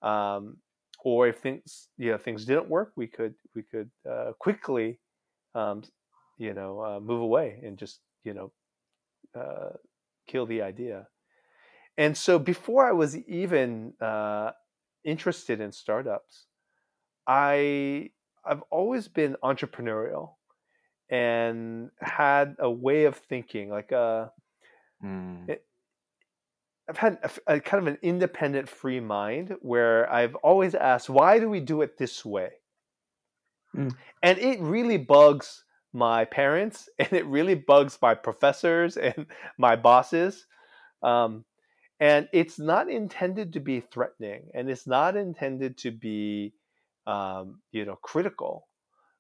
Um, 0.02 0.62
or 1.04 1.28
if 1.28 1.40
things, 1.40 1.90
you 1.98 2.12
know, 2.12 2.18
things 2.18 2.46
didn't 2.46 2.70
work, 2.70 2.94
we 2.96 3.08
could 3.08 3.36
we 3.56 3.64
could 3.64 3.92
uh, 4.10 4.34
quickly, 4.40 5.00
um, 5.56 5.84
you 6.38 6.54
know, 6.54 6.82
uh, 6.84 7.00
move 7.00 7.22
away 7.22 7.62
and 7.64 7.78
just, 7.78 8.02
you 8.24 8.34
know, 8.34 8.54
uh, 9.36 9.72
kill 10.28 10.46
the 10.46 10.62
idea. 10.62 11.08
And 11.98 12.18
so 12.18 12.40
before 12.40 12.88
I 12.88 12.92
was 12.92 13.18
even 13.28 13.96
uh, 14.02 14.52
interested 15.04 15.62
in 15.62 15.72
startups, 15.72 16.48
I 17.28 18.12
I've 18.46 18.64
always 18.72 19.08
been 19.08 19.38
entrepreneurial 19.44 20.36
and 21.10 21.92
had 22.02 22.58
a 22.60 22.72
way 22.72 23.06
of 23.06 23.18
thinking 23.18 23.70
like 23.70 23.92
a 23.92 24.34
음. 25.04 25.54
it- 25.54 25.67
I've 26.90 26.98
had 26.98 27.20
a 27.48 27.60
kind 27.60 27.86
of 27.86 27.94
an 27.94 28.00
independent 28.02 28.70
free 28.70 29.00
mind 29.00 29.56
where 29.62 30.12
I've 30.12 30.36
always 30.36 30.74
asked 30.74 31.10
why 31.10 31.40
do 31.40 31.50
we 31.50 31.60
do 31.60 31.82
it 31.82 31.98
this 31.98 32.24
way? 32.26 32.52
Mm. 33.76 33.94
and 34.24 34.40
it 34.40 34.62
really 34.62 34.98
bugs 34.98 35.66
my 35.92 36.24
parents 36.24 36.88
and 37.00 37.12
it 37.12 37.26
really 37.26 37.54
bugs 37.54 37.98
my 38.02 38.16
professors 38.16 38.96
and 39.08 39.28
my 39.58 39.76
bosses 39.76 40.48
um, 41.04 41.44
and 42.00 42.30
it's 42.32 42.60
not 42.60 42.90
intended 42.90 43.54
to 43.54 43.60
be 43.60 43.80
threatening 43.82 44.50
and 44.54 44.70
it's 44.70 44.88
not 44.88 45.16
intended 45.16 45.78
to 45.80 45.92
be 45.92 46.54
um, 47.08 47.62
you 47.72 47.86
know 47.86 47.98
critical. 48.02 48.68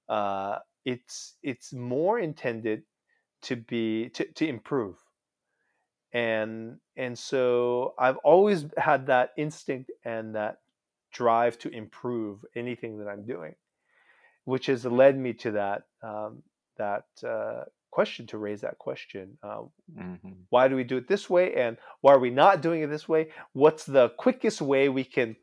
Uh, 0.08 0.58
it's 0.86 1.36
it's 1.42 1.74
more 1.74 2.20
intended 2.20 2.84
to 3.44 3.56
be 3.56 4.10
to, 4.10 4.26
to 4.34 4.48
improve 4.48 4.98
and 6.18 6.52
and 7.04 7.14
so 7.30 7.94
i've 8.06 8.18
always 8.34 8.60
had 8.90 9.06
that 9.14 9.28
instinct 9.38 9.92
and 10.06 10.34
that 10.40 10.54
drive 11.20 11.54
to 11.64 11.70
improve 11.82 12.36
anything 12.56 12.98
that 13.00 13.08
i'm 13.14 13.26
doing 13.36 13.54
which 14.46 14.66
has 14.72 14.86
led 14.86 15.16
me 15.26 15.34
to 15.34 15.52
that 15.52 15.80
um, 16.10 16.42
that 16.78 17.06
uh, 17.34 17.64
question 17.98 18.26
to 18.32 18.38
raise 18.38 18.62
that 18.62 18.78
question 18.78 19.38
uh, 19.44 19.62
음흠. 19.98 20.34
why 20.50 20.68
do 20.70 20.76
we 20.76 20.84
do 20.84 20.98
it 21.02 21.08
this 21.08 21.30
way 21.30 21.48
and 21.56 21.78
why 22.02 22.12
are 22.14 22.20
we 22.28 22.30
not 22.44 22.62
doing 22.62 22.82
it 22.84 22.90
this 22.96 23.08
way 23.14 23.24
what's 23.64 23.86
the 23.86 24.06
quickest 24.24 24.62
way 24.62 24.84
we 24.90 25.04
can 25.04 25.36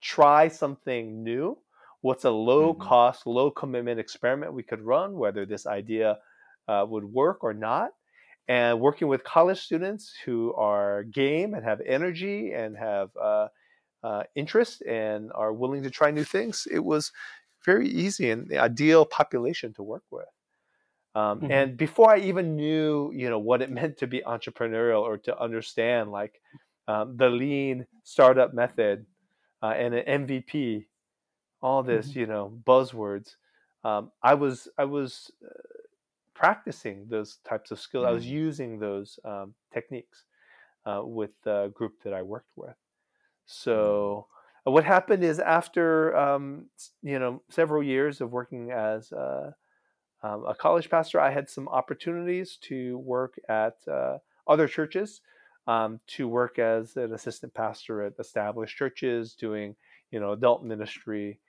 try 0.00 0.48
something 0.48 1.22
new 1.24 1.56
what's 2.06 2.24
a 2.24 2.30
low 2.50 2.74
Mhm. 2.74 2.80
cost 2.90 3.26
low 3.26 3.48
commitment 3.50 3.98
experiment 4.00 4.52
we 4.60 4.62
could 4.70 4.82
run 4.94 5.10
whether 5.22 5.46
this 5.46 5.66
idea 5.66 6.18
uh, 6.68 6.84
would 6.88 7.04
work 7.04 7.38
or 7.44 7.54
not 7.54 7.90
and 8.48 8.80
working 8.80 9.08
with 9.08 9.24
college 9.24 9.60
students 9.60 10.14
who 10.24 10.54
are 10.54 11.04
game 11.04 11.54
and 11.54 11.64
have 11.64 11.80
energy 11.82 12.52
and 12.52 12.76
have 12.76 13.16
uh, 13.16 13.48
uh, 14.02 14.24
interest 14.36 14.82
and 14.82 15.32
are 15.34 15.52
willing 15.52 15.82
to 15.82 15.90
try 15.90 16.10
new 16.10 16.24
things 16.24 16.66
it 16.70 16.80
was 16.80 17.12
very 17.64 17.88
easy 17.88 18.30
and 18.30 18.48
the 18.48 18.58
ideal 18.58 19.06
population 19.06 19.72
to 19.74 19.82
work 19.82 20.04
with 20.10 20.28
um, 21.14 21.42
Mhm. 21.42 21.50
and 21.50 21.76
before 21.76 22.10
I 22.10 22.18
even 22.18 22.56
knew, 22.56 23.12
you 23.12 23.28
know, 23.28 23.38
what 23.38 23.60
it 23.62 23.70
meant 23.80 23.98
to 23.98 24.06
be 24.06 24.20
entrepreneurial 24.20 25.02
or 25.02 25.18
to 25.18 25.38
understand 25.38 26.10
like 26.10 26.40
um, 26.88 27.16
the 27.16 27.28
lean 27.28 27.86
startup 28.02 28.54
method 28.54 29.06
uh, 29.62 29.68
and 29.76 29.94
an 29.94 30.04
MVP, 30.04 30.88
all 31.62 31.82
this, 31.82 32.16
you 32.16 32.26
know, 32.26 32.60
buzzwords, 32.66 33.36
um, 33.84 34.12
I 34.22 34.34
was 34.34 34.68
I 34.78 34.84
was 34.84 35.30
uh, 35.44 35.50
practicing 36.34 37.08
those 37.08 37.38
types 37.38 37.70
of 37.70 37.80
skills. 37.80 38.06
I 38.06 38.12
was 38.12 38.26
Mm. 38.26 38.30
using 38.30 38.78
those 38.78 39.18
um, 39.24 39.54
techniques 39.72 40.24
uh, 40.86 41.02
with 41.04 41.32
the 41.42 41.68
group 41.74 42.02
that 42.04 42.14
I 42.14 42.22
worked 42.22 42.52
with. 42.56 42.76
So 43.46 44.28
uh, 44.66 44.70
what 44.70 44.84
happened 44.84 45.24
is 45.24 45.38
after 45.40 46.16
um, 46.16 46.70
you 47.02 47.18
know 47.18 47.42
several 47.50 47.82
years 47.82 48.20
of 48.20 48.32
working 48.32 48.70
as 48.70 49.12
uh, 49.12 49.52
um, 50.22 50.46
a 50.46 50.54
college 50.54 50.88
pastor, 50.88 51.20
I 51.20 51.30
had 51.30 51.50
some 51.50 51.68
opportunities 51.68 52.56
to 52.62 52.98
work 52.98 53.38
at 53.48 53.86
uh, 53.88 54.18
other 54.46 54.68
churches, 54.68 55.20
um, 55.66 56.00
to 56.08 56.28
work 56.28 56.58
as 56.58 56.96
an 56.96 57.12
assistant 57.12 57.54
pastor 57.54 58.02
at 58.02 58.18
established 58.18 58.76
churches, 58.76 59.34
doing 59.34 59.76
you 60.10 60.20
know 60.20 60.32
adult 60.32 60.64
ministry, 60.64 61.40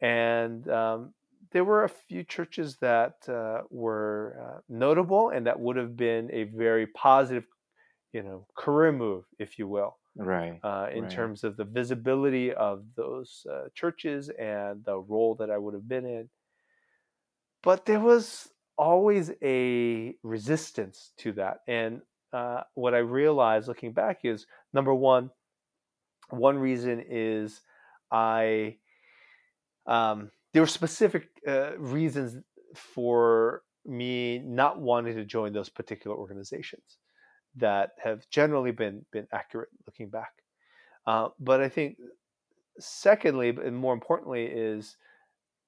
and 0.00 0.68
um, 0.68 1.14
there 1.52 1.64
were 1.64 1.84
a 1.84 1.88
few 1.88 2.24
churches 2.24 2.78
that 2.78 3.28
uh, 3.28 3.62
were 3.70 4.38
uh, 4.58 4.60
notable 4.68 5.30
and 5.30 5.46
that 5.46 5.60
would 5.60 5.76
have 5.76 5.96
been 5.96 6.30
a 6.32 6.44
very 6.44 6.86
positive, 6.88 7.46
you 8.12 8.22
know, 8.22 8.48
career 8.56 8.92
move, 8.92 9.26
if 9.38 9.58
you 9.58 9.68
will 9.68 9.98
Right. 10.16 10.62
uh, 10.62 10.88
in 10.92 11.06
Right. 11.06 11.08
terms 11.08 11.44
of 11.44 11.56
the 11.56 11.64
visibility 11.64 12.52
of 12.54 12.94
those 12.96 13.46
uh, 13.50 13.68
churches 13.74 14.30
and 14.30 14.84
the 14.84 14.98
role 14.98 15.34
that 15.36 15.50
I 15.50 15.58
would 15.58 15.74
have 15.74 15.88
been 15.88 16.06
in. 16.06 16.30
But 17.62 17.84
there 17.84 18.00
was 18.00 18.52
always 18.78 19.32
a 19.42 20.16
resistance 20.22 21.12
to 21.18 21.32
that. 21.32 21.60
And 21.66 22.02
uh, 22.32 22.64
what 22.74 22.94
I 22.94 22.98
realized 22.98 23.68
looking 23.68 23.92
back 23.92 24.24
is 24.24 24.46
number 24.72 24.94
one, 24.94 25.30
one 26.30 26.58
reason 26.58 27.00
is 27.00 27.62
I, 28.10 28.78
um, 29.86 30.30
there 30.56 30.62
were 30.62 30.66
specific 30.66 31.28
uh, 31.46 31.76
reasons 31.76 32.42
for 32.74 33.60
me 33.84 34.38
not 34.38 34.80
wanting 34.80 35.14
to 35.14 35.22
join 35.22 35.52
those 35.52 35.68
particular 35.68 36.16
organizations 36.16 36.96
that 37.56 37.90
have 38.02 38.26
generally 38.30 38.70
been 38.70 39.04
been 39.12 39.28
accurate 39.32 39.68
looking 39.86 40.08
back. 40.08 40.32
Uh, 41.06 41.28
but 41.38 41.60
I 41.60 41.68
think, 41.68 41.98
secondly, 42.78 43.50
and 43.50 43.76
more 43.76 43.92
importantly, 43.92 44.46
is 44.46 44.96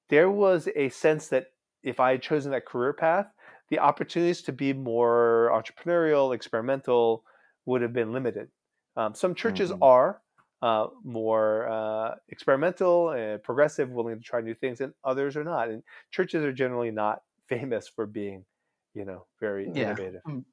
there 0.09 0.31
was 0.31 0.67
a 0.75 0.89
sense 0.89 1.27
that 1.27 1.45
if 1.83 1.99
I 1.99 2.09
had 2.13 2.23
chosen 2.23 2.51
that 2.51 2.65
career 2.65 2.93
path, 2.93 3.27
the 3.69 3.77
opportunities 3.77 4.41
to 4.41 4.51
be 4.51 4.73
more 4.73 5.51
entrepreneurial, 5.53 6.33
experimental 6.33 7.23
would 7.67 7.83
have 7.83 7.93
been 7.93 8.11
limited. 8.11 8.49
Um, 8.97 9.13
some 9.13 9.35
churches 9.35 9.71
Mhm. 9.71 9.77
are 9.83 10.23
uh, 10.61 10.87
more 11.03 11.67
uh, 11.69 12.15
experimental 12.29 13.11
and 13.11 13.41
progressive, 13.43 13.89
willing 13.91 14.17
to 14.17 14.23
try 14.23 14.41
new 14.41 14.55
things, 14.55 14.81
and 14.81 14.93
others 15.03 15.37
are 15.37 15.43
not. 15.43 15.69
And 15.69 15.83
churches 16.11 16.43
are 16.43 16.53
generally 16.53 16.91
not 16.91 17.23
famous 17.47 17.87
for 17.87 18.05
being, 18.05 18.45
you 18.93 19.05
know, 19.05 19.27
very 19.39 19.69
Yeah. 19.73 19.73
innovative. 19.75 20.23
Mm, 20.27 20.45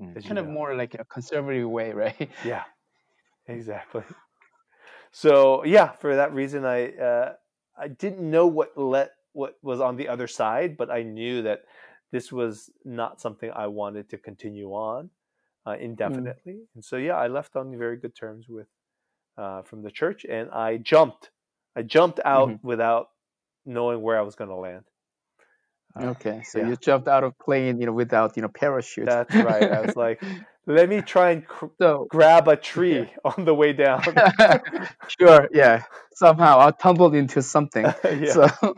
음. 0.00 0.16
as 0.16 0.28
you 0.28 0.34
Kind 0.34 0.38
of 0.38 0.46
more 0.46 0.74
like 0.74 0.94
a 0.94 1.04
conservative 1.04 1.68
way, 1.68 1.92
right? 1.92 2.30
Yeah, 2.42 2.64
exactly. 3.46 4.04
So 5.12 5.64
yeah, 5.64 5.92
for 5.92 6.16
that 6.16 6.32
reason, 6.32 6.64
I 6.64 6.92
uh, 6.96 7.36
I 7.76 7.88
didn't 7.88 8.28
know 8.28 8.46
what 8.46 8.76
let 8.76 9.12
what 9.32 9.58
was 9.62 9.80
on 9.80 9.96
the 9.96 10.08
other 10.08 10.26
side, 10.26 10.76
but 10.76 10.90
I 10.90 11.02
knew 11.02 11.42
that 11.42 11.64
this 12.12 12.32
was 12.32 12.70
not 12.84 13.20
something 13.20 13.50
I 13.50 13.66
wanted 13.66 14.08
to 14.10 14.18
continue 14.18 14.70
on 14.72 15.10
uh, 15.66 15.76
indefinitely. 15.78 16.68
And 16.74 16.84
so 16.84 16.96
yeah, 16.96 17.16
I 17.16 17.28
left 17.28 17.56
on 17.56 17.76
very 17.78 17.96
good 17.98 18.14
terms 18.14 18.48
with 18.48 18.68
uh, 19.38 19.62
from 19.62 19.82
the 19.82 19.90
church, 19.90 20.24
and 20.28 20.50
I 20.50 20.76
jumped. 20.78 21.30
I 21.76 21.82
jumped 21.82 22.20
out 22.24 22.48
Mhm. 22.50 22.58
without 22.62 23.08
knowing 23.64 24.00
where 24.02 24.18
I 24.18 24.22
was 24.22 24.34
going 24.34 24.50
to 24.50 24.56
land. 24.56 24.84
Uh, 25.98 26.06
Okay, 26.10 26.42
so 26.42 26.58
yeah. 26.58 26.68
you 26.68 26.76
jumped 26.76 27.08
out 27.08 27.24
of 27.24 27.38
plane, 27.38 27.80
you 27.80 27.86
know, 27.86 27.92
without 27.92 28.36
you 28.36 28.42
know 28.42 28.48
parachute. 28.48 29.06
That's 29.06 29.34
right. 29.34 29.62
I 29.70 29.80
was 29.82 29.96
like, 29.96 30.20
let 30.66 30.88
me 30.88 31.00
try 31.00 31.30
and 31.32 31.46
cr- 31.46 31.66
so 31.80 32.06
grab 32.10 32.48
a 32.48 32.56
tree 32.70 33.08
on 33.24 33.44
the 33.44 33.54
way 33.54 33.72
down. 33.72 34.02
sure, 35.20 35.48
yeah. 35.52 35.82
Somehow 36.14 36.58
I 36.60 36.70
tumbled 36.70 37.14
into 37.14 37.42
something. 37.42 37.84
yeah. 38.04 38.32
So, 38.32 38.74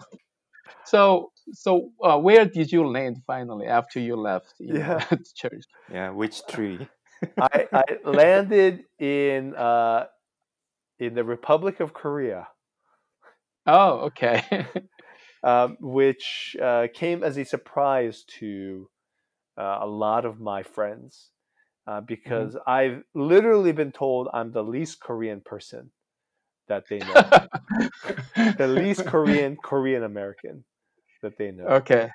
so, 0.85 1.33
so, 1.53 1.91
uh, 2.03 2.19
where 2.19 2.45
did 2.45 2.73
you 2.73 2.87
land 2.87 3.19
finally 3.27 3.67
after 3.67 4.01
you 4.01 4.17
left 4.17 4.55
you 4.59 4.79
Yeah. 4.79 5.05
the 5.11 5.25
church? 5.35 5.65
Yeah, 5.93 6.11
which 6.11 6.47
tree? 6.47 6.89
I, 7.41 7.67
I 7.73 7.85
landed 8.05 8.85
in 8.99 9.55
uh, 9.55 10.07
in 10.99 11.15
the 11.15 11.25
Republic 11.25 11.81
of 11.81 11.93
Korea, 11.93 12.49
Oh, 13.69 14.09
okay. 14.09 14.43
um, 15.45 15.77
which 15.81 16.57
uh, 16.61 16.89
came 16.95 17.23
as 17.23 17.37
a 17.37 17.45
surprise 17.45 18.25
to 18.39 18.89
uh, 19.59 19.79
a 19.83 19.87
lot 19.87 20.25
of 20.25 20.41
my 20.41 20.63
friends 20.63 21.31
uh, 21.87 22.01
because 22.01 22.57
I've 22.67 23.03
literally 23.15 23.73
been 23.73 23.93
told 23.93 24.29
I'm 24.33 24.53
the 24.53 24.65
least 24.65 25.01
Korean 25.01 25.43
person 25.43 25.91
that 26.69 26.85
they 26.89 26.99
know. 26.99 27.15
the 28.57 28.67
least 28.67 29.05
Korean 29.05 29.57
Korean 29.57 30.05
American 30.05 30.65
that 31.23 31.37
they 31.37 31.51
know. 31.51 31.65
Okay. 31.65 32.11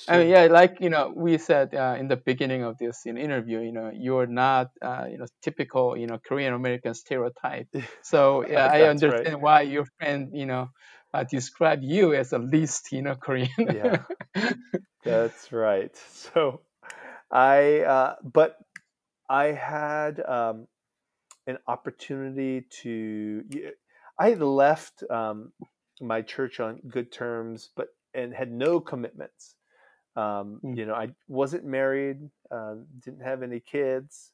So, 0.00 0.14
I 0.14 0.18
mean, 0.18 0.28
yeah, 0.30 0.46
like 0.46 0.78
you 0.80 0.90
know, 0.90 1.12
we 1.14 1.38
said 1.38 1.74
uh, 1.74 1.96
in 1.98 2.08
the 2.08 2.16
beginning 2.16 2.62
of 2.62 2.78
this 2.78 3.02
you 3.04 3.12
know, 3.12 3.20
interview, 3.20 3.60
you 3.60 3.72
know, 3.72 3.90
you're 3.92 4.26
not 4.26 4.70
uh, 4.80 5.06
you 5.10 5.18
know 5.18 5.26
typical 5.42 5.96
you 5.96 6.06
know 6.06 6.18
Korean 6.18 6.54
American 6.54 6.94
stereotype. 6.94 7.68
So 8.02 8.44
yeah, 8.48 8.68
I 8.72 8.84
That's 8.84 9.06
right. 9.06 9.28
understand 9.28 9.42
why 9.42 9.62
your 9.62 9.84
friend 9.98 10.30
you 10.32 10.46
know 10.46 10.68
uh, 11.12 11.24
described 11.24 11.84
you 11.84 12.14
as 12.14 12.30
the 12.30 12.38
least 12.38 12.92
you 12.92 13.02
know 13.02 13.16
Korean. 13.16 13.50
Yeah. 13.66 14.04
That's 15.04 15.52
right. 15.52 15.96
So 16.12 16.62
I 17.30 17.80
uh, 17.80 18.16
but 18.22 18.56
I 19.28 19.46
had 19.46 20.20
um, 20.20 20.66
an 21.46 21.58
opportunity 21.66 22.64
to 22.82 23.44
I 24.18 24.30
had 24.30 24.40
left 24.42 25.02
um, 25.10 25.52
my 26.00 26.22
church 26.22 26.60
on 26.60 26.80
good 26.88 27.12
terms, 27.12 27.70
but 27.76 27.88
and 28.14 28.32
had 28.34 28.50
no 28.50 28.80
commitments. 28.80 29.54
Um, 30.18 30.62
Mm. 30.64 30.78
You 30.78 30.86
know, 30.86 30.94
I 30.94 31.14
wasn't 31.28 31.64
married, 31.64 32.30
um, 32.50 32.86
didn't 33.00 33.22
have 33.22 33.42
any 33.42 33.60
kids. 33.60 34.32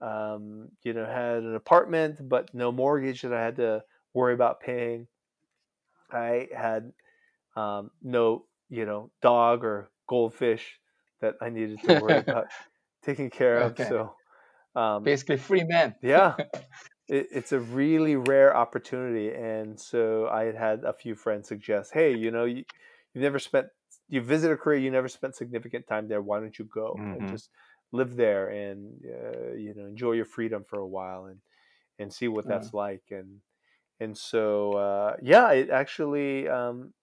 Um, 0.00 0.72
you 0.84 0.94
know, 0.94 1.06
had 1.06 1.42
an 1.44 1.54
apartment, 1.56 2.28
but 2.28 2.54
no 2.54 2.72
mortgage 2.72 3.22
that 3.22 3.32
I 3.34 3.42
had 3.42 3.56
to 3.56 3.84
worry 4.14 4.34
about 4.34 4.60
paying. 4.60 5.08
I 6.10 6.48
had 6.54 6.92
um, 7.56 7.92
no, 8.02 8.46
you 8.70 8.86
know, 8.86 9.12
dog 9.22 9.64
or 9.64 9.90
goldfish 10.08 10.80
that 11.20 11.36
I 11.40 11.50
needed 11.50 11.84
to 11.84 11.94
worry 11.94 12.18
about 12.20 12.52
taking 13.02 13.30
care 13.30 13.62
of. 13.62 13.78
Okay. 13.78 13.78
So, 13.78 14.16
um, 14.76 15.14
Basically, 15.14 15.36
free 15.38 15.64
man. 15.64 15.96
yeah, 16.02 16.38
it, 17.08 17.28
it's 17.32 17.52
a 17.52 17.60
really 17.60 18.16
rare 18.16 18.56
opportunity. 18.56 19.32
And 19.34 19.80
so 19.80 20.28
I 20.28 20.44
had 20.44 20.56
had 20.56 20.84
a 20.84 20.92
few 20.94 21.14
friends 21.14 21.48
suggest, 21.48 21.92
hey, 21.94 22.14
you 22.14 22.30
know, 22.30 22.44
you, 22.44 22.64
you 23.14 23.20
never 23.22 23.38
spent, 23.38 23.68
you 24.08 24.20
visited 24.22 24.60
Korea, 24.60 24.80
you 24.80 24.90
never 24.90 25.08
spent 25.08 25.36
significant 25.36 25.86
time 25.86 26.08
there. 26.08 26.22
Why 26.22 26.40
don't 26.40 26.58
you 26.58 26.64
go 26.66 27.06
and 27.12 27.26
Mhm. 27.26 27.28
just 27.28 27.50
live 27.92 28.16
there 28.16 28.48
and, 28.48 29.04
uh, 29.04 29.52
you 29.54 29.74
know, 29.74 29.86
enjoy 29.86 30.12
your 30.12 30.24
freedom 30.24 30.64
for 30.64 30.78
a 30.78 30.86
while 30.86 31.26
and, 31.26 31.40
and 31.98 32.12
see 32.12 32.28
what 32.28 32.48
that's 32.48 32.74
like. 32.74 33.04
And, 33.10 33.42
and 34.00 34.16
so, 34.18 34.74
uh, 34.74 35.16
yeah, 35.22 35.52
it 35.52 35.70
actually, 35.70 36.48
um, 36.48 36.94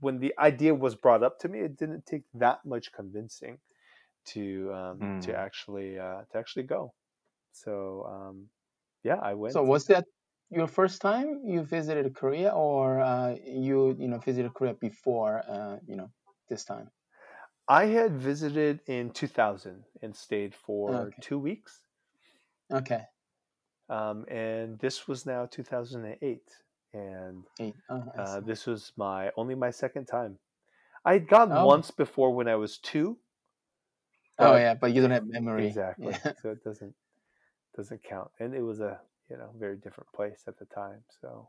when 0.00 0.18
the 0.20 0.34
idea 0.38 0.74
was 0.74 0.96
brought 0.96 1.22
up 1.22 1.38
to 1.40 1.48
me, 1.48 1.60
it 1.60 1.76
didn't 1.76 2.06
take 2.06 2.24
that 2.34 2.64
much 2.66 2.92
convincing 2.92 3.60
to, 4.26 4.72
um, 4.74 5.14
to 5.20 5.34
Mm. 5.34 5.38
actually, 5.38 5.98
uh, 5.98 6.22
to 6.32 6.38
actually 6.38 6.64
go. 6.64 6.94
So, 7.52 8.04
um, 8.06 8.50
yeah, 9.04 9.16
I 9.16 9.34
went. 9.34 9.62
So 9.62 9.62
was 9.64 9.86
that 9.86 10.04
your 10.50 10.66
first 10.66 11.00
time 11.00 11.40
you 11.44 11.62
visited 11.62 12.14
Korea, 12.14 12.50
or 12.50 13.00
uh, 13.00 13.34
you 13.44 13.96
you 13.98 14.08
know 14.08 14.18
visited 14.18 14.54
Korea 14.54 14.74
before 14.74 15.38
uh, 15.48 15.78
you 15.86 15.96
know 15.96 16.10
this 16.48 16.64
time? 16.64 16.90
I 17.68 17.86
had 17.86 18.12
visited 18.12 18.80
in 18.86 19.10
2000 19.10 19.84
and 20.02 20.14
stayed 20.14 20.54
for 20.54 20.94
Okay. 20.94 21.16
two 21.20 21.38
weeks. 21.38 21.80
Okay. 22.72 23.04
Um, 23.88 24.24
and 24.28 24.78
this 24.78 25.06
was 25.08 25.26
now 25.26 25.46
2008. 25.46 26.42
And 26.92 27.44
Eight. 27.60 27.74
Oh, 27.90 28.04
uh, 28.16 28.40
this 28.40 28.66
was 28.66 28.92
my 28.96 29.30
only 29.36 29.54
my 29.54 29.70
second 29.70 30.06
time. 30.06 30.38
I 31.04 31.14
had 31.14 31.28
gone 31.28 31.52
Oh. 31.52 31.66
once 31.66 31.90
before 31.90 32.34
when 32.34 32.48
I 32.48 32.56
was 32.56 32.78
two. 32.78 33.18
oh 34.38 34.52
but- 34.52 34.60
yeah, 34.60 34.74
but 34.74 34.92
you 34.92 35.02
don't 35.02 35.10
have 35.10 35.26
memory. 35.26 35.66
Exactly. 35.66 36.12
Yeah. 36.12 36.32
So 36.42 36.50
it 36.50 36.62
doesn't 36.64 36.94
doesn't 37.76 38.02
count. 38.02 38.30
And 38.40 38.54
it 38.54 38.62
was 38.62 38.80
a 38.80 39.00
you 39.28 39.36
know 39.36 39.50
very 39.58 39.76
different 39.76 40.10
place 40.12 40.44
at 40.46 40.58
the 40.58 40.66
time. 40.66 41.02
So 41.20 41.48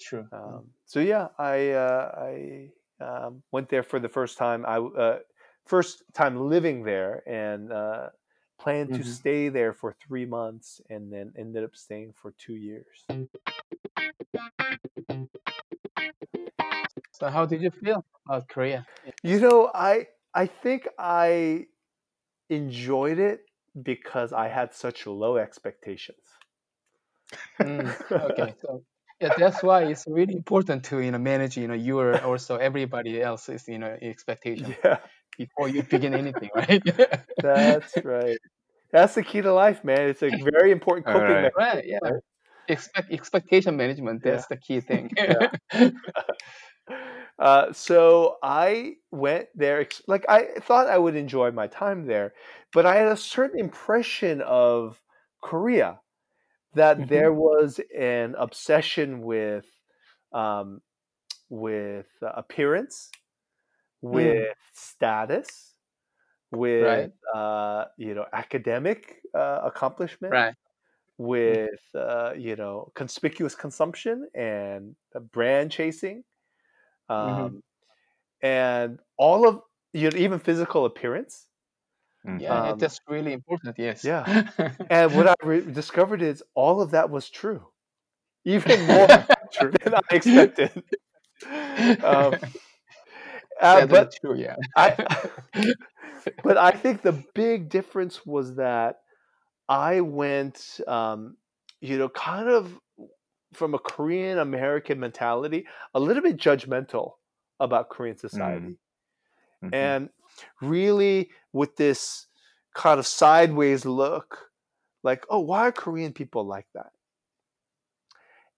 True. 0.00 0.26
um, 0.32 0.70
so 0.84 1.00
yeah, 1.00 1.28
I 1.38 1.70
uh, 1.70 2.12
I 2.16 2.70
um, 3.00 3.42
went 3.52 3.68
there 3.68 3.82
for 3.82 3.98
the 4.00 4.08
first 4.08 4.38
time. 4.38 4.64
I 4.66 4.78
uh, 4.78 5.18
first 5.66 6.02
time 6.14 6.48
living 6.48 6.84
there 6.84 7.22
and 7.28 7.72
uh, 7.72 8.08
planned 8.60 8.92
to 8.94 9.02
Mhm. 9.02 9.04
stay 9.04 9.48
there 9.48 9.72
for 9.72 9.94
three 10.06 10.26
months, 10.26 10.80
and 10.90 11.12
then 11.12 11.32
ended 11.38 11.64
up 11.64 11.76
staying 11.76 12.14
for 12.20 12.32
two 12.32 12.54
years. 12.56 13.04
So 17.12 17.28
how 17.28 17.46
did 17.46 17.62
you 17.62 17.70
feel 17.70 18.04
about 18.26 18.48
Korea? 18.48 18.86
You 19.22 19.40
know, 19.40 19.70
I 19.74 20.08
I 20.34 20.46
think 20.46 20.88
I 20.98 21.66
enjoyed 22.48 23.18
it 23.18 23.46
because 23.82 24.32
I 24.32 24.48
had 24.48 24.74
such 24.74 25.06
low 25.06 25.36
expectations. 25.36 26.38
Mm, 27.62 27.96
okay, 28.20 28.54
so 28.60 28.84
yeah, 29.20 29.34
that's 29.36 29.62
why 29.62 29.84
it's 29.84 30.04
really 30.06 30.34
important 30.34 30.84
to 30.84 31.00
you 31.00 31.10
know 31.10 31.18
manage 31.18 31.56
you 31.56 31.68
know 31.68 31.74
your 31.74 32.20
also 32.24 32.56
everybody 32.56 33.20
else's 33.20 33.68
you 33.68 33.78
know 33.78 33.96
expectation 34.02 34.74
yeah, 34.84 34.98
before 35.38 35.68
you 35.68 35.82
begin 35.82 36.14
anything, 36.14 36.50
right? 36.56 36.82
that's 37.36 37.94
right. 38.04 38.38
That's 38.92 39.14
the 39.14 39.22
key 39.22 39.40
to 39.40 39.52
life, 39.52 39.84
man. 39.84 40.08
It's 40.08 40.22
a 40.22 40.30
very 40.30 40.72
important 40.72 41.06
coping 41.06 41.22
right. 41.22 41.52
mechanism. 41.56 41.78
right. 41.78 41.84
Yeah. 41.86 42.10
Expect 42.68 43.12
expectation 43.12 43.76
management. 43.76 44.22
Yeah. 44.24 44.32
That's 44.32 44.46
the 44.48 44.56
key 44.56 44.80
thing. 44.80 45.10
Yeah. 45.72 45.90
Uh, 47.38 47.72
so 47.72 48.36
I 48.42 48.94
went 49.12 49.46
there, 49.54 49.80
ex- 49.80 50.02
like 50.08 50.26
I 50.28 50.48
thought 50.60 50.88
I 50.88 50.98
would 50.98 51.14
enjoy 51.14 51.52
my 51.52 51.68
time 51.68 52.06
there, 52.06 52.34
but 52.72 52.84
I 52.84 52.96
had 52.96 53.06
a 53.06 53.16
certain 53.16 53.60
impression 53.60 54.42
of 54.42 55.00
Korea 55.40 56.00
that 56.74 57.08
Mhm. 57.08 57.08
there 57.08 57.32
was 57.32 57.80
an 57.96 58.34
obsession 58.38 59.22
with, 59.22 59.66
um, 60.32 60.82
with 61.50 62.08
uh, 62.22 62.32
appearance, 62.36 63.10
with 64.02 64.56
status, 64.72 65.74
with 66.52 67.10
uh, 67.34 67.86
you 67.98 68.14
know 68.14 68.26
academic 68.32 69.22
uh, 69.34 69.60
accomplishment, 69.64 70.38
right. 70.38 70.54
with 71.18 71.80
uh, 71.94 72.34
you 72.36 72.56
know 72.56 72.92
conspicuous 72.96 73.54
consumption 73.54 74.28
and 74.34 74.96
uh, 75.14 75.20
brand 75.20 75.72
chasing 75.72 76.24
um, 77.08 77.50
Mhm. 77.50 77.60
and 78.42 79.00
all 79.18 79.48
of 79.48 79.62
you 79.94 80.10
know 80.10 80.18
even 80.18 80.40
physical 80.40 80.86
appearance 80.86 81.49
Mhm. 82.26 82.40
Yeah, 82.40 82.70
Um, 82.72 82.78
that's 82.78 83.00
really 83.08 83.32
important. 83.32 83.78
Yes. 83.78 84.04
yeah. 84.04 84.24
and 84.90 85.14
what 85.14 85.26
i 85.28 85.34
re- 85.42 85.60
discovered 85.60 86.22
is 86.22 86.42
all 86.54 86.80
of 86.80 86.90
that 86.92 87.10
was 87.10 87.28
true 87.30 87.62
even 88.44 88.80
more 88.86 89.06
true 89.52 89.72
than 89.84 89.94
i 89.94 90.00
expected 90.14 90.82
um, 92.04 92.34
uh, 93.60 93.86
but 93.86 94.14
true. 94.20 94.36
Yeah. 94.36 94.56
I, 94.76 94.96
but 96.42 96.56
I 96.56 96.70
think 96.70 97.02
the 97.02 97.12
big 97.34 97.68
difference 97.68 98.24
was 98.26 98.56
that 98.56 99.00
I 99.68 100.00
went, 100.00 100.80
um, 100.86 101.36
you 101.80 101.98
know, 101.98 102.08
kind 102.08 102.48
of 102.48 102.78
from 103.52 103.74
a 103.74 103.78
Korean 103.78 104.38
American 104.38 105.00
mentality, 105.00 105.66
a 105.94 106.00
little 106.00 106.22
bit 106.22 106.36
judgmental 106.36 107.12
about 107.58 107.88
Korean 107.90 108.16
society. 108.16 108.78
Mhm. 109.62 109.74
And 109.74 110.10
really 110.60 111.30
with 111.52 111.76
this 111.76 112.26
kind 112.74 112.98
of 112.98 113.06
sideways 113.06 113.84
look, 113.84 114.50
like, 115.02 115.24
oh, 115.28 115.40
why 115.40 115.60
are 115.68 115.72
Korean 115.72 116.12
people 116.12 116.46
like 116.46 116.66
that? 116.74 116.92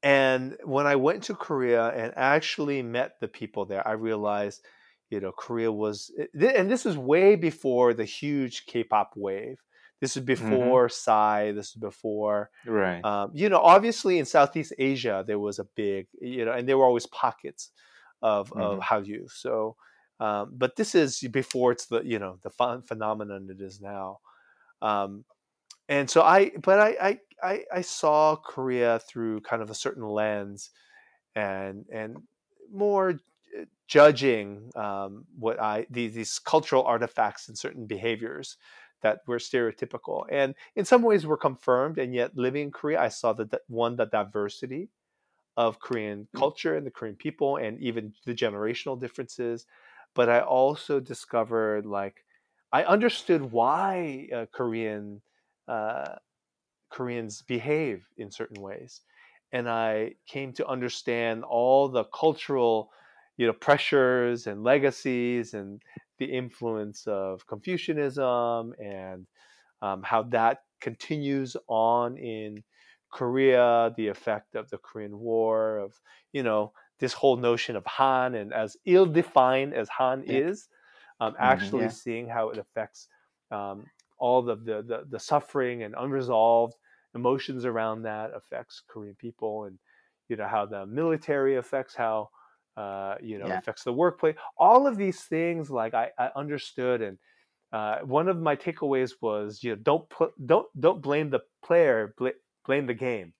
And 0.03 0.57
when 0.64 0.87
I 0.87 0.97
went 0.97 1.22
to 1.24 1.35
Korea 1.35 1.89
and 1.91 2.12
actually 2.16 2.83
met 2.83 3.20
the 3.20 3.28
people 3.28 3.66
there, 3.66 3.87
I 3.87 3.93
realized, 3.93 4.64
you 5.11 5.20
know, 5.20 5.30
Korea 5.30 5.70
was, 5.70 6.11
and 6.35 6.70
this 6.70 6.85
is 6.87 6.99
way 6.99 7.37
before 7.37 7.95
the 7.95 8.05
huge 8.05 8.66
K-pop 8.66 9.12
wave. 9.14 9.59
This 10.01 10.16
is 10.16 10.24
before 10.24 10.89
Psy. 10.89 11.53
This 11.53 11.68
is 11.68 11.76
before, 11.76 12.51
right. 12.66 13.05
um, 13.05 13.30
you 13.35 13.49
know, 13.49 13.61
obviously 13.61 14.18
in 14.18 14.24
Southeast 14.24 14.72
Asia 14.76 15.22
there 15.24 15.39
was 15.39 15.61
a 15.61 15.66
big, 15.76 16.09
you 16.20 16.45
know, 16.45 16.51
and 16.53 16.68
there 16.68 16.76
were 16.76 16.85
always 16.85 17.07
pockets 17.07 17.70
of 18.20 18.53
of 18.55 18.78
Mhm. 18.78 18.83
Hallyu. 18.83 19.30
So, 19.30 19.76
um, 20.21 20.53
but 20.53 20.77
this 20.77 20.95
is 20.95 21.21
before 21.31 21.73
it's 21.73 21.87
the 21.87 22.03
you 22.05 22.19
know 22.19 22.39
the 22.43 22.51
ph- 22.51 22.87
phenomenon 22.87 23.49
it 23.51 23.61
is 23.61 23.81
now. 23.81 24.19
Um, 24.81 25.25
and 25.89 26.09
so 26.09 26.23
I, 26.23 26.53
but 26.63 26.79
I, 26.79 27.19
I, 27.43 27.65
I, 27.73 27.81
saw 27.83 28.37
Korea 28.37 29.01
through 29.01 29.41
kind 29.41 29.63
of 29.63 29.71
a 29.71 29.75
certain 29.75 30.05
lens, 30.05 30.71
and 31.35 31.85
and 31.93 32.17
more 32.73 33.11
uh, 33.11 33.65
judging 33.89 34.71
um, 34.77 35.25
what 35.39 35.61
I 35.61 35.87
these, 35.91 36.15
these 36.15 36.39
cultural 36.39 36.85
artifacts 36.85 37.49
and 37.49 37.59
certain 37.59 37.87
behaviors 37.87 38.57
that 39.03 39.21
were 39.27 39.39
stereotypical, 39.39 40.25
and 40.31 40.55
in 40.77 40.85
some 40.85 41.03
ways 41.03 41.27
were 41.27 41.37
confirmed. 41.37 41.99
And 41.99 42.15
yet, 42.15 42.37
living 42.37 42.63
in 42.65 42.71
Korea, 42.71 43.01
I 43.01 43.09
saw 43.09 43.33
the 43.33 43.47
di- 43.47 43.59
one 43.69 43.97
the 43.97 44.07
diversity 44.07 44.89
of 45.57 45.81
Korean 45.81 46.29
culture 46.35 46.77
and 46.77 46.87
the 46.87 46.91
Korean 46.91 47.17
people, 47.17 47.57
and 47.57 47.79
even 47.81 48.15
the 48.25 48.35
generational 48.35 48.99
differences. 48.99 49.67
But 50.15 50.29
I 50.29 50.41
also 50.41 51.01
discovered 51.01 51.87
like 51.87 52.25
I 52.73 52.85
understood 52.85 53.53
why 53.53 54.29
uh, 54.35 54.47
Korean 54.53 55.23
uh, 55.69 56.17
Koreans 56.91 57.43
behave 57.43 58.05
in 58.17 58.31
certain 58.31 58.61
ways, 58.63 59.01
and 59.53 59.69
I 59.69 60.15
came 60.27 60.53
to 60.55 60.67
understand 60.67 61.45
all 61.45 61.89
the 61.89 62.05
cultural, 62.05 62.91
you 63.37 63.47
know, 63.47 63.53
pressures 63.53 64.47
and 64.47 64.63
legacies 64.63 65.55
and 65.55 65.83
the 66.19 66.27
influence 66.27 67.07
of 67.07 67.47
Confucianism 67.47 68.75
and 68.79 69.27
um, 69.83 70.03
how 70.03 70.23
that 70.25 70.63
continues 70.81 71.57
on 71.69 72.17
in 72.17 72.63
Korea, 73.13 73.93
the 73.97 74.09
effect 74.09 74.55
of 74.55 74.71
the 74.71 74.79
Korean 74.79 75.19
War, 75.19 75.79
of 75.79 75.95
you 76.33 76.43
know 76.43 76.73
this 77.03 77.12
whole 77.12 77.36
notion 77.36 77.74
of 77.74 77.84
Han, 77.84 78.36
and 78.36 78.55
as 78.55 78.76
ill-defined 78.86 79.74
as 79.74 79.88
Han 79.88 80.22
yeah. 80.24 80.38
is, 80.38 80.68
um, 81.20 81.32
mm-hmm, 81.32 81.42
actually 81.42 81.82
yeah. 81.82 81.88
seeing 81.88 82.28
how 82.28 82.50
it 82.50 82.59
affects 82.59 83.09
um, 83.50 83.84
all 84.18 84.40
the, 84.40 84.55
the, 84.55 84.82
the 84.82 85.05
the 85.11 85.18
suffering 85.18 85.82
and 85.82 85.96
unresolved 85.98 86.74
emotions 87.16 87.64
around 87.64 88.03
that 88.03 88.30
affects 88.36 88.82
Korean 88.86 89.16
people, 89.16 89.64
and 89.64 89.80
you 90.28 90.36
know 90.36 90.46
how 90.46 90.64
the 90.64 90.86
military 90.86 91.57
affects 91.57 91.92
how 91.96 92.28
uh, 92.76 93.16
you 93.20 93.38
know 93.38 93.48
yeah. 93.48 93.59
affects 93.59 93.82
the 93.82 93.92
workplace. 93.92 94.36
All 94.57 94.86
of 94.86 94.96
these 94.96 95.22
things, 95.22 95.70
like 95.70 95.94
I, 95.94 96.11
I 96.16 96.30
understood, 96.36 97.03
and 97.03 97.18
uh, 97.72 97.98
one 98.05 98.28
of 98.28 98.38
my 98.38 98.55
takeaways 98.55 99.11
was 99.20 99.64
you 99.64 99.70
know 99.70 99.80
don't 99.82 100.09
put 100.09 100.30
don't 100.46 100.68
don't 100.78 101.03
blame 101.03 101.30
the 101.30 101.40
player, 101.64 102.14
bl- 102.16 102.38
blame 102.64 102.86
the 102.86 102.94
game, 102.94 103.34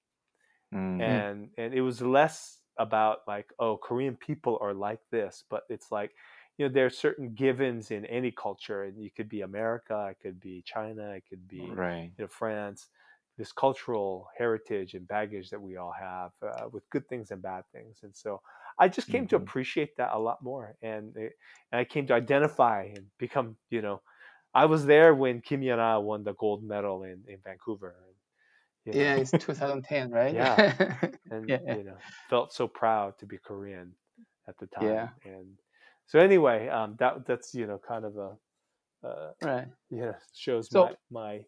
mm-hmm. 0.75 1.01
and 1.01 1.51
and 1.57 1.73
it 1.75 1.83
was 1.83 2.03
less 2.03 2.59
about 2.79 3.19
like 3.27 3.53
oh 3.59 3.77
Korean 3.77 4.17
people 4.17 4.59
are 4.61 4.75
like 4.75 5.01
this, 5.11 5.45
but 5.51 5.63
it's 5.69 5.93
like 5.93 6.13
you 6.59 6.67
know 6.67 6.73
there 6.73 6.87
are 6.87 6.91
certain 6.91 7.35
givens 7.35 7.91
in 7.91 8.05
any 8.07 8.31
culture, 8.31 8.85
and 8.85 9.03
you 9.03 9.11
could 9.11 9.29
be 9.29 9.43
America, 9.43 10.09
it 10.11 10.23
could 10.23 10.41
be 10.41 10.63
China, 10.67 11.11
it 11.11 11.25
could 11.29 11.47
be 11.49 11.69
right. 11.71 12.11
you 12.17 12.25
know 12.25 12.29
France 12.29 12.89
this 13.39 13.53
cultural 13.53 14.29
heritage 14.37 14.95
and 14.95 15.09
baggage 15.09 15.51
that 15.51 15.61
we 15.61 15.77
all 15.77 15.93
have 15.99 16.31
uh, 16.43 16.69
with 16.71 16.89
good 16.91 17.09
things 17.09 17.31
and 17.31 17.43
bad 17.43 17.65
things. 17.73 18.01
And 18.03 18.15
so 18.15 18.41
I 18.79 18.89
just 18.89 19.09
came 19.09 19.23
mm-hmm. 19.23 19.29
to 19.29 19.37
appreciate 19.37 19.97
that 19.97 20.11
a 20.13 20.19
lot 20.19 20.43
more. 20.43 20.77
And, 20.83 21.17
it, 21.17 21.33
and 21.71 21.81
I 21.81 21.85
came 21.85 22.07
to 22.09 22.15
identify 22.15 22.91
and 22.95 23.07
become, 23.19 23.57
you 23.71 23.81
know, 23.81 24.03
I 24.55 24.67
was 24.67 24.85
there 24.85 25.15
when 25.15 25.41
Kim 25.41 25.63
Yuna 25.63 26.03
won 26.03 26.25
the 26.25 26.35
gold 26.35 26.63
medal 26.63 27.05
in, 27.05 27.23
in 27.27 27.39
Vancouver. 27.43 27.95
Yeah, 28.85 29.17
it's 29.17 29.31
2010, 29.31 30.11
right? 30.11 30.35
Yeah. 30.35 31.09
And, 31.31 31.49
yeah. 31.49 31.77
you 31.77 31.85
know, 31.85 31.97
felt 32.29 32.53
so 32.53 32.69
proud 32.69 33.19
to 33.19 33.27
be 33.27 33.39
Korean 33.39 33.95
at 34.49 34.59
the 34.59 34.67
time. 34.67 34.85
Yeah. 34.85 35.09
And 35.25 35.47
so 36.07 36.19
anyway, 36.19 36.69
um, 36.69 36.97
that 36.99 37.27
that's, 37.27 37.55
you 37.55 37.67
know, 37.67 37.81
kind 37.87 38.05
of 38.05 38.17
a, 38.17 38.37
uh, 39.07 39.31
right. 39.43 39.67
Yeah, 39.91 39.99
you 39.99 40.07
know, 40.07 40.15
shows 40.35 40.69
so, 40.71 40.91
my, 41.11 41.21
my 41.21 41.45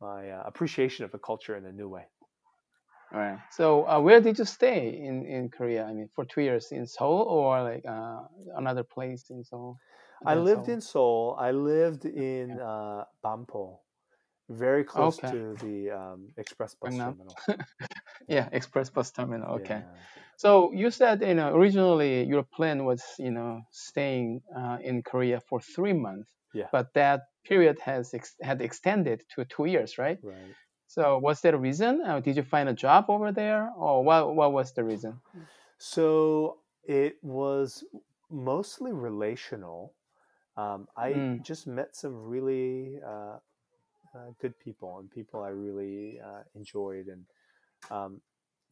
my 0.00 0.30
uh, 0.30 0.42
appreciation 0.46 1.04
of 1.04 1.12
the 1.12 1.18
culture 1.18 1.56
in 1.56 1.64
a 1.66 1.72
new 1.72 1.88
way. 1.88 2.06
All 3.12 3.20
right. 3.20 3.38
So, 3.50 3.86
uh, 3.86 4.00
where 4.00 4.20
did 4.20 4.38
you 4.38 4.44
stay 4.44 4.88
in, 4.88 5.24
in 5.24 5.48
Korea? 5.48 5.84
I 5.84 5.92
mean, 5.92 6.08
for 6.14 6.24
two 6.24 6.42
years 6.42 6.72
in 6.72 6.86
Seoul 6.86 7.22
or 7.22 7.62
like 7.62 7.84
uh, 7.86 8.22
another 8.56 8.82
place 8.82 9.30
in 9.30 9.44
Seoul? 9.44 9.78
I 10.26 10.34
lived 10.34 10.66
Seoul? 10.66 10.74
in 10.74 10.80
Seoul. 10.80 11.36
I 11.38 11.50
lived 11.52 12.04
in 12.06 12.58
uh, 12.58 13.04
Banpo, 13.24 13.78
very 14.48 14.84
close 14.84 15.18
okay. 15.18 15.30
to 15.30 15.56
the 15.60 15.90
um, 15.90 16.28
express 16.36 16.74
bus 16.74 16.90
terminal. 16.90 17.36
yeah, 18.28 18.48
express 18.52 18.90
bus 18.90 19.10
terminal. 19.10 19.54
Okay. 19.56 19.82
Yeah. 19.84 20.00
So 20.36 20.72
you 20.72 20.90
said 20.90 21.22
you 21.22 21.34
know 21.34 21.54
originally 21.54 22.24
your 22.24 22.42
plan 22.42 22.84
was 22.84 23.02
you 23.18 23.30
know 23.30 23.62
staying 23.70 24.42
uh, 24.56 24.78
in 24.82 25.02
Korea 25.02 25.40
for 25.40 25.60
three 25.60 25.92
months. 25.92 26.30
Yeah. 26.52 26.68
But 26.70 26.94
that 26.94 27.22
period 27.44 27.78
has 27.80 28.14
ex- 28.14 28.36
had 28.40 28.60
extended 28.60 29.24
to 29.34 29.44
two 29.44 29.64
years, 29.64 29.98
right? 29.98 30.18
Right. 30.22 30.54
So 30.86 31.18
was 31.18 31.40
there 31.40 31.54
a 31.54 31.58
reason? 31.58 32.02
Uh, 32.06 32.20
did 32.20 32.36
you 32.36 32.42
find 32.42 32.68
a 32.68 32.74
job 32.74 33.06
over 33.08 33.32
there, 33.32 33.70
or 33.76 34.04
what? 34.04 34.34
What 34.34 34.52
was 34.52 34.72
the 34.74 34.84
reason? 34.84 35.20
So 35.78 36.58
it 36.84 37.16
was 37.22 37.84
mostly 38.30 38.92
relational. 38.92 39.94
Um, 40.56 40.86
I 40.96 41.12
mm. 41.12 41.42
just 41.42 41.66
met 41.66 41.96
some 41.96 42.14
really 42.14 43.00
uh, 43.04 43.38
uh, 44.14 44.30
good 44.40 44.58
people 44.58 44.98
and 44.98 45.10
people 45.10 45.42
I 45.42 45.48
really 45.48 46.18
uh, 46.24 46.42
enjoyed, 46.54 47.06
and 47.06 47.24
um, 47.90 48.20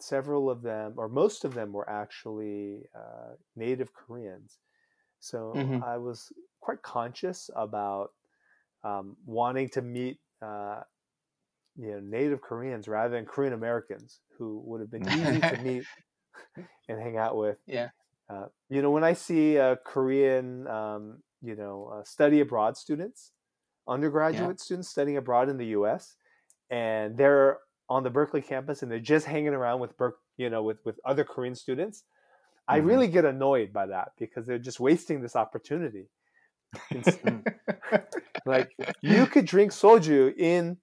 several 0.00 0.50
of 0.50 0.62
them, 0.62 0.94
or 0.96 1.08
most 1.08 1.44
of 1.44 1.54
them, 1.54 1.72
were 1.72 1.88
actually 1.88 2.84
uh, 2.94 3.34
native 3.56 3.92
Koreans. 3.92 4.58
So 5.20 5.52
mm-hmm. 5.56 5.82
I 5.82 5.98
was 5.98 6.32
quite 6.60 6.82
conscious 6.82 7.50
about 7.54 8.10
um, 8.84 9.16
wanting 9.26 9.68
to 9.70 9.82
meet 9.82 10.18
uh, 10.40 10.80
you 11.76 11.92
know 11.92 12.00
native 12.00 12.40
Koreans 12.40 12.88
rather 12.88 13.14
than 13.14 13.24
Korean 13.24 13.52
Americans 13.52 14.20
who 14.38 14.62
would 14.66 14.80
have 14.80 14.90
been 14.90 15.08
easy 15.08 15.40
to 15.40 15.56
meet 15.62 15.84
and 16.88 17.00
hang 17.00 17.16
out 17.16 17.36
with. 17.36 17.58
Yeah. 17.66 17.88
Uh, 18.28 18.46
you 18.70 18.80
know, 18.80 18.90
when 18.90 19.04
I 19.04 19.12
see 19.12 19.58
Korean, 19.84 20.66
um, 20.66 21.18
you 21.42 21.56
know, 21.56 21.92
uh, 21.92 22.04
study 22.04 22.40
abroad 22.40 22.76
students, 22.76 23.32
undergraduate 23.88 24.56
yeah. 24.58 24.64
students 24.64 24.88
studying 24.88 25.16
abroad 25.16 25.48
in 25.48 25.58
the 25.58 25.66
U.S., 25.66 26.16
and 26.70 27.16
they're 27.16 27.58
on 27.88 28.02
the 28.02 28.10
Berkeley 28.10 28.40
campus 28.40 28.82
and 28.82 28.90
they're 28.90 28.98
just 28.98 29.26
hanging 29.26 29.52
around 29.52 29.80
with 29.80 29.96
Berk, 29.98 30.16
you 30.38 30.48
know, 30.48 30.62
with 30.62 30.78
with 30.84 30.98
other 31.04 31.24
Korean 31.24 31.54
students, 31.54 32.04
I 32.66 32.78
mm-hmm. 32.78 32.88
really 32.88 33.08
get 33.08 33.24
annoyed 33.24 33.72
by 33.72 33.86
that 33.86 34.12
because 34.18 34.46
they're 34.46 34.58
just 34.58 34.80
wasting 34.80 35.20
this 35.20 35.36
opportunity. 35.36 36.08
like 38.46 38.74
you 39.02 39.26
could 39.26 39.44
drink 39.44 39.72
soju 39.72 40.34
in 40.38 40.78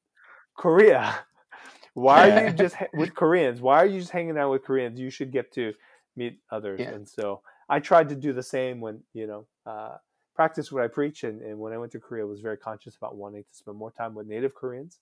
Korea. 0.55 1.15
Why 1.95 2.27
yeah. 2.27 2.39
are 2.39 2.47
you 2.47 2.53
just 2.53 2.75
with 2.93 3.15
Koreans? 3.15 3.59
Why 3.59 3.77
are 3.77 3.87
you 3.87 3.99
just 3.99 4.11
hanging 4.11 4.37
out 4.37 4.51
with 4.51 4.63
Koreans? 4.63 4.99
You 4.99 5.09
should 5.09 5.31
get 5.31 5.51
to 5.53 5.73
meet 6.15 6.39
others. 6.51 6.79
Yeah. 6.79 6.91
And 6.91 7.09
so 7.09 7.41
I 7.67 7.79
tried 7.79 8.09
to 8.09 8.15
do 8.15 8.33
the 8.33 8.43
same 8.43 8.79
when 8.81 9.01
you 9.13 9.25
know 9.25 9.47
uh, 9.65 9.95
practice 10.39 10.71
what 10.71 10.81
I 10.81 10.87
preach. 10.87 11.25
And, 11.25 11.41
and, 11.41 11.59
when 11.59 11.73
I 11.73 11.77
went 11.77 11.91
to 11.91 11.99
Korea, 11.99 12.23
I 12.23 12.29
was 12.29 12.39
very 12.39 12.55
conscious 12.55 12.95
about 12.95 13.17
wanting 13.17 13.43
to 13.43 13.57
spend 13.61 13.75
more 13.75 13.91
time 13.91 14.13
with 14.15 14.25
native 14.25 14.55
Koreans. 14.55 14.99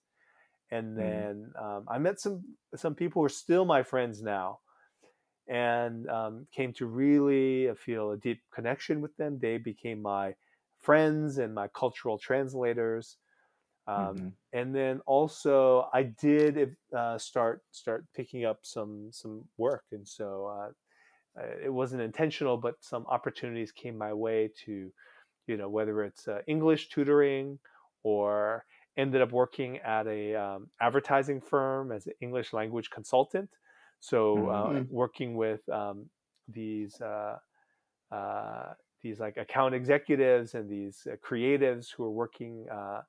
And 0.72 0.96
mm-hmm. 0.96 1.00
then 1.00 1.52
mm. 1.56 1.64
um, 1.64 1.84
I 1.86 1.98
met 1.98 2.18
some 2.18 2.42
some 2.74 2.96
people 2.96 3.22
who 3.22 3.26
are 3.26 3.40
still 3.44 3.64
my 3.64 3.84
friends 3.84 4.20
now 4.20 4.58
and 5.46 6.08
um, 6.08 6.48
came 6.52 6.72
to 6.72 6.86
really 6.86 7.72
feel 7.76 8.10
a 8.10 8.16
deep 8.16 8.40
connection 8.52 9.00
with 9.00 9.16
them. 9.16 9.38
They 9.38 9.58
became 9.58 10.02
my 10.02 10.34
friends 10.80 11.38
and 11.38 11.54
my 11.54 11.68
cultural 11.68 12.18
translators. 12.18 13.16
Um, 13.86 13.96
mm-hmm. 13.96 14.28
And 14.52 14.74
then 14.74 15.00
also, 15.06 15.88
I 15.92 16.02
did 16.02 16.74
uh, 16.92 17.16
start 17.16 17.62
start 17.70 18.06
picking 18.12 18.44
up 18.44 18.58
some 18.64 19.10
some 19.12 19.44
work, 19.56 19.84
and 19.92 20.06
so 20.06 20.26
uh, 20.56 20.70
uh, 21.38 21.46
it 21.64 21.72
wasn't 21.72 22.02
intentional, 22.02 22.56
but 22.56 22.74
some 22.80 23.04
opportunities 23.06 23.72
came 23.72 23.96
my 23.96 24.12
way 24.12 24.50
to, 24.64 24.90
you 25.48 25.56
know, 25.56 25.68
whether 25.68 26.02
it's 26.04 26.28
uh, 26.28 26.40
English 26.46 26.88
tutoring 26.88 27.58
or 28.02 28.64
ended 28.96 29.22
up 29.22 29.32
working 29.32 29.78
at 29.78 30.06
a 30.06 30.34
um, 30.34 30.68
advertising 30.80 31.40
firm 31.40 31.92
as 31.92 32.06
an 32.06 32.14
English 32.20 32.52
language 32.52 32.90
consultant 32.90 33.50
so 34.00 34.48
uh, 34.48 34.68
mm-hmm. 34.68 34.94
working 34.94 35.36
with 35.36 35.68
um, 35.68 36.06
these 36.48 37.00
uh, 37.00 37.36
uh, 38.12 38.72
these 39.02 39.20
like 39.20 39.36
account 39.36 39.74
executives 39.74 40.54
and 40.54 40.68
these 40.68 41.06
uh, 41.10 41.16
creatives 41.16 41.88
who 41.94 42.04
are 42.04 42.10
working 42.10 42.66
uh, 42.72 43.02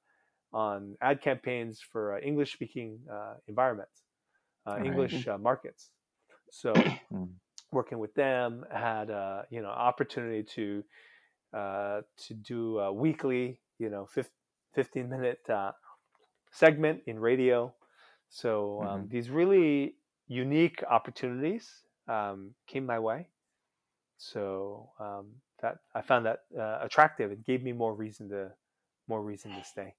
on 0.52 0.96
ad 1.02 1.22
campaigns 1.22 1.80
for 1.80 2.16
uh, 2.16 2.20
English 2.20 2.54
speaking 2.54 3.00
environments, 3.48 4.04
right. 4.66 4.86
English 4.86 5.28
markets. 5.40 5.92
So 6.52 6.74
mm. 6.74 7.30
working 7.72 8.00
with 8.00 8.14
them 8.16 8.66
had 8.74 9.10
you 9.52 9.62
know 9.62 9.70
opportunity 9.70 10.44
to 10.56 10.84
to 11.54 12.34
do 12.42 12.80
a 12.80 12.92
weekly 12.94 13.60
you 13.80 13.90
know 13.90 14.08
15 14.76 15.10
minute 15.10 15.40
uh, 15.50 15.72
segment 16.52 17.02
in 17.08 17.20
radio. 17.20 17.74
So 18.30 18.82
um, 18.84 18.88
mm-hmm. 18.88 19.10
these 19.10 19.30
really 19.30 19.96
unique 20.28 20.84
opportunities 20.90 21.68
um, 22.08 22.52
came 22.68 22.86
my 22.86 23.00
way. 23.00 23.30
So 24.18 24.90
um, 25.00 25.28
that 25.62 25.78
I 25.96 26.02
found 26.02 26.26
that 26.26 26.40
uh, 26.58 26.80
attractive. 26.82 27.32
It 27.32 27.46
gave 27.46 27.64
me 27.64 27.72
more 27.72 27.94
reason 27.94 28.30
to 28.30 28.52
more 29.08 29.22
reason 29.22 29.52
to 29.52 29.64
stay. 29.64 29.96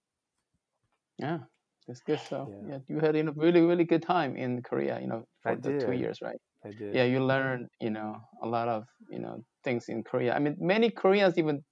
Yeah, 1.18 1.38
that's 1.86 2.00
good. 2.00 2.20
So 2.28 2.52
yeah, 2.66 2.74
yeah 2.74 2.78
you 2.88 3.00
had 3.00 3.16
a 3.16 3.32
really 3.32 3.60
really 3.60 3.84
good 3.84 4.02
time 4.02 4.36
in 4.36 4.62
Korea. 4.62 5.00
You 5.00 5.08
know, 5.08 5.26
for 5.42 5.50
I 5.50 5.54
the 5.56 5.72
did. 5.72 5.86
two 5.86 5.92
years, 5.92 6.20
right? 6.22 6.40
I 6.64 6.70
did. 6.70 6.94
Yeah, 6.94 7.04
you 7.04 7.24
learn, 7.24 7.68
you 7.80 7.90
know 7.90 8.20
a 8.42 8.46
lot 8.46 8.68
of 8.68 8.84
you 9.10 9.18
know 9.18 9.44
things 9.64 9.88
in 9.88 10.02
Korea. 10.02 10.34
I 10.34 10.38
mean, 10.38 10.56
many 10.60 10.90
Koreans 10.90 11.38
even 11.38 11.62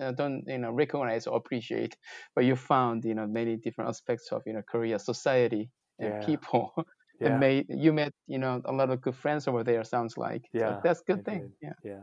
uh, 0.00 0.12
don't 0.12 0.44
you 0.46 0.58
know 0.58 0.72
recognize 0.72 1.26
or 1.26 1.36
appreciate, 1.36 1.96
but 2.34 2.44
you 2.44 2.56
found 2.56 3.04
you 3.04 3.14
know 3.14 3.26
many 3.26 3.56
different 3.56 3.88
aspects 3.88 4.32
of 4.32 4.42
you 4.46 4.52
know 4.52 4.62
Korea 4.62 4.98
society 4.98 5.70
and 5.98 6.14
yeah. 6.14 6.26
people 6.26 6.72
yeah. 7.20 7.28
and 7.28 7.40
made 7.40 7.66
you 7.68 7.92
met 7.92 8.12
you 8.26 8.38
know 8.38 8.60
a 8.64 8.72
lot 8.72 8.90
of 8.90 9.00
good 9.00 9.14
friends 9.14 9.46
over 9.46 9.62
there. 9.62 9.84
Sounds 9.84 10.16
like 10.16 10.42
yeah, 10.52 10.76
so 10.76 10.80
that's 10.82 11.00
good 11.02 11.20
I 11.20 11.30
thing. 11.30 11.40
Did. 11.40 11.52
Yeah, 11.62 11.72
yeah. 11.84 12.02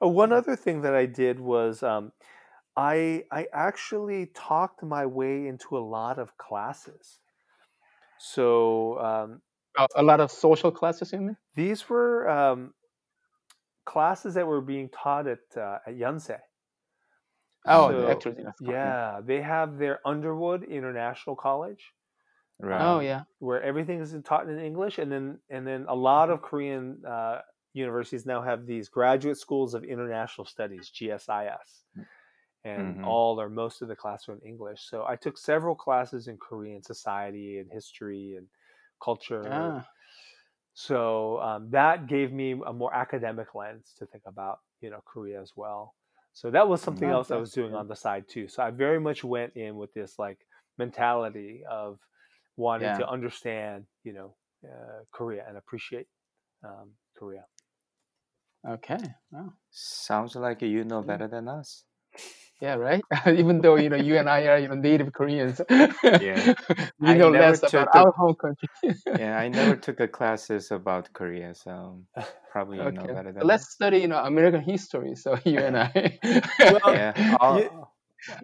Oh, 0.00 0.08
one 0.08 0.32
other 0.32 0.56
thing 0.56 0.82
that 0.82 0.94
I 0.94 1.06
did 1.06 1.40
was 1.40 1.82
um, 1.82 2.12
I 2.76 3.24
I 3.30 3.46
actually 3.52 4.26
talked 4.34 4.82
my 4.82 5.06
way 5.06 5.46
into 5.46 5.76
a 5.76 5.80
lot 5.80 6.18
of 6.18 6.36
classes. 6.36 7.20
So 8.18 8.98
um, 9.00 9.42
a, 9.76 9.86
a 9.96 10.02
lot 10.02 10.20
of 10.20 10.30
social 10.30 10.70
classes 10.72 11.12
in 11.12 11.26
there. 11.26 11.40
These 11.54 11.88
were 11.88 12.28
um, 12.28 12.74
classes 13.86 14.34
that 14.34 14.46
were 14.46 14.60
being 14.60 14.88
taught 14.90 15.26
at 15.26 15.56
uh, 15.56 15.78
at 15.86 15.94
Yonsei. 15.94 16.40
Oh, 17.66 17.92
So, 17.92 17.94
the 17.94 18.08
actual 18.10 18.34
yeah. 18.38 18.52
Yeah, 18.60 19.20
they 19.22 19.40
have 19.42 19.78
their 19.78 20.06
Underwood 20.06 20.62
International 20.64 21.36
College, 21.36 21.92
Right. 22.58 22.80
Oh 22.80 23.00
yeah. 23.00 23.24
where 23.38 23.62
everything 23.62 24.00
is 24.00 24.16
taught 24.24 24.48
in 24.48 24.58
English, 24.58 24.98
and 24.98 25.10
then 25.12 25.40
and 25.50 25.66
then 25.66 25.86
a 25.88 25.94
lot 25.94 26.30
of 26.30 26.42
Korean 26.42 27.04
uh, 27.06 27.42
universities 27.74 28.26
now 28.26 28.42
have 28.42 28.66
these 28.66 28.88
graduate 28.88 29.38
schools 29.38 29.74
of 29.74 29.84
international 29.84 30.46
studies 30.46 30.90
(GSIS), 30.90 31.84
and 32.64 32.98
Mhm. 32.98 33.02
all 33.02 33.40
or 33.40 33.48
most 33.50 33.82
of 33.82 33.88
the 33.88 33.96
classes 33.96 34.28
are 34.30 34.34
in 34.34 34.40
English. 34.42 34.82
So 34.90 35.06
I 35.06 35.16
took 35.16 35.38
several 35.38 35.74
classes 35.76 36.28
in 36.28 36.38
Korean 36.38 36.82
society 36.82 37.58
and 37.58 37.70
history 37.72 38.36
and 38.36 38.48
culture. 39.04 39.74
Ah, 39.74 39.86
So 40.74 41.40
um, 41.40 41.70
that 41.70 42.06
gave 42.08 42.32
me 42.32 42.52
a 42.66 42.72
more 42.72 42.92
academic 42.94 43.54
lens 43.54 43.94
to 43.98 44.06
think 44.06 44.24
about, 44.26 44.58
you 44.80 44.90
know, 44.90 45.00
Korea 45.06 45.40
as 45.40 45.52
well. 45.56 45.94
So 46.32 46.50
that 46.50 46.68
was 46.68 46.82
something 46.82 47.08
else 47.08 47.30
I 47.30 47.36
was 47.36 47.52
doing 47.52 47.72
Yeah. 47.72 47.80
on 47.80 47.86
the 47.88 47.94
side 47.96 48.28
too. 48.28 48.48
So 48.48 48.62
I 48.62 48.70
very 48.70 48.98
much 49.00 49.22
went 49.22 49.54
in 49.56 49.76
with 49.76 49.94
this 49.94 50.18
like 50.18 50.38
mentality 50.78 51.62
of 51.70 52.00
wanting 52.56 52.92
Yeah. 52.92 52.94
to 52.94 53.08
understand, 53.08 53.86
you 54.04 54.12
know, 54.14 54.36
uh, 54.64 55.04
Korea 55.12 55.44
and 55.48 55.56
appreciate 55.56 56.08
um, 56.64 56.92
Korea. 57.16 57.46
okay. 58.66 59.14
Wow. 59.30 59.54
Sounds 59.70 60.36
like 60.36 60.62
you 60.62 60.84
know 60.84 61.02
better 61.02 61.28
than 61.28 61.48
us. 61.48 61.84
Yeah, 62.60 62.74
right. 62.74 63.02
Even 63.26 63.60
though 63.60 63.76
you 63.76 63.88
know 63.90 63.96
you 63.96 64.16
and 64.16 64.28
I 64.28 64.46
are 64.46 64.58
you 64.58 64.68
know 64.68 64.74
native 64.74 65.12
Koreans, 65.12 65.60
Yeah. 65.68 66.54
we 67.00 67.10
I 67.10 67.16
know 67.18 67.28
never 67.30 67.50
less 67.50 67.60
took 67.60 67.74
about 67.74 67.88
a- 67.94 67.98
our 67.98 68.12
home 68.12 68.34
country. 68.34 68.68
Yeah, 69.18 69.38
I 69.38 69.48
never 69.48 69.76
took 69.76 70.00
a 70.00 70.08
classes 70.08 70.70
about 70.70 71.12
Korea, 71.12 71.54
so 71.54 72.02
probably 72.52 72.78
you 72.78 72.92
know 72.92 73.02
okay. 73.02 73.12
better 73.12 73.32
So 73.32 73.38
than 73.40 73.46
let's 73.46 73.64
us. 73.64 73.70
study 73.70 73.98
you 73.98 74.08
know 74.08 74.18
American 74.18 74.62
history. 74.62 75.14
So 75.14 75.38
you 75.44 75.58
and 75.58 75.76
I. 75.76 76.18
Well, 76.58 76.94
Yeah. 76.94 77.12
You- 77.58 77.86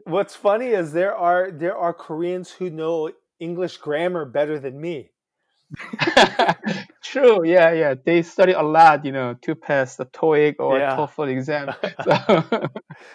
What's 0.04 0.36
funny 0.36 0.76
is 0.76 0.92
there 0.92 1.16
are 1.16 1.50
there 1.50 1.76
are 1.76 1.94
Koreans 1.94 2.50
who 2.52 2.68
know 2.68 3.10
English 3.38 3.78
grammar 3.78 4.26
better 4.26 4.58
than 4.60 4.78
me. 4.78 5.10
True. 7.10 7.44
Yeah, 7.44 7.72
yeah. 7.72 7.94
They 8.04 8.22
study 8.22 8.52
a 8.52 8.62
lot, 8.62 9.04
you 9.04 9.10
know, 9.10 9.34
to 9.42 9.54
pass 9.56 9.96
the 9.96 10.06
TOEIC 10.06 10.56
or 10.60 10.78
Yeah. 10.78 10.96
TOEFL 10.96 11.28
exam. 11.32 11.68
So 12.04 12.12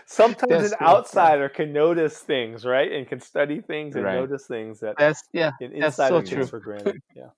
Sometimes 0.05 0.49
That's 0.51 0.71
an 0.73 0.77
true, 0.77 0.87
outsider 0.87 1.49
can 1.49 1.71
notice 1.71 2.17
things, 2.19 2.65
right, 2.65 2.91
and 2.91 3.07
can 3.07 3.19
study 3.19 3.61
things 3.61 3.95
and 3.95 4.03
Right. 4.03 4.15
notice 4.15 4.47
things 4.47 4.79
that 4.81 4.95
that's 4.97 5.23
yeah, 5.31 5.51
an 5.61 5.79
that's 5.79 5.95
so 5.95 6.21
true. 6.21 6.45
for 6.45 6.59
granted. 6.59 7.01
Yeah. 7.15 7.29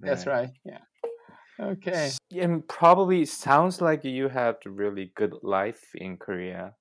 That's 0.00 0.26
right. 0.26 0.50
Yeah. 0.64 0.78
Okay. 1.60 2.10
And 2.32 2.66
probably 2.68 3.24
sounds 3.24 3.80
like 3.80 4.04
you 4.04 4.28
have 4.28 4.56
a 4.64 4.70
really 4.70 5.12
good 5.16 5.34
life 5.42 5.82
in 5.94 6.16
Korea. 6.16 6.74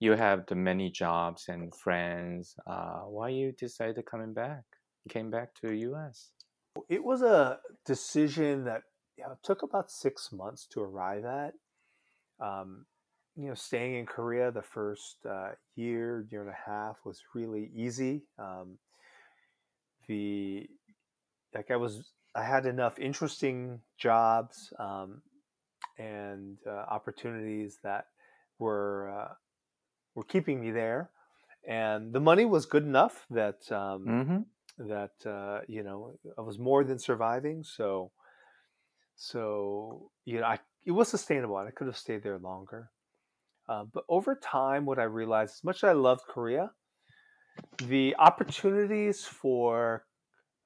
You 0.00 0.12
have 0.12 0.46
the 0.46 0.54
many 0.54 0.90
jobs 0.90 1.46
and 1.48 1.74
friends. 1.74 2.54
Uh, 2.66 3.00
why 3.00 3.30
you 3.30 3.52
decided 3.52 3.96
to 3.96 4.02
coming 4.02 4.32
back? 4.32 4.62
You 5.04 5.10
came 5.10 5.30
back 5.30 5.54
to 5.60 5.72
US. 5.72 6.30
It 6.88 7.04
was 7.04 7.22
a 7.22 7.58
decision 7.84 8.64
that 8.64 8.82
you 9.16 9.24
know, 9.24 9.36
took 9.42 9.62
about 9.62 9.90
six 9.90 10.30
months 10.32 10.66
to 10.72 10.80
arrive 10.80 11.24
at. 11.24 11.54
Um, 12.40 12.86
you 13.36 13.48
know, 13.48 13.54
staying 13.54 13.94
in 13.94 14.06
Korea 14.06 14.50
the 14.50 14.62
first 14.62 15.18
uh, 15.28 15.50
year, 15.76 16.26
year 16.30 16.42
and 16.42 16.50
a 16.50 16.70
half 16.70 16.96
was 17.04 17.22
really 17.34 17.70
easy. 17.74 18.22
Um, 18.38 18.78
the 20.06 20.68
like 21.54 21.70
I 21.70 21.76
was, 21.76 22.12
I 22.34 22.44
had 22.44 22.66
enough 22.66 22.98
interesting 22.98 23.80
jobs 23.96 24.72
um, 24.78 25.22
and 25.98 26.58
uh, 26.66 26.70
opportunities 26.70 27.78
that 27.82 28.06
were 28.58 29.10
uh, 29.10 29.34
were 30.14 30.24
keeping 30.24 30.60
me 30.60 30.70
there, 30.70 31.10
and 31.66 32.12
the 32.12 32.20
money 32.20 32.44
was 32.44 32.66
good 32.66 32.84
enough 32.84 33.26
that 33.30 33.70
um, 33.70 34.04
Mm-hmm. 34.06 34.38
That 34.78 35.10
uh, 35.26 35.60
you 35.68 35.82
know 35.82 36.12
I 36.36 36.42
was 36.42 36.58
more 36.58 36.84
than 36.84 36.98
surviving. 36.98 37.64
So, 37.64 38.12
so 39.16 40.10
you 40.24 40.40
know, 40.40 40.46
I 40.46 40.58
it 40.86 40.92
was 40.92 41.08
sustainable, 41.08 41.58
and 41.58 41.68
I 41.68 41.70
could 41.70 41.86
have 41.86 41.96
stayed 41.96 42.22
there 42.22 42.38
longer. 42.38 42.90
Uh, 43.68 43.84
but 43.92 44.04
over 44.08 44.34
time, 44.34 44.86
what 44.86 44.98
I 44.98 45.04
realized, 45.04 45.56
as 45.56 45.64
much 45.64 45.76
as 45.78 45.90
I 45.90 45.92
loved 45.92 46.22
Korea, 46.28 46.70
the 47.84 48.16
opportunities 48.18 49.24
for 49.24 50.04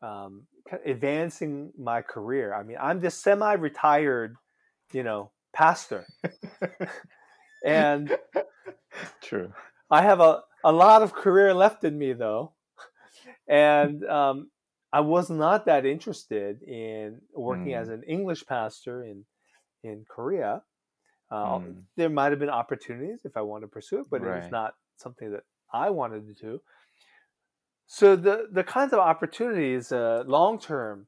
um, 0.03 0.47
advancing 0.87 1.73
my 1.77 2.03
career. 2.03 2.55
I 2.55 2.63
mean, 2.63 2.77
I'm 2.81 3.01
this 3.01 3.17
semi-retired, 3.21 4.37
you 4.93 5.03
know, 5.03 5.33
pastor, 5.53 6.07
and 7.65 8.17
True. 9.21 9.53
I 9.91 10.03
have 10.03 10.21
a, 10.21 10.43
a 10.65 10.73
lot 10.73 11.03
of 11.03 11.13
career 11.13 11.55
left 11.55 11.85
in 11.85 11.99
me 11.99 12.13
though. 12.13 12.53
And 13.49 14.05
um, 14.05 14.51
I 14.93 15.01
was 15.01 15.31
not 15.31 15.67
that 15.67 15.85
interested 15.87 16.63
in 16.63 17.21
working 17.35 17.73
Mm. 17.73 17.81
as 17.81 17.89
an 17.89 18.03
English 18.05 18.47
pastor 18.47 19.03
in 19.05 19.25
in 19.83 20.05
Korea. 20.09 20.63
Uh, 21.31 21.59
Mm. 21.59 21.85
There 21.97 22.11
might 22.11 22.31
have 22.31 22.39
been 22.39 22.51
opportunities 22.51 23.25
if 23.25 23.37
I 23.37 23.41
wanted 23.43 23.67
to 23.67 23.73
pursue 23.73 24.01
it, 24.01 24.07
but 24.11 24.21
it 24.23 24.29
was 24.43 24.51
not 24.51 24.75
something 24.97 25.33
that 25.33 25.45
I 25.73 25.91
wanted 25.91 26.27
to 26.29 26.35
do. 26.35 26.61
So 27.87 28.17
the 28.17 28.49
the 28.51 28.65
kinds 28.65 28.93
of 28.93 28.99
opportunities 29.01 29.93
uh, 29.93 30.25
long 30.27 30.59
term 30.61 31.07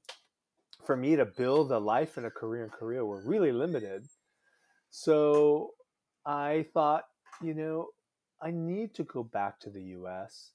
for 0.87 0.97
me 0.97 1.17
to 1.17 1.25
build 1.25 1.73
a 1.73 1.79
life 1.79 2.17
and 2.19 2.27
a 2.27 2.31
career 2.31 2.65
in 2.65 2.71
Korea 2.71 3.05
were 3.05 3.23
really 3.25 3.53
limited. 3.53 4.07
So 4.91 5.71
I 6.27 6.67
thought, 6.75 7.05
you 7.43 7.55
know, 7.55 7.89
I 8.43 8.51
need 8.51 8.95
to 8.95 9.05
go 9.05 9.23
back 9.23 9.61
to 9.61 9.71
the 9.71 9.83
U.S. 9.99 10.53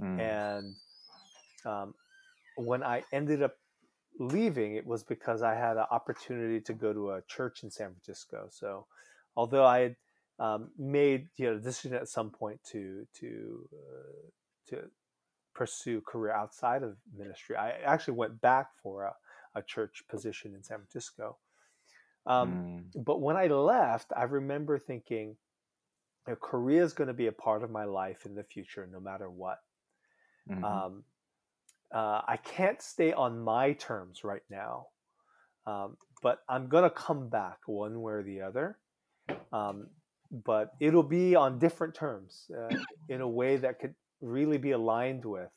Mm. 0.00 0.18
And 0.20 0.74
um, 1.66 1.94
when 2.56 2.82
I 2.82 3.04
ended 3.12 3.42
up 3.42 3.56
leaving, 4.18 4.74
it 4.74 4.86
was 4.86 5.04
because 5.04 5.42
I 5.42 5.54
had 5.54 5.76
an 5.76 5.86
opportunity 5.90 6.60
to 6.62 6.74
go 6.74 6.92
to 6.92 7.12
a 7.12 7.22
church 7.22 7.62
in 7.62 7.70
San 7.70 7.92
Francisco. 7.92 8.48
So, 8.50 8.86
although 9.36 9.64
I 9.66 9.80
had 9.80 9.96
um, 10.38 10.72
made 10.78 11.28
you 11.36 11.46
know 11.46 11.58
decision 11.58 11.94
at 11.94 12.08
some 12.08 12.30
point 12.30 12.62
to 12.72 13.06
to 13.14 13.68
uh, 13.74 14.30
to 14.68 14.90
pursue 15.54 16.00
career 16.02 16.32
outside 16.32 16.82
of 16.82 16.98
ministry, 17.14 17.56
I 17.56 17.70
actually 17.72 18.14
went 18.14 18.40
back 18.40 18.74
for 18.82 19.04
a, 19.04 19.16
a 19.54 19.62
church 19.62 20.04
position 20.08 20.54
in 20.54 20.62
San 20.62 20.78
Francisco. 20.78 21.38
Um, 22.26 22.60
Mm. 22.60 22.90
but 22.94 23.20
when 23.20 23.36
I 23.36 23.46
left, 23.48 24.12
I 24.16 24.24
remember 24.24 24.78
thinking, 24.78 25.38
you 26.26 26.32
know, 26.32 26.36
Korea 26.36 26.82
is 26.84 26.92
going 26.94 27.08
to 27.08 27.14
be 27.14 27.26
a 27.28 27.32
part 27.32 27.62
of 27.62 27.70
my 27.70 27.84
life 27.84 28.26
in 28.26 28.34
the 28.34 28.44
future, 28.44 28.86
no 28.86 29.00
matter 29.00 29.30
what. 29.30 29.60
Mhm. 30.46 30.62
Um, 30.62 31.04
uh, 31.92 32.22
I 32.26 32.36
can't 32.36 32.80
stay 32.80 33.12
on 33.12 33.40
my 33.40 33.72
terms 33.72 34.24
right 34.24 34.42
now, 34.50 34.86
um, 35.66 35.96
but 36.22 36.38
I'm 36.48 36.68
going 36.68 36.84
to 36.84 36.90
come 36.90 37.28
back 37.28 37.58
one 37.66 38.00
way 38.00 38.12
or 38.12 38.22
the 38.22 38.42
other. 38.42 38.78
Um, 39.52 39.88
but 40.30 40.74
it'll 40.78 41.02
be 41.02 41.34
on 41.34 41.58
different 41.58 41.94
terms 41.94 42.50
uh, 42.56 42.74
in 43.08 43.20
a 43.20 43.28
way 43.28 43.56
that 43.56 43.80
could 43.80 43.94
really 44.20 44.58
be 44.58 44.70
aligned 44.72 45.24
with 45.24 45.50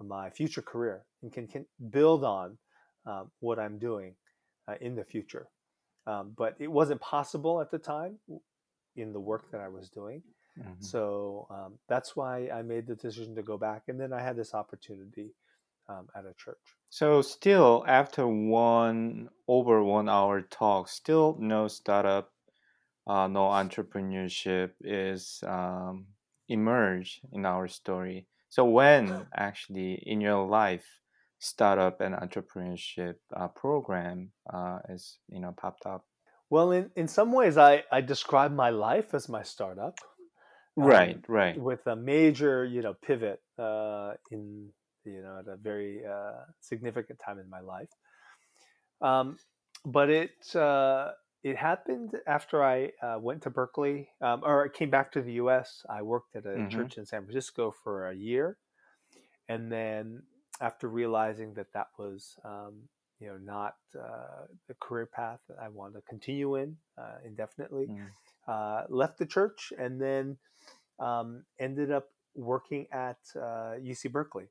my 0.00 0.30
future 0.30 0.62
career 0.62 1.04
and 1.22 1.32
can, 1.32 1.46
can 1.46 1.66
build 1.90 2.24
on 2.24 2.58
um, 3.06 3.30
what 3.40 3.58
I'm 3.58 3.78
doing 3.78 4.14
uh, 4.68 4.74
in 4.80 4.96
the 4.96 5.04
future. 5.04 5.48
Um, 6.06 6.32
but 6.36 6.56
it 6.58 6.70
wasn't 6.70 7.00
possible 7.00 7.60
at 7.60 7.70
the 7.70 7.78
time 7.78 8.18
in 8.96 9.12
the 9.12 9.20
work 9.20 9.50
that 9.52 9.60
I 9.60 9.68
was 9.68 9.88
doing. 9.88 10.22
Mhm. 10.58 10.82
So 10.82 11.46
um, 11.50 11.78
that's 11.88 12.16
why 12.16 12.48
I 12.48 12.62
made 12.62 12.86
the 12.86 12.94
decision 12.94 13.34
to 13.36 13.42
go 13.42 13.56
back. 13.56 13.82
And 13.88 14.00
then 14.00 14.12
I 14.12 14.20
had 14.20 14.36
this 14.36 14.54
opportunity 14.54 15.34
um, 15.88 16.08
at 16.16 16.24
a 16.24 16.34
church. 16.36 16.58
So 16.90 17.22
still 17.22 17.84
after 17.86 18.26
one 18.26 19.28
over 19.46 19.82
one 19.82 20.08
hour 20.08 20.42
talk, 20.42 20.88
still 20.88 21.36
no 21.38 21.68
startup, 21.68 22.30
uh, 23.06 23.26
no 23.26 23.48
entrepreneurship 23.48 24.70
is 24.82 25.42
um, 25.46 26.06
emerge 26.48 27.20
in 27.32 27.44
our 27.44 27.68
story. 27.68 28.26
So 28.48 28.64
when 28.64 29.26
actually 29.36 30.02
in 30.06 30.20
your 30.20 30.46
life 30.46 30.86
startup 31.38 32.00
and 32.00 32.14
entrepreneurship 32.14 33.16
uh, 33.36 33.48
program 33.48 34.30
uh, 34.52 34.78
is 34.88 35.18
you 35.28 35.40
know 35.40 35.54
popped 35.56 35.86
up? 35.86 36.04
Well, 36.50 36.72
in, 36.72 36.90
in 36.96 37.08
some 37.08 37.32
ways, 37.32 37.58
I, 37.58 37.84
I 37.92 38.00
describe 38.00 38.54
my 38.54 38.70
life 38.70 39.12
as 39.12 39.28
my 39.28 39.42
startup. 39.42 39.98
um, 40.78 40.86
Right, 40.86 41.20
right. 41.28 41.60
With 41.60 41.86
a 41.86 41.94
major, 41.94 42.64
you 42.64 42.80
know, 42.82 42.94
pivot 42.94 43.42
uh, 43.58 44.12
in, 44.30 44.70
you 45.04 45.22
know, 45.22 45.38
at 45.38 45.48
a 45.48 45.56
very 45.56 46.04
uh, 46.06 46.44
significant 46.60 47.18
time 47.18 47.38
in 47.38 47.48
my 47.48 47.60
life. 47.60 47.90
Um, 49.00 49.38
but 49.84 50.10
it 50.10 50.54
uh, 50.56 51.12
it 51.42 51.56
happened 51.56 52.20
after 52.26 52.64
I 52.64 52.92
uh, 53.02 53.18
went 53.20 53.42
to 53.42 53.50
Berkeley, 53.50 54.10
um, 54.20 54.42
or 54.44 54.64
I 54.64 54.68
came 54.68 54.90
back 54.90 55.12
to 55.12 55.22
the 55.22 55.34
U.S. 55.34 55.84
I 55.88 56.02
worked 56.02 56.34
at 56.36 56.46
a 56.46 56.60
Mhm. 56.60 56.68
church 56.68 56.98
in 56.98 57.06
San 57.06 57.24
Francisco 57.24 57.70
for 57.70 58.08
a 58.08 58.14
year, 58.14 58.58
and 59.48 59.70
then 59.70 60.22
after 60.60 60.88
realizing 60.88 61.54
that 61.54 61.72
that 61.74 61.88
was 61.98 62.36
um, 62.44 62.88
you 63.20 63.28
know 63.28 63.38
not 63.38 63.74
uh, 63.98 64.46
the 64.68 64.74
career 64.80 65.06
path 65.06 65.40
that 65.48 65.58
I 65.60 65.68
wanted 65.68 65.94
to 65.94 66.02
continue 66.02 66.56
in 66.56 66.76
uh, 66.98 67.18
indefinitely. 67.24 67.90
Mm. 67.90 68.10
Uh, 68.46 68.84
left 68.88 69.18
the 69.18 69.26
church 69.26 69.72
and 69.78 70.00
then 70.00 70.38
um, 71.00 71.44
ended 71.60 71.90
up 71.92 72.06
working 72.34 72.86
at 72.92 73.18
UC 73.82 74.08
Berkeley. 74.12 74.48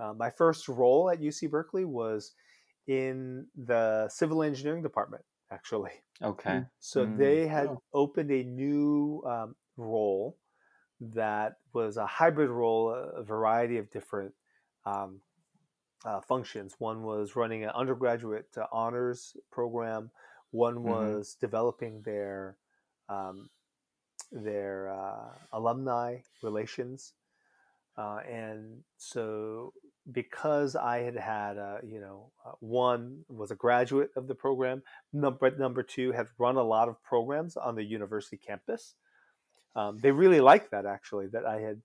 Uh, 0.00 0.14
my 0.14 0.30
first 0.30 0.68
role 0.68 1.10
at 1.10 1.20
UC 1.20 1.50
Berkeley 1.50 1.84
was 1.84 2.32
in 2.86 3.46
the 3.56 4.08
civil 4.08 4.42
engineering 4.42 4.82
department, 4.82 5.24
actually. 5.50 5.92
Okay. 6.22 6.64
So 6.80 7.06
Mm. 7.06 7.18
they 7.18 7.46
had 7.46 7.68
Oh. 7.68 7.82
opened 7.92 8.30
a 8.30 8.42
new 8.44 9.22
um, 9.26 9.56
role 9.76 10.38
that 11.00 11.58
was 11.72 11.96
a 11.96 12.06
hybrid 12.06 12.50
role, 12.50 12.90
a 12.94 13.22
variety 13.22 13.78
of 13.78 13.90
different 13.90 14.34
um, 14.86 15.20
uh, 16.04 16.20
functions. 16.22 16.74
One 16.78 17.02
was 17.02 17.36
running 17.36 17.64
an 17.64 17.70
undergraduate 17.70 18.48
uh, 18.56 18.66
honors 18.72 19.36
program. 19.50 20.10
One 20.50 20.76
Mhm. 20.76 20.82
was 20.82 21.34
developing 21.40 22.02
their 22.02 22.56
um, 23.08 23.50
their 24.32 24.88
uh, 24.90 25.32
alumni 25.52 26.20
relations, 26.42 27.14
uh, 27.96 28.18
and 28.28 28.84
so 28.96 29.74
because 30.12 30.76
I 30.76 30.98
had 31.00 31.16
had 31.16 31.58
uh, 31.58 31.78
you 31.82 32.00
know 32.00 32.30
uh, 32.44 32.52
one 32.60 33.24
was 33.28 33.50
a 33.50 33.54
graduate 33.54 34.10
of 34.16 34.26
the 34.26 34.34
program, 34.34 34.82
number 35.12 35.50
number 35.56 35.82
two 35.82 36.12
had 36.12 36.28
run 36.38 36.56
a 36.56 36.62
lot 36.62 36.88
of 36.88 37.02
programs 37.02 37.56
on 37.56 37.74
the 37.74 37.84
university 37.84 38.36
campus. 38.36 38.94
Um, 39.76 39.98
they 39.98 40.10
really 40.10 40.40
liked 40.40 40.70
that 40.72 40.86
actually 40.86 41.28
that 41.28 41.46
I 41.46 41.60
had 41.60 41.82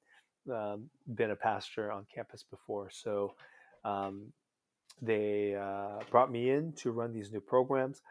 um, 0.51 0.89
been 1.13 1.31
a 1.31 1.35
pastor 1.35 1.91
on 1.91 2.05
campus 2.13 2.43
before, 2.43 2.89
so 2.91 3.35
um, 3.83 4.33
they 5.01 5.55
uh, 5.55 5.99
brought 6.09 6.31
me 6.31 6.49
in 6.49 6.73
to 6.73 6.91
run 6.91 7.13
these 7.13 7.31
new 7.31 7.41
programs. 7.41 8.01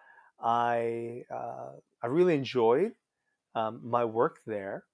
I 0.41 1.25
uh, 1.31 1.73
I 2.03 2.07
really 2.07 2.35
enjoyed 2.35 2.93
um, 3.55 3.81
my 3.83 4.05
work 4.05 4.41
there, 4.47 4.85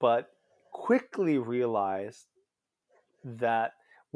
but 0.00 0.30
quickly 0.70 1.38
realized 1.38 2.26
that 3.24 3.72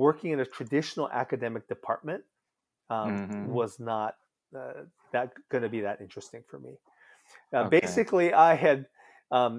working 0.07 0.31
in 0.33 0.41
a 0.41 0.47
traditional 0.59 1.09
academic 1.11 1.65
department 1.69 2.25
um, 2.91 3.13
Mhm. 3.13 3.61
was 3.61 3.81
not 3.81 4.13
uh, 4.57 4.85
that 5.13 5.33
going 5.51 5.63
to 5.63 5.69
be 5.77 5.83
that 5.83 6.01
interesting 6.01 6.43
for 6.51 6.59
me. 6.61 6.75
Uh, 7.55 7.65
Okay. 7.65 7.81
Basically, 7.81 8.33
I 8.35 8.55
had 8.55 8.89
um, 9.31 9.55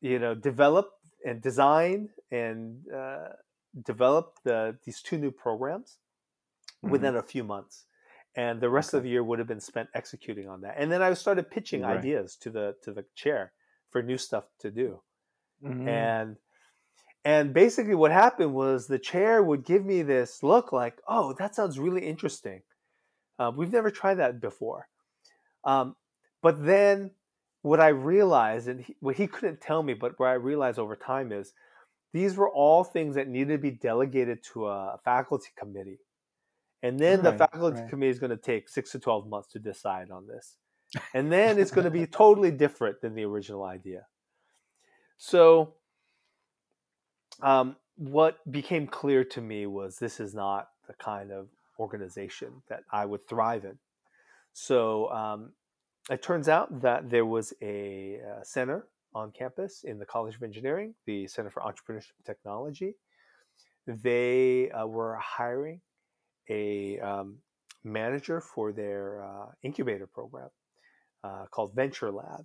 you 0.00 0.18
know 0.18 0.34
developed 0.34 0.94
and 1.26 1.42
designed 1.42 2.10
and 2.30 2.84
uh, 3.02 3.30
developed 3.84 4.44
the, 4.44 4.78
these 4.84 5.02
two 5.02 5.18
new 5.18 5.32
programs 5.32 5.98
Mhm. 6.82 6.86
within 6.86 7.16
a 7.16 7.22
few 7.22 7.44
months 7.44 7.86
and 8.36 8.60
the 8.60 8.70
rest 8.70 8.94
of 8.94 9.02
the 9.02 9.08
year 9.08 9.24
would 9.24 9.38
have 9.38 9.48
been 9.48 9.60
spent 9.60 9.88
executing 9.94 10.48
on 10.48 10.60
that 10.60 10.74
and 10.78 10.90
then 10.92 11.02
i 11.02 11.12
started 11.14 11.50
pitching 11.50 11.84
Right. 11.84 11.96
ideas 11.96 12.36
to 12.36 12.50
the 12.50 12.76
to 12.82 12.92
the 12.92 13.04
chair 13.14 13.52
for 13.88 14.02
new 14.02 14.18
stuff 14.18 14.48
to 14.58 14.70
do 14.70 15.02
Mhm. 15.60 16.10
and 16.10 16.36
and 17.26 17.52
basically 17.52 17.94
what 17.94 18.12
happened 18.12 18.54
was 18.54 18.86
the 18.86 18.98
chair 18.98 19.42
would 19.42 19.64
give 19.64 19.84
me 19.84 20.02
this 20.02 20.42
look 20.42 20.72
like 20.72 21.00
oh 21.08 21.34
that 21.38 21.54
sounds 21.54 21.78
really 21.78 22.06
interesting. 22.06 22.62
Uh, 23.38 23.52
we've 23.54 23.72
never 23.72 23.90
tried 23.90 24.14
that 24.14 24.40
before. 24.40 24.88
Um, 25.64 25.96
but 26.42 26.64
then 26.64 27.10
what 27.62 27.80
i 27.80 27.88
realized 27.88 28.68
and 28.68 28.82
he, 28.82 28.94
what 29.00 29.16
he 29.16 29.26
couldn't 29.26 29.60
tell 29.60 29.82
me 29.82 29.92
but 29.92 30.12
what 30.18 30.28
i 30.28 30.34
realized 30.34 30.78
over 30.78 30.94
time 30.94 31.32
is 31.32 31.52
these 32.16 32.34
were 32.34 32.48
all 32.48 32.82
things 32.82 33.14
that 33.16 33.28
needed 33.28 33.52
to 33.52 33.58
be 33.58 33.70
delegated 33.70 34.42
to 34.42 34.66
a 34.68 34.98
faculty 35.04 35.50
committee. 35.54 35.98
And 36.82 36.98
then 36.98 37.22
the 37.22 37.32
faculty 37.32 37.80
right. 37.80 37.90
committee 37.90 38.10
is 38.10 38.18
going 38.18 38.30
to 38.30 38.38
take 38.38 38.70
six 38.70 38.92
to 38.92 38.98
12 38.98 39.28
months 39.28 39.52
to 39.52 39.58
decide 39.58 40.10
on 40.10 40.26
this. 40.26 40.56
And 41.12 41.30
then 41.30 41.58
it's 41.58 41.70
going 41.70 41.84
to 41.84 41.90
be 41.90 42.06
totally 42.06 42.50
different 42.50 43.02
than 43.02 43.14
the 43.14 43.24
original 43.24 43.64
idea. 43.64 44.06
So 45.18 45.74
um, 47.42 47.76
what 47.96 48.38
became 48.50 48.86
clear 48.86 49.24
to 49.24 49.40
me 49.40 49.66
was 49.66 49.98
this 49.98 50.20
is 50.20 50.34
not 50.34 50.68
the 50.86 50.94
kind 50.94 51.32
of 51.32 51.48
organization 51.78 52.62
that 52.68 52.80
I 52.90 53.06
would 53.06 53.26
thrive 53.26 53.64
in. 53.64 53.78
So 54.52 55.10
um, 55.10 55.52
it 56.10 56.22
turns 56.22 56.48
out 56.48 56.80
that 56.82 57.10
there 57.10 57.26
was 57.26 57.52
a, 57.62 58.20
uh 58.20 58.42
center 58.42 58.86
on 59.14 59.32
campus 59.32 59.82
in 59.84 59.98
the 59.98 60.04
College 60.04 60.36
of 60.36 60.42
Engineering, 60.42 60.94
the 61.06 61.26
Center 61.26 61.50
for 61.50 61.62
Entrepreneurship 61.62 62.12
Technology. 62.24 62.94
They 63.86 64.70
uh, 64.70 64.86
were 64.86 65.16
hiring 65.16 65.80
a 66.50 66.98
um, 67.00 67.38
manager 67.82 68.40
for 68.40 68.72
their 68.72 69.24
uh, 69.24 69.46
incubator 69.62 70.06
program 70.06 70.50
uh, 71.24 71.46
called 71.50 71.74
Venture 71.74 72.12
Lab. 72.12 72.44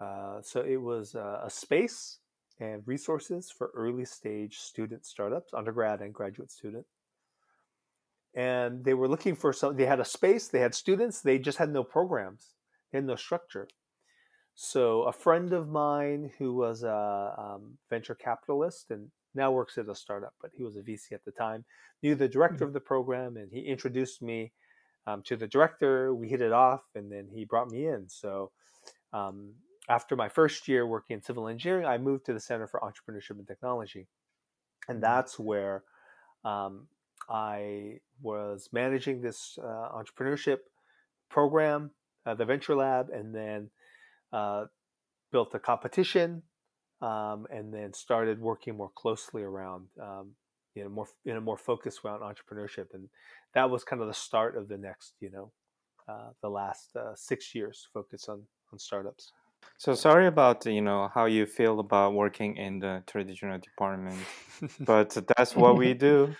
Uh, 0.00 0.40
so 0.42 0.60
it 0.62 0.80
was 0.80 1.14
a 1.14 1.48
space 1.48 2.18
and 2.62 2.86
resources 2.86 3.50
for 3.50 3.72
early 3.74 4.04
stage 4.04 4.58
student 4.58 5.04
startups, 5.04 5.52
undergrad 5.52 6.00
and 6.00 6.14
graduate 6.14 6.50
student. 6.50 6.86
And 8.34 8.84
they 8.84 8.94
were 8.94 9.08
looking 9.08 9.34
for 9.34 9.52
some, 9.52 9.76
they 9.76 9.84
had 9.84 9.98
a 9.98 10.04
space, 10.04 10.46
they 10.46 10.60
had 10.60 10.74
students, 10.74 11.20
they 11.20 11.38
just 11.38 11.58
had 11.58 11.70
no 11.70 11.82
programs, 11.82 12.54
they 12.90 12.98
had 12.98 13.04
no 13.04 13.16
structure. 13.16 13.66
So 14.54 15.02
a 15.02 15.12
friend 15.12 15.52
of 15.52 15.68
mine 15.68 16.30
who 16.38 16.54
was 16.54 16.84
a 16.84 17.34
um, 17.36 17.78
venture 17.90 18.14
capitalist 18.14 18.90
and 18.90 19.08
now 19.34 19.50
works 19.50 19.76
at 19.76 19.88
a 19.88 19.94
startup, 19.94 20.34
but 20.40 20.52
he 20.56 20.62
was 20.62 20.76
a 20.76 20.82
VC 20.82 21.12
at 21.12 21.24
the 21.24 21.32
time, 21.32 21.64
knew 22.02 22.14
the 22.14 22.28
director 22.28 22.64
of 22.64 22.72
the 22.72 22.80
program 22.80 23.36
and 23.36 23.50
he 23.50 23.60
introduced 23.62 24.22
me 24.22 24.52
um, 25.06 25.22
to 25.24 25.36
the 25.36 25.48
director. 25.48 26.14
We 26.14 26.28
hit 26.28 26.40
it 26.40 26.52
off 26.52 26.82
and 26.94 27.10
then 27.10 27.28
he 27.34 27.44
brought 27.44 27.70
me 27.70 27.86
in. 27.86 28.08
So 28.08 28.52
um, 29.12 29.54
after 29.92 30.16
my 30.16 30.28
first 30.28 30.68
year 30.68 30.86
working 30.86 31.16
in 31.16 31.22
civil 31.22 31.46
engineering, 31.46 31.84
I 31.84 31.98
moved 31.98 32.24
to 32.26 32.32
the 32.32 32.40
Center 32.40 32.66
for 32.66 32.80
Entrepreneurship 32.80 33.38
and 33.38 33.46
Technology. 33.46 34.06
And 34.88 35.02
that's 35.02 35.38
where 35.38 35.84
um, 36.46 36.86
I 37.28 37.98
was 38.22 38.70
managing 38.72 39.20
this 39.20 39.58
uh, 39.62 39.88
entrepreneurship 39.94 40.60
program, 41.28 41.90
uh, 42.24 42.34
the 42.34 42.46
Venture 42.46 42.74
Lab, 42.74 43.10
and 43.10 43.34
then 43.34 43.68
uh, 44.32 44.64
built 45.30 45.54
a 45.54 45.58
competition, 45.58 46.42
um, 47.02 47.46
and 47.50 47.74
then 47.74 47.92
started 47.92 48.40
working 48.40 48.74
more 48.74 48.90
closely 48.94 49.42
around, 49.42 49.88
um, 50.00 50.30
you 50.74 50.84
know, 50.84 50.88
more 50.88 51.08
in 51.26 51.36
a 51.36 51.40
more 51.40 51.58
focused 51.58 52.00
around 52.02 52.20
entrepreneurship, 52.20 52.86
and 52.94 53.10
that 53.54 53.68
was 53.68 53.84
kind 53.84 54.00
of 54.00 54.08
the 54.08 54.14
start 54.14 54.56
of 54.56 54.68
the 54.68 54.78
next, 54.78 55.12
you 55.20 55.30
know, 55.30 55.52
uh, 56.08 56.30
the 56.40 56.48
last 56.48 56.96
uh, 56.96 57.14
six 57.14 57.54
years 57.54 57.88
focus 57.92 58.26
on 58.28 58.42
on 58.72 58.78
startups. 58.78 59.32
So 59.78 59.94
sorry 59.94 60.26
about 60.26 60.64
you 60.66 60.80
know 60.80 61.10
how 61.12 61.24
you 61.26 61.46
feel 61.46 61.80
about 61.80 62.14
working 62.14 62.56
in 62.56 62.78
the 62.78 63.02
traditional 63.06 63.58
department, 63.58 64.26
but 64.80 65.16
that's 65.36 65.56
what 65.56 65.76
we 65.76 65.94
do. 65.94 66.34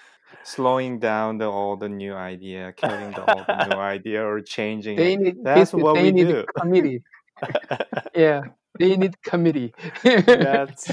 Slowing 0.44 0.98
down 0.98 1.38
the 1.38 1.50
all 1.50 1.76
the 1.76 1.88
new 1.88 2.14
idea, 2.14 2.72
killing 2.72 3.14
the 3.14 3.22
all 3.22 3.44
the 3.44 3.56
new 3.56 3.76
idea, 3.94 4.24
or 4.24 4.40
changing 4.40 4.98
They 4.98 5.16
it. 5.16 5.18
need 5.18 5.44
That's 5.44 5.72
basically, 5.72 5.82
what 5.84 5.94
they 5.94 6.02
we 6.04 6.12
need 6.12 6.28
do. 6.28 6.44
committee. 6.56 7.02
Yeah, 8.14 8.42
they 8.78 8.96
need 8.96 9.20
committee. 9.22 9.74
that's 10.04 10.90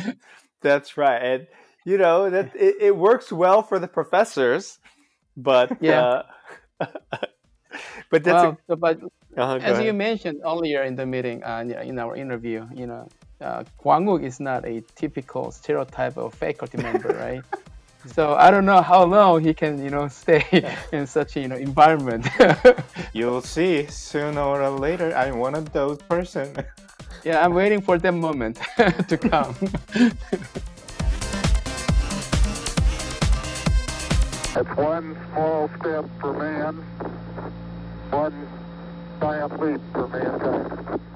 that's 0.61 0.97
right, 0.97 1.17
and 1.21 1.47
you 1.85 1.97
know 1.97 2.29
that 2.29 2.55
it, 2.55 2.75
it 2.79 2.95
works 2.97 3.31
well 3.31 3.61
for 3.61 3.79
the 3.79 3.87
professors, 3.87 4.79
but 5.37 5.71
Yeah. 5.81 6.01
uh, 6.01 6.23
but 8.09 8.23
that's 8.23 8.43
well, 8.43 8.57
so, 8.67 8.75
but 8.75 8.99
a, 9.39 9.43
uh, 9.43 9.57
go 9.57 9.65
as 9.65 9.83
you 9.83 9.93
mentioned 9.93 10.41
earlier 10.45 10.83
in 10.83 10.95
the 10.95 11.05
meeting, 11.05 11.43
uh, 11.43 11.63
in 11.83 11.99
our 11.99 12.15
interview, 12.15 12.67
you 12.73 12.87
know, 12.87 13.07
uh, 13.41 13.63
Kwanguk 13.81 14.23
is 14.23 14.39
not 14.39 14.65
a 14.65 14.81
typical 14.95 15.51
stereotype 15.51 16.17
of 16.17 16.33
faculty 16.33 16.77
member, 16.77 17.09
right? 17.19 17.43
So 18.05 18.35
I 18.35 18.49
don't 18.49 18.65
know 18.65 18.81
how 18.81 19.03
long 19.03 19.43
he 19.43 19.53
can, 19.53 19.83
you 19.83 19.89
know, 19.89 20.07
stay 20.07 20.45
in 20.91 21.05
such 21.05 21.35
a 21.35 21.41
you 21.41 21.47
know 21.47 21.55
environment. 21.55 22.27
You'll 23.13 23.41
see 23.41 23.87
sooner 23.87 24.41
or 24.41 24.69
later. 24.69 25.13
I'm 25.15 25.37
one 25.37 25.55
of 25.55 25.71
those 25.73 25.97
person. 26.03 26.55
yeah, 27.23 27.43
I'm 27.43 27.53
waiting 27.53 27.81
for 27.81 27.97
that 27.97 28.13
moment 28.13 28.59
to 28.77 29.17
come. 29.17 29.55
It's 34.55 34.75
one 34.75 35.17
small 35.31 35.69
step 35.79 36.05
for 36.19 36.33
man, 36.33 36.75
one 38.09 38.58
Triumph 39.19 39.59
lead 39.59 39.81
for 39.91 40.07
mankind. 40.07 41.08